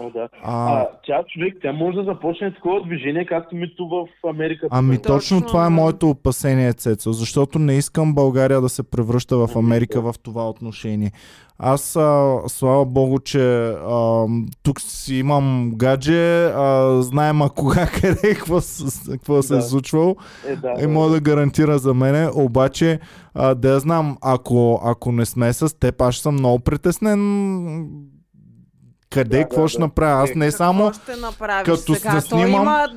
О, 0.00 0.10
да. 0.10 0.28
А, 0.42 0.72
А, 0.80 0.88
тя 1.06 1.22
човек, 1.28 1.54
тя 1.62 1.72
може 1.72 1.96
да 1.96 2.04
започне 2.04 2.54
такова 2.54 2.82
движение, 2.86 3.26
както 3.26 3.56
мито 3.56 3.88
в 3.88 4.28
Америка. 4.28 4.68
Ами 4.70 4.96
точно, 5.02 5.14
Точно, 5.14 5.46
това 5.48 5.60
е 5.60 5.64
да. 5.64 5.70
моето 5.70 6.10
опасение, 6.10 6.72
Цецо, 6.72 7.12
защото 7.12 7.58
не 7.58 7.74
искам 7.74 8.14
България 8.14 8.60
да 8.60 8.68
се 8.68 8.90
превръща 8.90 9.36
в 9.46 9.56
Америка 9.56 10.00
в 10.00 10.14
това 10.22 10.48
отношение. 10.50 11.12
Аз, 11.58 11.96
а, 11.96 12.36
слава 12.46 12.84
богу, 12.84 13.18
че 13.18 13.68
а, 13.68 14.26
тук 14.62 14.80
си 14.80 15.14
имам 15.14 15.72
гадже, 15.74 16.44
а, 16.44 16.98
знаем 17.02 17.42
а 17.42 17.48
кога, 17.50 17.86
къде, 18.00 18.34
какво, 18.34 18.58
какво 19.10 19.42
се 19.42 19.54
е 19.54 19.56
Да. 19.56 19.62
случвало 19.62 20.16
Е, 20.48 20.56
да, 20.56 20.74
и 20.82 20.86
може 20.86 21.14
да 21.14 21.20
гарантира 21.20 21.78
за 21.78 21.94
мене, 21.94 22.28
обаче 22.34 23.00
а, 23.34 23.54
да 23.54 23.68
я 23.72 23.80
знам, 23.80 24.16
ако, 24.22 24.80
ако 24.84 25.12
не 25.12 25.26
сме 25.26 25.52
с 25.52 25.78
теб, 25.78 26.00
аз 26.00 26.16
съм 26.16 26.34
много 26.34 26.58
притеснен 26.60 27.20
къде, 29.10 29.36
Да, 29.36 29.42
какво 29.42 29.62
да, 29.62 29.68
ще 29.68 29.78
да. 29.78 29.84
направя. 29.84 30.22
Аз 30.22 30.30
Е, 30.30 30.34
не 30.34 30.46
Какво 30.46 30.56
само... 30.56 30.92
ще 30.94 31.16
направиш 31.16 31.64
като 31.66 31.94
сега? 31.94 32.20
снимам- 32.20 32.50
има 32.52 32.88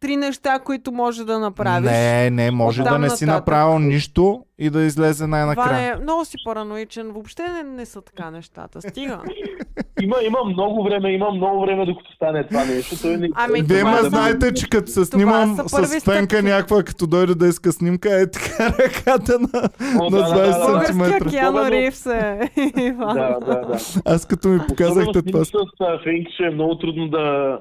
три 0.00 0.16
неща, 0.16 0.58
които 0.58 0.92
може 0.92 1.24
да 1.24 1.38
направиш. 1.38 1.90
Не, 1.90 2.30
не, 2.30 2.50
може 2.50 2.82
да 2.82 2.98
не 2.98 3.10
си 3.10 3.24
нататък. 3.24 3.40
направил 3.42 3.78
нищо 3.78 4.40
и 4.58 4.70
да 4.70 4.80
излезе 4.80 5.16
Това 5.16 5.26
най-накрая. 5.28 5.92
е 5.92 5.96
много 5.96 6.24
си 6.24 6.36
параноичен. 6.44 7.08
Въобще 7.08 7.42
не, 7.44 7.62
не 7.64 7.86
са 7.86 8.00
така 8.02 8.30
нещата. 8.30 8.80
Стига. 8.82 9.18
Има, 10.02 10.16
има 10.22 10.38
много 10.46 10.84
време, 10.84 11.10
има 11.10 11.30
много 11.30 11.60
време 11.60 11.86
докато 11.86 12.12
стане 12.12 12.46
това 12.46 12.64
нещо. 12.64 12.96
Той 13.02 13.16
не... 13.16 13.28
Ами, 13.34 13.62
Вие 13.62 13.84
ме 13.84 13.96
са- 13.96 14.08
знаете, 14.08 14.54
че 14.54 14.68
като 14.68 14.90
се 14.90 15.04
снимам 15.04 15.56
с 15.58 15.72
пенка 16.04 16.26
стъпки. 16.30 16.42
някаква, 16.44 16.82
като 16.82 17.06
дойде 17.06 17.34
да 17.34 17.48
иска 17.48 17.72
снимка, 17.72 18.20
е 18.20 18.30
така 18.30 18.68
ръката 18.78 19.38
на, 19.38 19.68
О, 20.00 20.04
на 20.04 20.10
да, 20.12 20.22
да, 20.24 20.34
да, 20.34 20.46
20 20.46 20.50
да. 20.50 20.58
Българския 20.58 20.86
сантиметра. 20.86 21.30
Киано 21.30 21.50
Особено- 21.52 21.70
Ривс 21.70 22.06
е. 22.06 22.50
Иван. 22.78 23.14
Да, 23.14 23.38
да, 23.40 23.60
да. 23.62 23.78
Аз 24.04 24.26
като 24.26 24.48
ми 24.48 24.60
показахте 24.68 25.22
това, 25.22 25.37
Особено 25.40 25.70
с 25.98 26.04
Фенки, 26.04 26.32
ще 26.32 26.42
е 26.42 26.50
много 26.50 26.78
трудно 26.78 27.08
да 27.08 27.58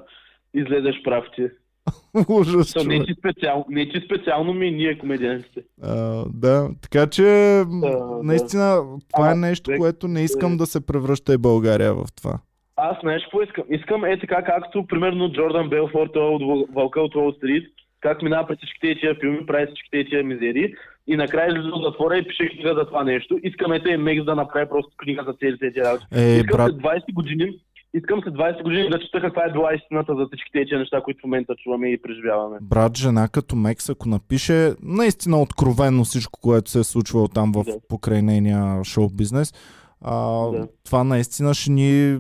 излезеш 0.54 1.04
прав 1.04 1.26
ти. 1.36 1.48
ужас, 2.30 2.74
То 2.74 2.84
не 2.84 2.96
човек. 2.96 3.08
ти 3.08 3.14
специално, 3.20 3.66
не 3.70 3.90
ти 3.90 4.02
специално 4.06 4.54
ми, 4.54 4.72
ние 4.72 4.98
комедианците. 4.98 5.62
А, 5.84 6.24
да, 6.34 6.70
така 6.82 7.08
че 7.08 7.24
да. 7.24 8.20
наистина 8.24 8.82
това 9.14 9.30
е 9.30 9.34
А, 9.34 9.36
нещо, 9.36 9.64
човек, 9.66 9.80
което 9.80 10.08
не 10.08 10.24
искам 10.24 10.54
е- 10.54 10.58
да 10.58 10.66
се 10.66 10.86
превръща 10.86 11.34
и 11.34 11.38
България 11.38 11.94
в 11.94 12.06
това. 12.18 12.40
Аз 12.76 12.98
знаеш 13.02 13.24
какво 13.24 13.42
искам? 13.42 13.64
Искам 13.70 14.06
е 14.06 14.20
така, 14.20 14.44
както 14.44 14.88
примерно 14.88 15.32
Джордан 15.32 15.70
Белфорд 15.70 16.14
той 16.14 16.24
от 16.30 16.70
Вълка 16.76 17.02
от 17.02 17.16
Уолл 17.16 17.32
Стрит, 17.32 17.68
как 18.00 18.22
минава 18.22 18.48
през 18.48 18.58
всичките 18.58 19.00
тия 19.00 19.16
филми, 19.16 19.46
прави 19.46 19.66
всичките 19.68 20.06
тия 20.06 20.24
мизери 20.24 20.74
и 21.08 21.16
накрая 21.16 21.48
излиза 21.50 21.68
от 21.68 21.84
затвора 21.84 22.18
и 22.18 22.28
пише 22.28 22.50
книга 22.50 22.74
за 22.76 22.86
това 22.86 23.04
нещо. 23.04 23.40
Искаме 23.44 23.84
те 23.84 23.98
Мекс 23.98 24.26
да 24.26 24.36
направи 24.36 24.70
просто 24.70 24.92
книга 24.98 25.24
за 25.28 25.34
целите 25.34 25.72
тези 25.74 25.86
работи. 25.86 26.06
Е, 26.16 26.36
искам 26.36 26.58
брат, 26.58 26.72
след 26.72 26.82
20 26.82 27.14
години 27.14 27.60
Искам 27.98 28.22
след 28.24 28.34
20 28.34 28.64
години 28.64 28.90
да 28.90 29.00
чета 29.00 29.22
каква 29.22 29.44
е 29.46 29.52
била 29.52 29.74
истината 29.74 30.16
за 30.16 30.26
всички 30.28 30.52
тези 30.54 30.76
неща, 30.76 31.02
които 31.02 31.20
в 31.20 31.24
момента 31.24 31.56
чуваме 31.56 31.90
и 31.90 32.02
преживяваме. 32.02 32.58
брат, 32.62 32.98
жена 32.98 33.28
като 33.28 33.56
Мекс, 33.56 33.90
ако 33.90 34.10
напише 34.10 34.72
наистина 34.84 35.42
откровенно 35.42 36.04
всичко, 36.04 36.40
което 36.42 36.70
се 36.70 36.80
е 36.80 36.84
случвало 36.84 37.28
там 37.28 37.52
в 37.52 37.64
Да. 37.64 37.72
покрай 37.90 38.22
нейния 38.22 38.84
шоу 38.84 39.10
бизнес, 39.10 39.54
а, 40.02 40.16
Да. 40.52 40.68
това 40.86 41.04
наистина 41.04 41.54
ще 41.54 41.72
ни 41.72 42.14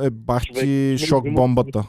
е 0.00 0.10
бахти 0.10 0.54
Човек, 0.98 0.98
шок 0.98 1.24
бомбата. 1.32 1.82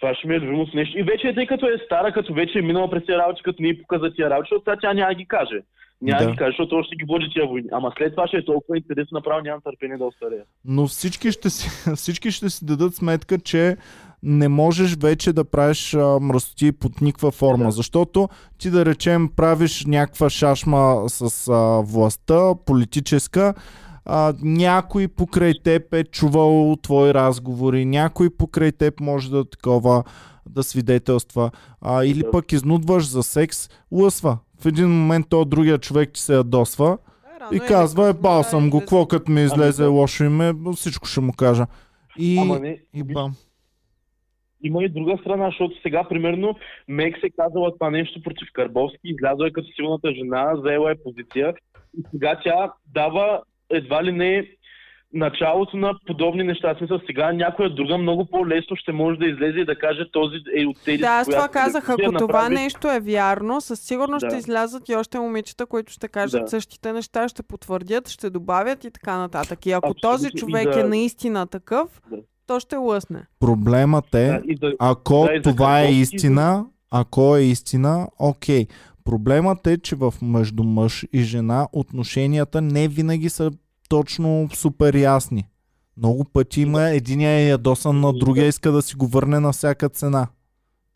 Това 0.00 0.14
ще 0.14 0.28
ми 0.28 0.34
е 0.34 0.40
любимото 0.40 0.76
нещо. 0.76 0.98
И 0.98 1.02
вече, 1.02 1.34
тъй 1.34 1.46
като 1.46 1.66
е 1.66 1.78
стара, 1.86 2.12
като 2.12 2.34
вече 2.34 2.58
е 2.58 2.62
минала 2.62 2.90
през 2.90 3.04
тия 3.04 3.18
работи, 3.18 3.42
като 3.42 3.62
ни 3.62 3.78
показа 3.78 4.10
тия 4.14 4.30
работи, 4.30 4.48
защото 4.50 4.64
сега 4.64 4.76
тя 4.80 4.92
няма 4.94 5.08
да 5.08 5.14
ги 5.14 5.26
каже. 5.26 5.60
Няма 6.02 6.22
да. 6.24 6.30
Ги 6.30 6.36
каже, 6.36 6.50
защото 6.50 6.76
още 6.76 6.96
ги 6.96 7.04
води 7.08 7.26
тия 7.32 7.46
войни. 7.46 7.68
Ама 7.72 7.92
след 7.98 8.12
това 8.14 8.26
ще 8.26 8.36
е 8.36 8.44
толкова 8.44 8.76
интересно, 8.76 9.08
направо 9.12 9.40
нямам 9.40 9.60
търпение 9.64 9.96
да 9.98 10.04
остаря. 10.04 10.42
Но 10.64 10.86
всички 10.86 11.32
ще, 11.32 11.50
си, 11.50 11.68
всички 11.96 12.30
ще 12.30 12.50
си 12.50 12.64
дадат 12.64 12.94
сметка, 12.94 13.38
че 13.38 13.76
не 14.22 14.48
можеш 14.48 14.96
вече 14.96 15.32
да 15.32 15.44
правиш 15.44 15.94
а, 15.94 16.18
мръсоти 16.20 16.72
под 16.72 17.00
никаква 17.00 17.30
форма, 17.30 17.64
Да. 17.64 17.70
защото 17.70 18.28
ти 18.58 18.70
да 18.70 18.84
речем 18.84 19.28
правиш 19.36 19.84
някаква 19.86 20.30
шашма 20.30 21.02
с 21.06 21.48
а, 21.48 21.54
властта, 21.82 22.54
политическа, 22.66 23.54
а, 24.04 24.34
някой 24.42 25.08
покрай 25.08 25.52
теб 25.64 25.94
е 25.94 26.04
чувал 26.04 26.76
твои 26.82 27.14
разговори, 27.14 27.84
някой 27.84 28.30
покрай 28.30 28.72
теб 28.72 29.00
може 29.00 29.30
да 29.30 29.44
такова 29.44 30.04
да 30.48 30.62
свидетелства, 30.62 31.50
а, 31.80 32.04
или 32.04 32.20
Да. 32.20 32.30
пък 32.30 32.52
изнудваш 32.52 33.08
за 33.08 33.22
секс, 33.22 33.68
лъсва. 33.92 34.38
В 34.60 34.66
един 34.66 34.88
момент 34.90 35.26
то 35.30 35.44
другия 35.44 35.78
човек 35.78 36.10
ти 36.12 36.20
се 36.20 36.34
ядосва 36.34 36.98
Да, 37.50 37.56
и 37.56 37.60
казва, 37.60 38.08
е, 38.08 38.12
бал 38.12 38.42
съм 38.42 38.70
го, 38.70 38.80
какво 38.80 39.06
като 39.06 39.32
ми 39.32 39.42
излезе 39.42 39.82
да. 39.82 39.90
лошо 39.90 40.24
име, 40.24 40.52
всичко 40.76 41.06
ще 41.06 41.20
му 41.20 41.32
кажа. 41.32 41.66
И, 42.18 42.38
Ама 42.38 42.58
не, 42.58 42.78
и 42.94 43.02
бам. 43.02 43.32
има 44.62 44.84
и 44.84 44.88
друга 44.88 45.18
страна, 45.20 45.46
защото 45.46 45.80
сега, 45.82 46.04
примерно, 46.08 46.54
Мекс 46.88 47.22
е 47.22 47.30
казала 47.30 47.72
това 47.72 47.90
нещо 47.90 48.22
против 48.22 48.48
Карбовски, 48.52 48.98
излязла 49.04 49.48
е 49.48 49.52
като 49.52 49.68
силната 49.76 50.12
жена, 50.14 50.56
заела 50.64 50.92
е 50.92 51.02
позиция 51.04 51.54
и 51.98 52.02
сега 52.10 52.40
тя 52.44 52.72
дава 52.86 53.42
едва 53.70 54.04
ли 54.04 54.12
не 54.12 54.46
началото 55.12 55.76
на 55.76 55.94
подобни 56.06 56.42
неща. 56.44 56.74
Смисъл, 56.78 57.00
сега 57.06 57.32
някоя 57.32 57.70
друга 57.70 57.98
много 57.98 58.26
по-лесно 58.26 58.76
ще 58.76 58.92
може 58.92 59.18
да 59.18 59.26
излезе 59.26 59.58
и 59.58 59.64
да 59.64 59.74
каже 59.76 60.00
този 60.12 60.36
е 60.56 60.66
от 60.66 60.76
тези, 60.84 60.98
Да, 60.98 61.06
аз 61.08 61.28
това 61.28 61.48
казах. 61.48 61.88
Ако 61.88 61.96
това 61.98 62.12
направи- 62.12 62.54
нещо 62.54 62.90
е 62.90 63.00
вярно, 63.00 63.60
със 63.60 63.80
сигурност 63.80 64.20
Да. 64.20 64.30
ще 64.30 64.38
излязат 64.38 64.88
и 64.88 64.94
още 64.94 65.18
момичета, 65.18 65.66
които 65.66 65.92
ще 65.92 66.08
кажат 66.08 66.42
Да. 66.42 66.48
същите 66.48 66.92
неща, 66.92 67.28
ще 67.28 67.42
потвърдят, 67.42 68.08
ще 68.08 68.30
добавят 68.30 68.84
и 68.84 68.90
така 68.90 69.18
нататък. 69.18 69.66
И 69.66 69.72
ако 69.72 69.86
Абсолютно. 69.86 70.10
този 70.10 70.30
човек 70.30 70.64
да- 70.64 70.80
е 70.80 70.84
наистина 70.84 71.46
такъв, 71.46 72.00
Да. 72.10 72.16
то 72.46 72.60
ще 72.60 72.76
лъсне. 72.76 73.22
Проблемът 73.40 74.14
е, 74.14 74.26
Да, 74.26 74.42
да, 74.58 74.74
ако 74.78 75.28
Да, 75.34 75.42
това 75.42 75.80
е 75.80 75.90
истина, 75.90 76.64
ако 76.90 77.36
е 77.36 77.40
истина, 77.40 78.08
окей. 78.18 78.66
Проблемът 79.04 79.66
е, 79.66 79.78
че 79.78 79.96
в 79.96 80.14
между 80.22 80.64
мъж 80.64 81.04
и 81.12 81.20
жена 81.20 81.68
отношенията 81.72 82.60
не 82.60 82.88
винаги 82.88 83.28
са 83.28 83.50
точно 83.88 84.48
супер 84.54 84.94
ясни. 84.94 85.48
Много 85.96 86.24
пъти 86.24 86.60
има 86.60 86.82
единия 86.82 87.30
е 87.30 87.48
ядосан 87.48 88.00
на 88.00 88.12
другия, 88.12 88.46
иска 88.46 88.72
да 88.72 88.82
си 88.82 88.96
го 88.96 89.06
върне 89.06 89.40
на 89.40 89.52
всяка 89.52 89.88
цена. 89.88 90.28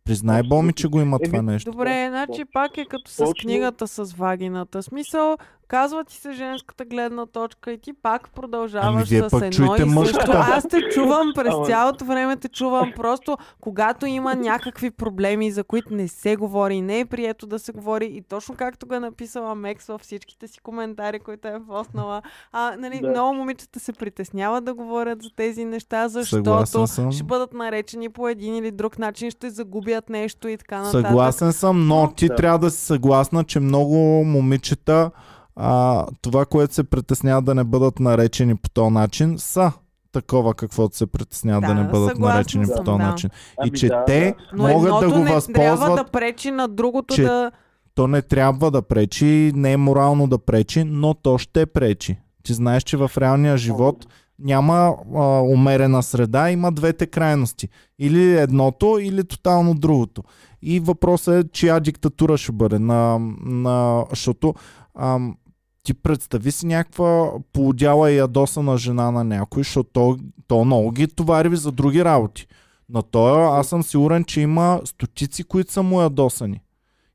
Признай, 0.04 0.42
Боми, 0.42 0.72
че 0.72 0.88
го 0.88 1.00
има 1.00 1.18
това 1.18 1.42
нещо. 1.42 1.70
Добре, 1.70 2.06
значи 2.08 2.44
пак 2.52 2.78
е 2.78 2.84
като 2.84 3.10
с 3.10 3.24
книгата 3.40 3.88
с 3.88 4.12
вагината. 4.12 4.82
Смисъл, 4.82 5.36
казва 5.72 6.04
ти 6.04 6.16
се 6.16 6.32
женската 6.32 6.84
гледна 6.84 7.26
точка 7.26 7.72
и 7.72 7.78
ти 7.78 7.92
пак 7.92 8.30
продължаваш 8.34 8.86
Ами, 8.86 9.04
вие 9.04 9.28
с 9.28 9.30
пък 9.30 9.42
едно 9.42 9.50
чуйте 9.50 9.82
и 9.82 10.06
също. 10.06 10.32
Аз 10.34 10.68
те 10.68 10.80
чувам 10.94 11.32
през 11.34 11.54
цялото 11.66 12.04
време, 12.04 12.36
те 12.36 12.48
чувам 12.48 12.92
просто, 12.96 13.36
когато 13.60 14.06
има 14.06 14.34
някакви 14.34 14.90
проблеми, 14.90 15.50
за 15.50 15.64
които 15.64 15.94
не 15.94 16.08
се 16.08 16.36
говори, 16.36 16.80
не 16.80 17.00
е 17.00 17.04
прието 17.04 17.46
да 17.46 17.58
се 17.58 17.72
говори 17.72 18.06
и 18.06 18.22
точно 18.22 18.54
както 18.54 18.86
го 18.86 18.94
е 18.94 19.00
написала 19.00 19.54
Мекс 19.54 19.86
във 19.86 20.00
всичките 20.00 20.48
си 20.48 20.60
коментари, 20.60 21.20
които 21.20 21.48
е 21.48 21.58
поснала, 21.68 22.22
а, 22.52 22.76
нали, 22.78 23.00
Да. 23.02 23.08
много 23.08 23.34
момичета 23.34 23.80
се 23.80 23.92
притесняват 23.92 24.64
да 24.64 24.74
говорят 24.74 25.22
за 25.22 25.30
тези 25.36 25.64
неща, 25.64 26.08
защото 26.08 26.86
ще 27.10 27.24
бъдат 27.24 27.52
наречени 27.52 28.08
по 28.08 28.28
един 28.28 28.56
или 28.56 28.70
друг 28.70 28.98
начин, 28.98 29.30
ще 29.30 29.50
загубят 29.50 30.08
нещо 30.08 30.48
и 30.48 30.56
така 30.56 30.78
нататък. 30.78 31.06
Съгласен 31.06 31.52
съм, 31.52 31.86
но 31.86 32.12
ти 32.16 32.28
Да. 32.28 32.34
трябва 32.34 32.58
да 32.58 32.70
си 32.70 32.86
съгласна, 32.86 33.44
че 33.44 33.60
много 33.60 33.96
момичета 34.24 35.10
а, 35.56 36.06
това, 36.22 36.44
което 36.44 36.74
се 36.74 36.84
притесняват 36.84 37.44
да 37.44 37.54
не 37.54 37.64
бъдат 37.64 38.00
наречени 38.00 38.56
по 38.56 38.70
този 38.70 38.90
начин, 38.90 39.38
са 39.38 39.72
такова 40.12 40.54
каквото 40.54 40.96
се 40.96 41.06
притесняват 41.06 41.62
да, 41.62 41.74
Да, 41.74 41.74
не 41.74 41.88
бъдат 41.88 42.18
наречени 42.18 42.64
по 42.66 42.72
съм, 42.76 42.84
този 42.84 42.98
да. 42.98 43.06
начин. 43.06 43.30
Ами 43.58 43.68
и 43.68 43.78
че 43.78 43.88
да, 43.88 44.04
те 44.04 44.20
да. 44.20 44.56
Но 44.56 44.68
могат 44.68 45.00
да 45.00 45.08
го 45.10 45.18
не 45.18 45.24
трябва 45.24 45.34
възползват, 45.34 45.96
да 45.96 46.04
пречи 46.04 46.50
на 46.50 46.68
другото 46.68 47.14
че- 47.14 47.22
да... 47.22 47.50
то 47.94 48.06
не 48.08 48.22
трябва 48.22 48.70
да 48.70 48.82
пречи, 48.82 49.52
не 49.54 49.72
е 49.72 49.76
морално 49.76 50.26
да 50.26 50.38
пречи, 50.38 50.84
но 50.84 51.14
то 51.14 51.38
ще 51.38 51.66
пречи. 51.66 52.16
Ти 52.42 52.52
знаеш, 52.52 52.82
че 52.82 52.96
в 52.96 53.10
реалния 53.18 53.56
живот 53.56 54.06
няма 54.38 54.94
а, 55.14 55.40
умерена 55.40 56.02
среда, 56.02 56.50
има 56.50 56.72
двете 56.72 57.06
крайности. 57.06 57.68
Или 57.98 58.38
едното, 58.38 58.98
или 59.00 59.24
тотално 59.24 59.74
другото. 59.74 60.22
И 60.62 60.80
въпросът 60.80 61.44
е, 61.44 61.48
чия 61.52 61.80
диктатура 61.80 62.36
ще 62.36 62.52
бъде. 62.52 62.78
На, 62.78 63.18
на, 63.44 64.04
защото 64.10 64.54
ам, 64.98 65.36
ти 65.82 65.94
представи 65.94 66.50
си 66.50 66.66
някаква 66.66 67.30
поудяла 67.52 68.10
и 68.10 68.16
ядосана 68.16 68.76
жена 68.78 69.10
на 69.10 69.24
някой, 69.24 69.62
защото 69.62 69.90
то, 69.92 70.16
то 70.48 70.64
много 70.64 70.90
ги 70.90 71.08
товари 71.08 71.56
за 71.56 71.72
други 71.72 72.04
работи. 72.04 72.46
На 72.88 73.02
тоя 73.02 73.58
аз 73.60 73.68
съм 73.68 73.82
сигурен, 73.82 74.24
че 74.24 74.40
има 74.40 74.80
стотици, 74.84 75.44
които 75.44 75.72
са 75.72 75.82
му 75.82 76.00
ядосани. 76.00 76.60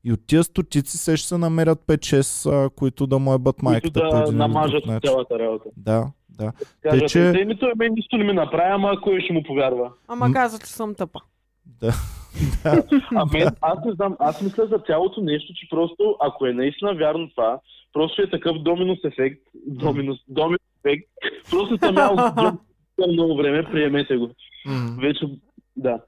И 0.04 0.12
от 0.12 0.20
тия 0.26 0.44
стотици 0.44 0.98
се 0.98 1.16
ще 1.16 1.28
се 1.28 1.38
намерят 1.38 1.78
5-6, 1.86 2.66
а, 2.66 2.70
които 2.70 3.06
да 3.06 3.18
му 3.18 3.34
ебат 3.34 3.56
които 3.56 3.64
майката 3.64 4.00
по 4.00 4.08
да 4.24 4.32
намажат 4.32 4.86
начин. 4.86 5.08
цялата 5.10 5.38
работа. 5.38 5.68
Да, 5.76 6.06
да. 6.28 6.52
Кажат, 6.82 7.08
че- 7.08 7.32
че... 7.38 7.44
ми 7.44 7.58
той 7.58 7.72
мен 7.76 7.92
нищо 7.96 8.16
не 8.16 8.24
ми 8.24 8.32
направи, 8.32 8.70
ама 8.72 9.00
кой 9.02 9.20
ще 9.20 9.32
му 9.32 9.42
повярва? 9.42 9.90
Ама 10.08 10.32
каза, 10.32 10.58
че 10.58 10.66
съм 10.66 10.94
тъпа. 10.94 11.20
да. 11.66 11.92
А 13.16 13.26
мен, 13.32 13.48
аз 13.60 13.78
не 13.84 13.92
знам, 13.92 14.16
аз 14.18 14.42
мисля 14.42 14.66
за 14.66 14.78
цялото 14.86 15.20
нещо, 15.20 15.52
че 15.54 15.68
просто, 15.70 16.16
ако 16.20 16.46
е 16.46 16.52
наистина 16.52 16.94
вярно 16.94 17.30
това, 17.30 17.58
просто 17.92 18.22
е 18.22 18.30
такъв 18.30 18.58
доминус 18.58 18.98
ефект, 19.04 19.40
доминус, 19.66 20.18
доминус 20.28 20.60
ефект, 20.84 21.08
просто 21.50 21.76
съм 21.76 21.96
ял 21.96 22.16
много 23.08 23.36
време, 23.36 23.70
приемете 23.70 24.16
го. 24.16 24.30
Вече, 25.00 25.26
да. 25.76 26.00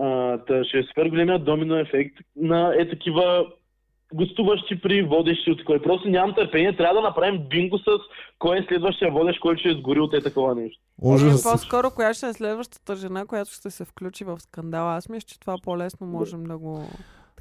А, 0.00 0.38
та 0.38 0.64
ще 0.64 0.78
е 0.78 0.82
супер 0.82 1.06
големия 1.06 1.38
домино 1.38 1.78
ефект 1.78 2.18
на 2.36 2.74
е 2.78 2.88
такива 2.88 3.46
гостуващи 4.14 4.80
при 4.80 5.02
водещи 5.02 5.50
от 5.50 5.64
кой. 5.64 5.82
Просто 5.82 6.08
нямам 6.08 6.34
търпение, 6.34 6.76
трябва 6.76 6.94
да 6.94 7.08
направим 7.08 7.48
бинго 7.48 7.78
с 7.78 7.84
кой 8.38 8.58
е 8.58 8.64
следващия 8.68 9.10
водещ, 9.10 9.40
който 9.40 9.60
ще 9.60 9.68
изгори 9.68 10.00
от 10.00 10.14
е 10.14 10.22
такова 10.22 10.54
нещо. 10.54 10.82
Ами, 11.04 11.14
Ужас. 11.14 11.42
по-скоро, 11.42 11.90
коя 11.90 12.14
ще 12.14 12.26
е 12.26 12.32
следващата 12.32 12.96
жена, 12.96 13.26
която 13.26 13.50
ще 13.50 13.70
се 13.70 13.84
включи 13.84 14.24
в 14.24 14.40
скандала? 14.40 14.96
Аз 14.96 15.08
мисля, 15.08 15.26
че 15.26 15.40
това 15.40 15.56
по-лесно 15.64 16.06
можем 16.06 16.44
да 16.44 16.58
го... 16.58 16.88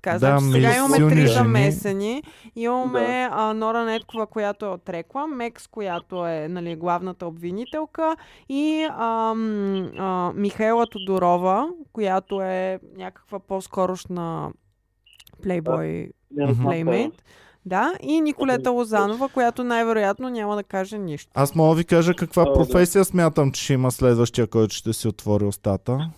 Така, 0.08 0.20
Да, 0.20 0.40
значи, 0.40 0.52
сега 0.52 0.76
имаме 0.76 1.16
три 1.16 1.28
замесени. 1.28 2.24
Имаме 2.56 3.30
а, 3.32 3.54
Нора 3.54 3.84
Неткова, 3.86 4.28
която 4.28 4.66
е 4.66 4.70
отрекла, 4.70 5.28
Мекс, 5.28 5.68
която 5.68 6.28
е 6.28 6.48
нали, 6.48 6.76
главната 6.76 7.28
обвинителка 7.28 8.16
и 8.50 8.88
ам, 9.00 9.92
а, 9.98 10.32
Михаела 10.36 10.88
Тодорова, 10.88 11.70
която 11.94 12.42
е 12.42 12.80
някаква 12.98 13.40
по-скорошна 13.40 14.52
плейбой 15.44 16.10
плеймейт. 16.64 17.24
Да, 17.66 17.94
и 18.02 18.22
Николета 18.22 18.72
Лозанова, 18.72 19.30
която 19.30 19.64
най-вероятно 19.64 20.30
няма 20.30 20.56
да 20.56 20.64
каже 20.64 20.98
нищо. 20.98 21.32
Аз 21.36 21.56
мога 21.56 21.70
да 21.70 21.76
ви 21.76 21.86
кажа 21.86 22.14
каква 22.14 22.42
А, 22.42 22.46
да. 22.46 22.54
професия 22.54 23.06
смятам, 23.06 23.52
че 23.52 23.64
ще 23.64 23.74
има 23.74 23.92
следващия, 23.92 24.48
който 24.48 24.76
ще 24.76 24.94
си 24.94 25.08
отвори 25.08 25.46
устата. 25.46 26.10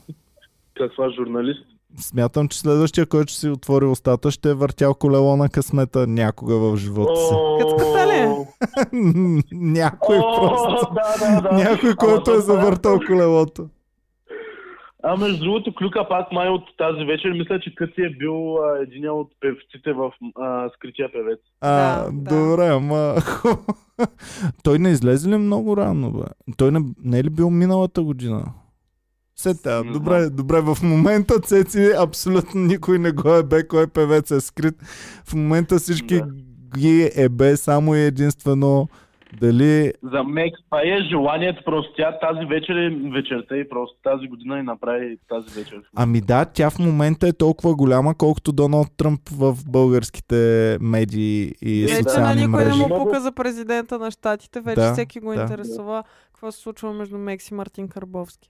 Каква 0.77 1.09
журналист? 1.09 1.78
Смятам, 1.99 2.47
че 2.47 2.59
следващия, 2.59 3.05
който 3.05 3.31
ще 3.31 3.39
си 3.39 3.49
отвори 3.49 3.85
устата, 3.85 4.31
ще 4.31 4.49
е 4.49 4.53
въртял 4.53 4.93
колело 4.93 5.35
на 5.35 5.49
късмета 5.49 6.07
някога 6.07 6.55
в 6.55 6.77
живота 6.77 7.15
си. 7.17 7.33
Къцката 7.59 8.07
ли? 8.07 8.45
Някой 9.51 10.17
просто. 10.17 10.93
Да, 10.93 11.31
да, 11.31 11.41
да. 11.41 11.51
Някой, 11.53 11.95
който 11.95 12.21
е 12.21 12.33
това- 12.33 12.39
завъртал 12.39 12.99
колелото. 13.07 13.67
А 15.03 15.17
между 15.17 15.43
другото, 15.43 15.73
Клюка 15.75 16.07
пак 16.09 16.31
май 16.31 16.49
от 16.49 16.63
тази 16.77 17.05
вечер, 17.05 17.29
мисля, 17.29 17.59
че 17.59 17.75
Къци 17.75 18.01
е 18.01 18.09
бил 18.09 18.57
а, 18.57 18.79
един 18.81 19.09
от 19.09 19.27
певците 19.39 19.93
в 19.93 20.11
а, 20.35 20.69
Скрития 20.69 21.11
певец. 21.11 21.39
А, 21.61 22.03
Да, 22.03 22.11
да. 22.11 22.35
добре, 22.41 22.67
ама... 22.67 23.15
Той 24.63 24.79
не 24.79 24.89
излезе 24.89 25.29
ли 25.29 25.37
много 25.37 25.77
рано, 25.77 26.11
бе? 26.11 26.25
Той 26.57 26.71
не, 26.71 26.79
не 27.03 27.19
е 27.19 27.23
ли 27.23 27.29
бил 27.29 27.49
миналата 27.49 28.03
година? 28.03 28.43
Сета, 29.39 29.83
Не 29.83 29.91
добре, 29.91 30.19
знам. 30.19 30.35
добре, 30.35 30.61
в 30.61 30.77
момента 30.83 31.39
Цеци 31.39 31.91
абсолютно 31.99 32.61
никой 32.61 32.99
не 32.99 33.11
го 33.11 33.29
е 33.29 33.43
бе, 33.43 33.67
кой 33.67 33.87
певец 33.87 34.31
е 34.31 34.41
скрит. 34.41 34.75
В 35.25 35.33
момента 35.33 35.77
всички 35.77 36.15
Да. 36.15 36.27
ги 36.77 37.11
е 37.15 37.29
бе 37.29 37.57
само 37.57 37.95
и 37.95 37.99
единствено 37.99 38.87
дали... 39.41 39.93
За 40.03 40.23
Мекс, 40.23 40.59
това 40.65 40.81
е 40.81 41.07
желанието 41.09 41.61
просто. 41.65 41.93
Тя 41.97 42.19
тази 42.19 42.45
вечер 42.45 42.73
е 42.75 42.89
вечерта 43.11 43.57
и 43.57 43.69
просто 43.69 43.97
тази 44.03 44.27
година 44.27 44.59
и 44.59 44.63
направи 44.63 45.17
тази 45.29 45.59
вечер. 45.59 45.81
Ами 45.95 46.21
да, 46.21 46.45
тя 46.45 46.69
в 46.69 46.79
момента 46.79 47.27
е 47.27 47.33
толкова 47.33 47.75
голяма, 47.75 48.15
колкото 48.15 48.51
Доналд 48.51 48.87
Тръмп 48.97 49.29
в 49.29 49.57
българските 49.67 50.77
медии 50.81 51.53
и 51.61 51.81
Вече 51.81 51.93
Вече 51.93 52.03
на 52.03 52.09
социални 52.09 52.41
никой 52.41 52.59
не 52.59 52.65
мрежи. 52.65 52.79
му 52.79 52.87
пука 52.89 53.21
за 53.21 53.31
президента 53.31 53.99
на 53.99 54.11
щатите, 54.11 54.61
вече 54.61 54.81
Да, 54.81 54.93
всеки 54.93 55.19
го 55.19 55.33
да. 55.33 55.41
интересува 55.41 56.03
какво 56.25 56.51
се 56.51 56.59
случва 56.59 56.93
между 56.93 57.17
Мекс 57.17 57.47
и 57.47 57.53
Мартин 57.53 57.87
Карбовски. 57.87 58.49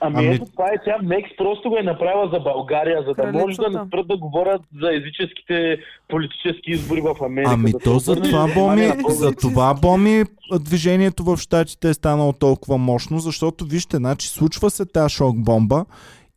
Ами, 0.00 0.16
Ами- 0.18 0.34
ето 0.34 0.46
това 0.52 0.66
е 0.66 0.84
тя. 0.84 0.96
Мекс 1.02 1.30
просто 1.38 1.68
го 1.68 1.76
е 1.76 1.82
направила 1.82 2.30
за 2.32 2.40
България, 2.40 3.04
за 3.08 3.14
да 3.14 3.32
може 3.32 3.56
да 3.56 3.68
не 3.70 3.86
спрат 3.86 4.08
да 4.08 4.16
говорят 4.16 4.62
за 4.82 4.94
езическите 4.96 5.78
политически 6.08 6.70
избори 6.70 7.00
в 7.00 7.16
Америка. 7.24 7.50
Ами 7.54 7.72
да 7.72 7.78
то 7.78 7.98
за 7.98 8.16
това, 8.16 8.46
Боми, 8.54 8.92
за 9.08 9.32
това, 9.32 9.74
Боми, 9.74 10.24
движението 10.60 11.24
в 11.24 11.36
Штатите 11.36 11.88
е 11.88 11.94
станало 11.94 12.32
толкова 12.32 12.78
мощно, 12.78 13.18
защото 13.18 13.64
вижте, 13.64 13.96
значи 13.96 14.28
случва 14.28 14.70
се 14.70 14.86
тази 14.86 15.14
шок 15.14 15.36
бомба 15.38 15.84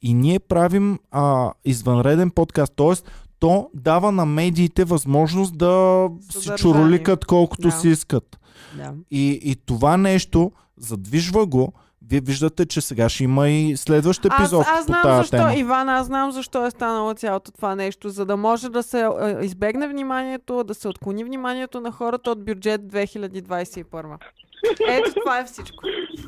И 0.01 0.13
ние 0.13 0.39
правим 0.39 0.99
а, 1.11 1.51
извънреден 1.65 2.31
подкаст, 2.31 2.73
т.е. 2.75 2.93
то 3.39 3.69
дава 3.73 4.11
на 4.11 4.25
медиите 4.25 4.83
възможност 4.83 5.57
да 5.57 6.07
си 6.21 6.27
Съдържание. 6.31 6.57
чуроликат 6.57 7.25
колкото 7.25 7.61
Да. 7.61 7.71
си 7.71 7.89
искат. 7.89 8.39
Да. 8.77 8.93
И, 9.11 9.39
и 9.43 9.55
това 9.65 9.97
нещо 9.97 10.51
задвижва 10.77 11.45
го. 11.45 11.73
Вие 12.09 12.21
виждате, 12.21 12.65
че 12.65 12.81
сега 12.81 13.09
ще 13.09 13.23
има 13.23 13.49
и 13.49 13.77
следващ 13.77 14.25
епизод 14.25 14.61
аз, 14.61 14.67
аз 14.67 14.85
по 14.85 14.91
знам 14.91 15.01
тази 15.03 15.17
защо, 15.17 15.37
тема. 15.37 15.55
Иван, 15.55 15.89
аз 15.89 16.07
знам 16.07 16.31
защо 16.31 16.65
е 16.65 16.71
станало 16.71 17.13
цялото 17.13 17.51
това 17.51 17.75
нещо, 17.75 18.09
за 18.09 18.25
да 18.25 18.37
може 18.37 18.69
да 18.69 18.83
се 18.83 19.09
избегне 19.41 19.87
вниманието, 19.87 20.63
да 20.63 20.73
се 20.73 20.87
отклони 20.87 21.23
вниманието 21.23 21.81
на 21.81 21.91
хората 21.91 22.31
от 22.31 22.45
бюджет 22.45 22.81
2021. 22.81 24.17
Ето 24.89 25.11
това 25.15 25.39
е 25.39 25.45
всичко. 25.45 25.83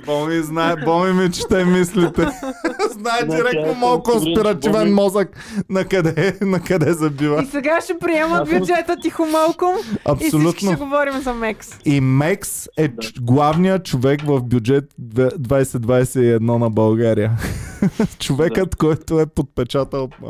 Боми 0.05 0.36
знае, 0.36 0.75
Боми 0.75 1.13
ми 1.13 1.31
чете 1.31 1.65
мислите. 1.65 2.21
знае 2.91 3.19
Значи, 3.19 3.25
директно 3.27 3.73
съм 3.81 4.01
конспиративен 4.01 4.93
мозък 4.93 5.29
на 5.69 5.86
къде, 5.86 6.38
на 6.41 6.59
къде 6.59 6.93
забива. 6.93 7.43
И 7.43 7.45
сега 7.45 7.81
ще 7.81 7.93
приемат 7.95 8.41
Аз 8.41 8.49
съм- 8.49 8.59
бюджета 8.59 8.95
тихомълком 8.97 9.75
и 9.75 9.81
всички 9.81 10.01
Абсолютно. 10.05 10.53
ще 10.65 10.75
говорим 10.75 11.13
за 11.13 11.33
Мекс. 11.33 11.69
И 11.86 12.01
Мекс 12.01 12.67
е 12.77 12.88
Да. 12.88 12.95
ч- 12.97 13.19
главният 13.21 13.86
човек 13.86 14.21
в 14.21 14.41
бюджет 14.41 14.86
две- 14.97 15.29
2021 15.29 16.57
на 16.57 16.69
България. 16.69 17.31
Човекът, 18.19 18.75
който 18.75 19.19
е 19.19 19.25
подпечатал 19.25 20.09
а, 20.23 20.29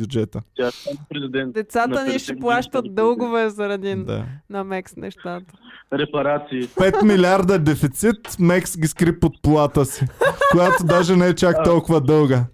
бюджета. 0.00 0.40
Е. 0.60 1.46
Децата 1.46 2.04
ни 2.04 2.18
ще 2.18 2.32
50 2.32 2.40
плащат 2.40 2.94
дългове 2.94 3.50
заради 3.50 3.94
Да. 3.96 4.24
на 4.50 4.64
Мекс 4.64 4.96
нещата. 4.96 5.54
Репарации. 5.92 6.62
5 6.62 7.02
милиарда 7.04 7.58
дефицит, 7.58 8.16
Мекс 8.38 8.78
ги 8.78 8.88
скри 8.88 9.20
под 9.20 9.42
полата 9.42 9.84
си, 9.84 10.06
която 10.50 10.84
даже 10.84 11.16
не 11.16 11.26
е 11.26 11.34
чак 11.34 11.64
толкова 11.64 12.00
дълга. 12.00 12.44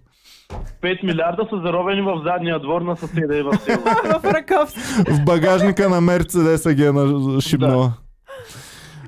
5 0.81 1.03
милиарда 1.03 1.47
са 1.49 1.61
заровени 1.65 2.01
в 2.01 2.21
задния 2.25 2.59
двор 2.59 2.81
на 2.81 2.95
съседа 2.95 3.37
и 3.37 3.41
в 3.41 3.51
село. 3.55 3.83
в 4.19 4.25
Раковски. 4.25 4.79
В 5.07 5.25
багажника 5.25 5.89
на 5.89 6.01
Мерцедеса 6.01 6.73
ги 6.73 6.85
е 6.85 6.91
нашибнала. 6.91 7.93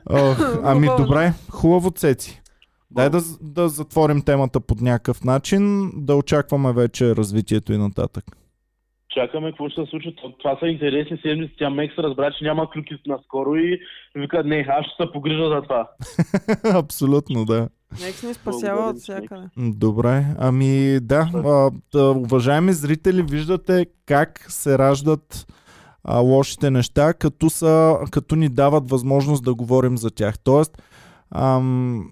Ох, 0.09 0.59
ами 0.63 0.87
Хубаво. 0.87 1.03
добре, 1.03 1.33
хубаво 1.49 1.91
цеци. 1.91 2.41
Дай 2.91 3.09
да, 3.09 3.19
да 3.41 3.69
затворим 3.69 4.21
темата 4.21 4.59
по 4.59 4.75
някакъв 4.81 5.23
начин, 5.23 5.91
да 5.95 6.15
очакваме 6.15 6.73
вече 6.73 7.15
развитието 7.15 7.73
и 7.73 7.77
нататък. 7.77 8.25
Чакаме 9.09 9.51
какво 9.51 9.69
ще 9.69 9.81
се 9.81 9.89
случи. 9.89 10.15
То- 10.15 10.31
Това 10.31 10.57
са 10.59 10.65
интересни 10.67 11.17
седмици. 11.17 11.53
Тя 11.59 11.69
Мекс 11.69 11.97
разбра, 11.97 12.31
че 12.31 12.43
няма 12.43 12.69
клюки 12.71 12.93
наскоро 13.07 13.55
и 13.55 13.79
вика, 14.15 14.43
не, 14.43 14.65
аз 14.69 14.85
ще 14.85 15.03
се 15.03 15.11
погрижа 15.11 15.49
за 15.49 15.61
това. 15.61 15.89
Абсолютно, 16.77 17.45
да. 17.45 17.69
Мекс 18.01 18.23
ни 18.23 18.33
спасява 18.33 18.89
от 18.89 18.97
всякъде. 18.97 19.47
Добре, 19.57 20.25
ами 20.39 20.99
да, 20.99 21.29
а, 21.35 21.71
да, 21.93 22.11
уважаеми 22.11 22.73
зрители, 22.73 23.21
виждате 23.21 23.85
как 24.05 24.45
се 24.49 24.77
раждат 24.77 25.47
а, 26.03 26.19
лошите 26.19 26.71
неща, 26.71 27.13
като, 27.13 27.49
са, 27.49 27.97
като 28.11 28.35
ни 28.35 28.49
дават 28.49 28.89
възможност 28.89 29.43
да 29.43 29.55
говорим 29.55 29.97
за 29.97 30.11
тях. 30.11 30.39
Тоест, 30.39 30.81
ам, 31.31 32.11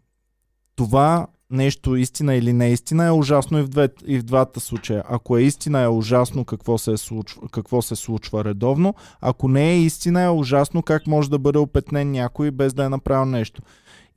това 0.78 1.28
нещо, 1.52 1.96
истина 1.96 2.36
или 2.36 2.54
не 2.54 2.70
истина, 2.70 3.06
е 3.06 3.12
ужасно 3.12 3.60
и 3.60 3.62
в, 3.62 3.68
две, 3.68 3.90
и 4.06 4.20
в 4.20 4.24
двата 4.24 4.60
случая. 4.60 5.04
Ако 5.10 5.38
е 5.38 5.42
истина, 5.42 5.82
е 5.82 5.88
ужасно 5.88 6.46
какво 6.46 6.78
се, 6.78 6.92
е 6.92 6.98
случва, 6.98 7.42
какво 7.52 7.82
се 7.82 7.96
случва 7.96 8.44
редовно. 8.44 8.94
Ако 9.22 9.48
не 9.48 9.72
е 9.72 9.80
истина, 9.80 10.22
е 10.22 10.30
ужасно 10.30 10.84
как 10.84 11.08
може 11.08 11.30
да 11.30 11.40
бъде 11.40 11.60
опетнен 11.60 12.12
някой 12.12 12.52
без 12.52 12.74
да 12.74 12.84
е 12.84 12.90
направил 12.90 13.26
нещо. 13.26 13.62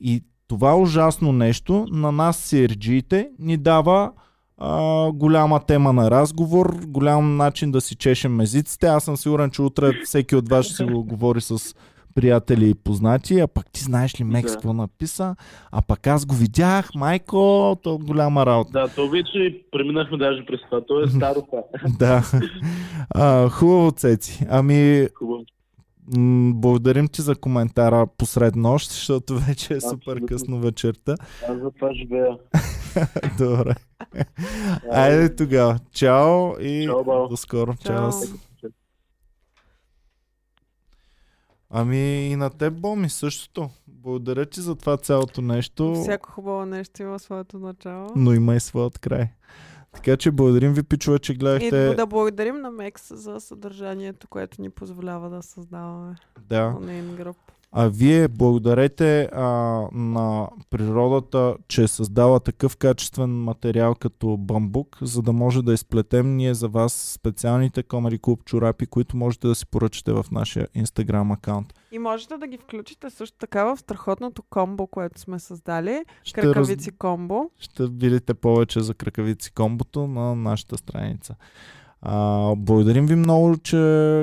И 0.00 0.24
това 0.48 0.76
ужасно 0.76 1.32
нещо 1.32 1.86
на 1.90 2.12
нас, 2.12 2.50
CRG-те, 2.50 3.30
ни 3.38 3.56
дава 3.56 4.12
а, 4.58 5.12
голяма 5.12 5.61
тема 5.61 5.92
на 5.92 6.11
разговор, 6.11 6.80
голям 6.86 7.36
начин 7.36 7.70
да 7.70 7.80
си 7.80 7.94
чешем 7.94 8.40
езиците. 8.40 8.86
Аз 8.86 9.04
съм 9.04 9.16
сигурен, 9.16 9.50
че 9.50 9.62
утре 9.62 9.92
всеки 10.04 10.36
от 10.36 10.48
вас 10.48 10.66
ще 10.66 10.74
си 10.74 10.84
го 10.84 11.04
говори 11.04 11.40
с 11.40 11.74
приятели 12.14 12.70
и 12.70 12.74
познати, 12.74 13.40
а 13.40 13.46
пък 13.46 13.66
ти 13.72 13.80
знаеш 13.80 14.20
ли 14.20 14.24
Мекс 14.24 14.50
Да. 14.50 14.56
какво 14.56 14.72
написа, 14.72 15.36
а 15.72 15.82
пък 15.82 16.06
аз 16.06 16.26
го 16.26 16.34
видях, 16.34 16.90
майко, 16.94 17.38
то 17.82 17.98
голяма 17.98 18.46
работа. 18.46 18.70
Да, 18.72 18.88
то 18.88 19.08
вече 19.08 19.30
преминахме 19.72 20.18
даже 20.18 20.46
през 20.46 20.61
това. 20.61 20.80
То 20.80 21.02
е 21.02 21.08
старо 21.08 21.42
това. 21.42 21.62
да. 21.98 22.22
А, 23.11 23.48
хубаво, 23.48 23.90
Цеци. 23.90 24.46
Ами, 24.50 25.08
Хубаво. 25.14 25.44
м- 26.16 26.52
благодарим 26.54 27.08
ти 27.08 27.22
за 27.22 27.34
коментара 27.34 28.06
посред 28.08 28.56
нощ, 28.56 28.90
защото 28.90 29.38
вече 29.38 29.74
е 29.74 29.80
супер 29.80 29.96
Абсолютно. 29.96 30.26
късно 30.26 30.61
вечерта. 30.61 31.14
Аз 31.48 31.56
за 31.56 31.70
това 31.70 31.94
живея. 31.94 32.36
Добре. 33.38 33.74
Айде 34.92 35.36
тогава. 35.36 35.78
Чао 35.92 36.61
и 36.61 36.84
Чао, 36.86 37.28
до 37.28 37.36
скоро. 37.36 37.74
Чао. 37.76 37.96
Чао. 37.96 38.11
Ами 41.70 41.98
и 42.22 42.36
на 42.36 42.50
теб, 42.50 42.74
Боми, 42.74 43.08
същото. 43.08 43.70
Благодаря 43.88 44.46
ти 44.46 44.60
за 44.60 44.74
това 44.74 44.96
цялото 44.96 45.42
нещо, 45.42 45.94
Всяко 45.94 46.30
хубаво 46.30 46.66
нещо 46.66 47.02
има 47.02 47.18
своето 47.18 47.58
начало. 47.58 48.08
но 48.16 48.32
има 48.32 48.54
и 48.54 48.60
своят 48.60 48.98
край. 48.98 49.28
Така 49.92 50.16
че 50.16 50.30
благодарим 50.30 50.72
ви, 50.72 50.82
пичове, 50.82 51.18
че 51.18 51.32
И 51.32 51.36
гледахте. 51.36 51.94
да 51.94 52.06
благодарим 52.06 52.56
на 52.56 52.70
Мекс 52.70 53.02
за 53.12 53.40
съдържанието, 53.40 54.28
което 54.28 54.62
ни 54.62 54.70
позволява 54.70 55.30
да 55.30 55.42
създаваме 55.42 56.14
Да. 56.40 56.74
онлайн 56.76 57.16
груп. 57.16 57.36
А 57.72 57.88
вие 57.88 58.28
благодарете 58.28 59.28
а, 59.32 59.44
на 59.92 60.48
природата, 60.70 61.56
че 61.68 61.82
е 61.82 61.88
създала 61.88 62.40
такъв 62.40 62.76
качествен 62.76 63.30
материал 63.42 63.94
като 63.94 64.36
бамбук, 64.36 64.98
за 65.02 65.22
да 65.22 65.32
може 65.32 65.62
да 65.62 65.72
изплетем 65.72 66.36
ние 66.36 66.54
за 66.54 66.68
вас 66.68 66.92
специалните 66.92 67.82
Comedy 67.82 68.20
Club 68.20 68.44
чорапи, 68.44 68.86
които 68.86 69.16
можете 69.16 69.48
да 69.48 69.54
си 69.54 69.66
поръчате 69.66 70.12
в 70.12 70.24
нашия 70.32 70.66
Instagram 70.66 71.34
акаунт. 71.34 71.74
И 71.92 71.98
можете 71.98 72.36
да 72.36 72.46
ги 72.46 72.58
включите 72.58 73.10
също 73.10 73.38
така 73.38 73.64
в 73.64 73.76
страхотното 73.76 74.42
комбо, 74.50 74.86
което 74.86 75.20
сме 75.20 75.38
създали. 75.38 76.04
Ще, 76.22 76.40
Кракавици 76.40 76.90
комбо. 76.90 77.50
ще 77.58 77.86
видите 77.86 78.34
повече 78.34 78.80
за 78.80 78.94
кракавици 78.94 79.52
комбото 79.52 80.06
на 80.06 80.34
нашата 80.34 80.76
страница. 80.76 81.34
А, 82.03 82.16
благодарим 82.57 83.07
ви 83.07 83.14
много, 83.14 83.57
че 83.57 83.76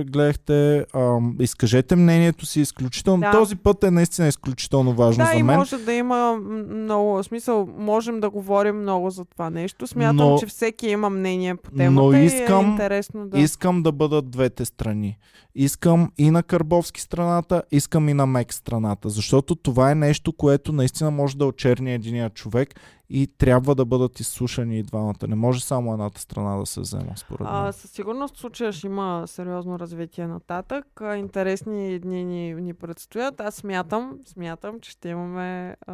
гледахте. 0.07 0.85
А, 0.93 1.17
изкажете 1.39 1.95
мнението 1.95 2.45
си 2.45 2.61
изключително. 2.61 3.21
Да. 3.21 3.31
Този 3.31 3.55
път 3.55 3.83
е 3.83 3.91
наистина 3.91 4.27
изключително 4.27 4.93
важно 4.93 5.25
Да, 5.25 5.31
за 5.31 5.37
и 5.37 5.43
мен. 5.43 5.57
може 5.57 5.77
да 5.77 5.93
има 5.93 6.37
много 6.69 7.23
смисъл. 7.23 7.69
Можем 7.77 8.19
да 8.19 8.29
говорим 8.29 8.81
много 8.81 9.09
за 9.09 9.25
това 9.25 9.49
нещо. 9.49 9.87
Смятам, 9.87 10.15
Но- 10.17 10.37
че 10.37 10.45
всеки 10.45 10.87
има 10.87 11.09
мнение 11.09 11.55
по 11.55 11.69
но 11.73 11.77
темата 11.77 12.19
искам- 12.19 12.65
и 12.65 12.67
е 12.67 12.71
интересно 12.71 13.27
да... 13.27 13.39
Искам 13.39 13.83
да 13.83 13.91
бъдат 13.91 14.29
двете 14.29 14.65
страни. 14.65 15.17
Искам 15.55 16.11
и 16.17 16.31
на 16.31 16.43
Карбовски 16.43 17.01
страната, 17.01 17.63
искам 17.71 18.09
и 18.09 18.13
на 18.13 18.25
Мек 18.25 18.53
страната. 18.53 19.09
Защото 19.09 19.55
това 19.55 19.91
е 19.91 19.95
нещо, 19.95 20.33
което 20.33 20.71
наистина 20.71 21.11
може 21.11 21.37
да 21.37 21.45
очерни 21.45 21.93
единия 21.93 22.29
човек 22.29 22.75
и 23.09 23.27
трябва 23.37 23.75
да 23.75 23.85
бъдат 23.85 24.19
изслушани 24.19 24.79
и 24.79 24.83
двамата. 24.83 25.27
Не 25.27 25.35
може 25.35 25.61
само 25.61 25.93
едната 25.93 26.21
страна 26.21 26.57
да 26.57 26.65
се 26.65 26.81
взема, 26.81 27.13
според 27.15 27.39
мен. 27.39 27.49
А, 27.51 27.71
със 27.71 27.91
сигурност 27.91 28.37
случая 28.37 28.73
ще 28.73 28.87
има 28.87 29.23
сериозно 29.25 29.79
развитие 29.79 30.27
нататък. 30.27 30.85
Интересни 31.17 31.99
дни 31.99 32.25
ни, 32.25 32.55
ни 32.55 32.73
предстоят. 32.73 33.41
Аз 33.41 33.55
смятам, 33.55 34.19
смятам, 34.27 34.79
че 34.79 34.91
ще 34.91 35.09
имаме 35.09 35.75
а, 35.87 35.93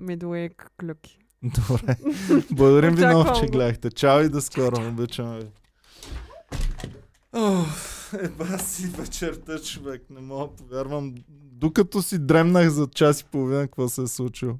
midweek 0.00 0.66
клюки. 0.80 1.18
Добре. 1.42 1.96
Благодарим 2.52 2.94
ви 2.94 3.06
много, 3.06 3.30
че 3.40 3.46
гледахте. 3.46 3.90
Чао 3.90 4.20
и 4.20 4.28
до 4.28 4.40
скоро. 4.40 4.88
Обичаме 4.88 5.38
ви. 5.38 5.46
Еба 8.22 8.58
си 8.58 8.86
вечерта, 8.86 9.58
човек. 9.58 10.02
Не 10.10 10.20
мога 10.20 10.46
да 10.46 10.56
повярвам. 10.56 11.14
Докато 11.52 12.02
си 12.02 12.18
дремнах 12.18 12.68
за 12.68 12.86
час 12.86 13.20
и 13.20 13.24
половина, 13.24 13.62
какво 13.62 13.88
се 13.88 14.02
е 14.02 14.06
случило. 14.06 14.54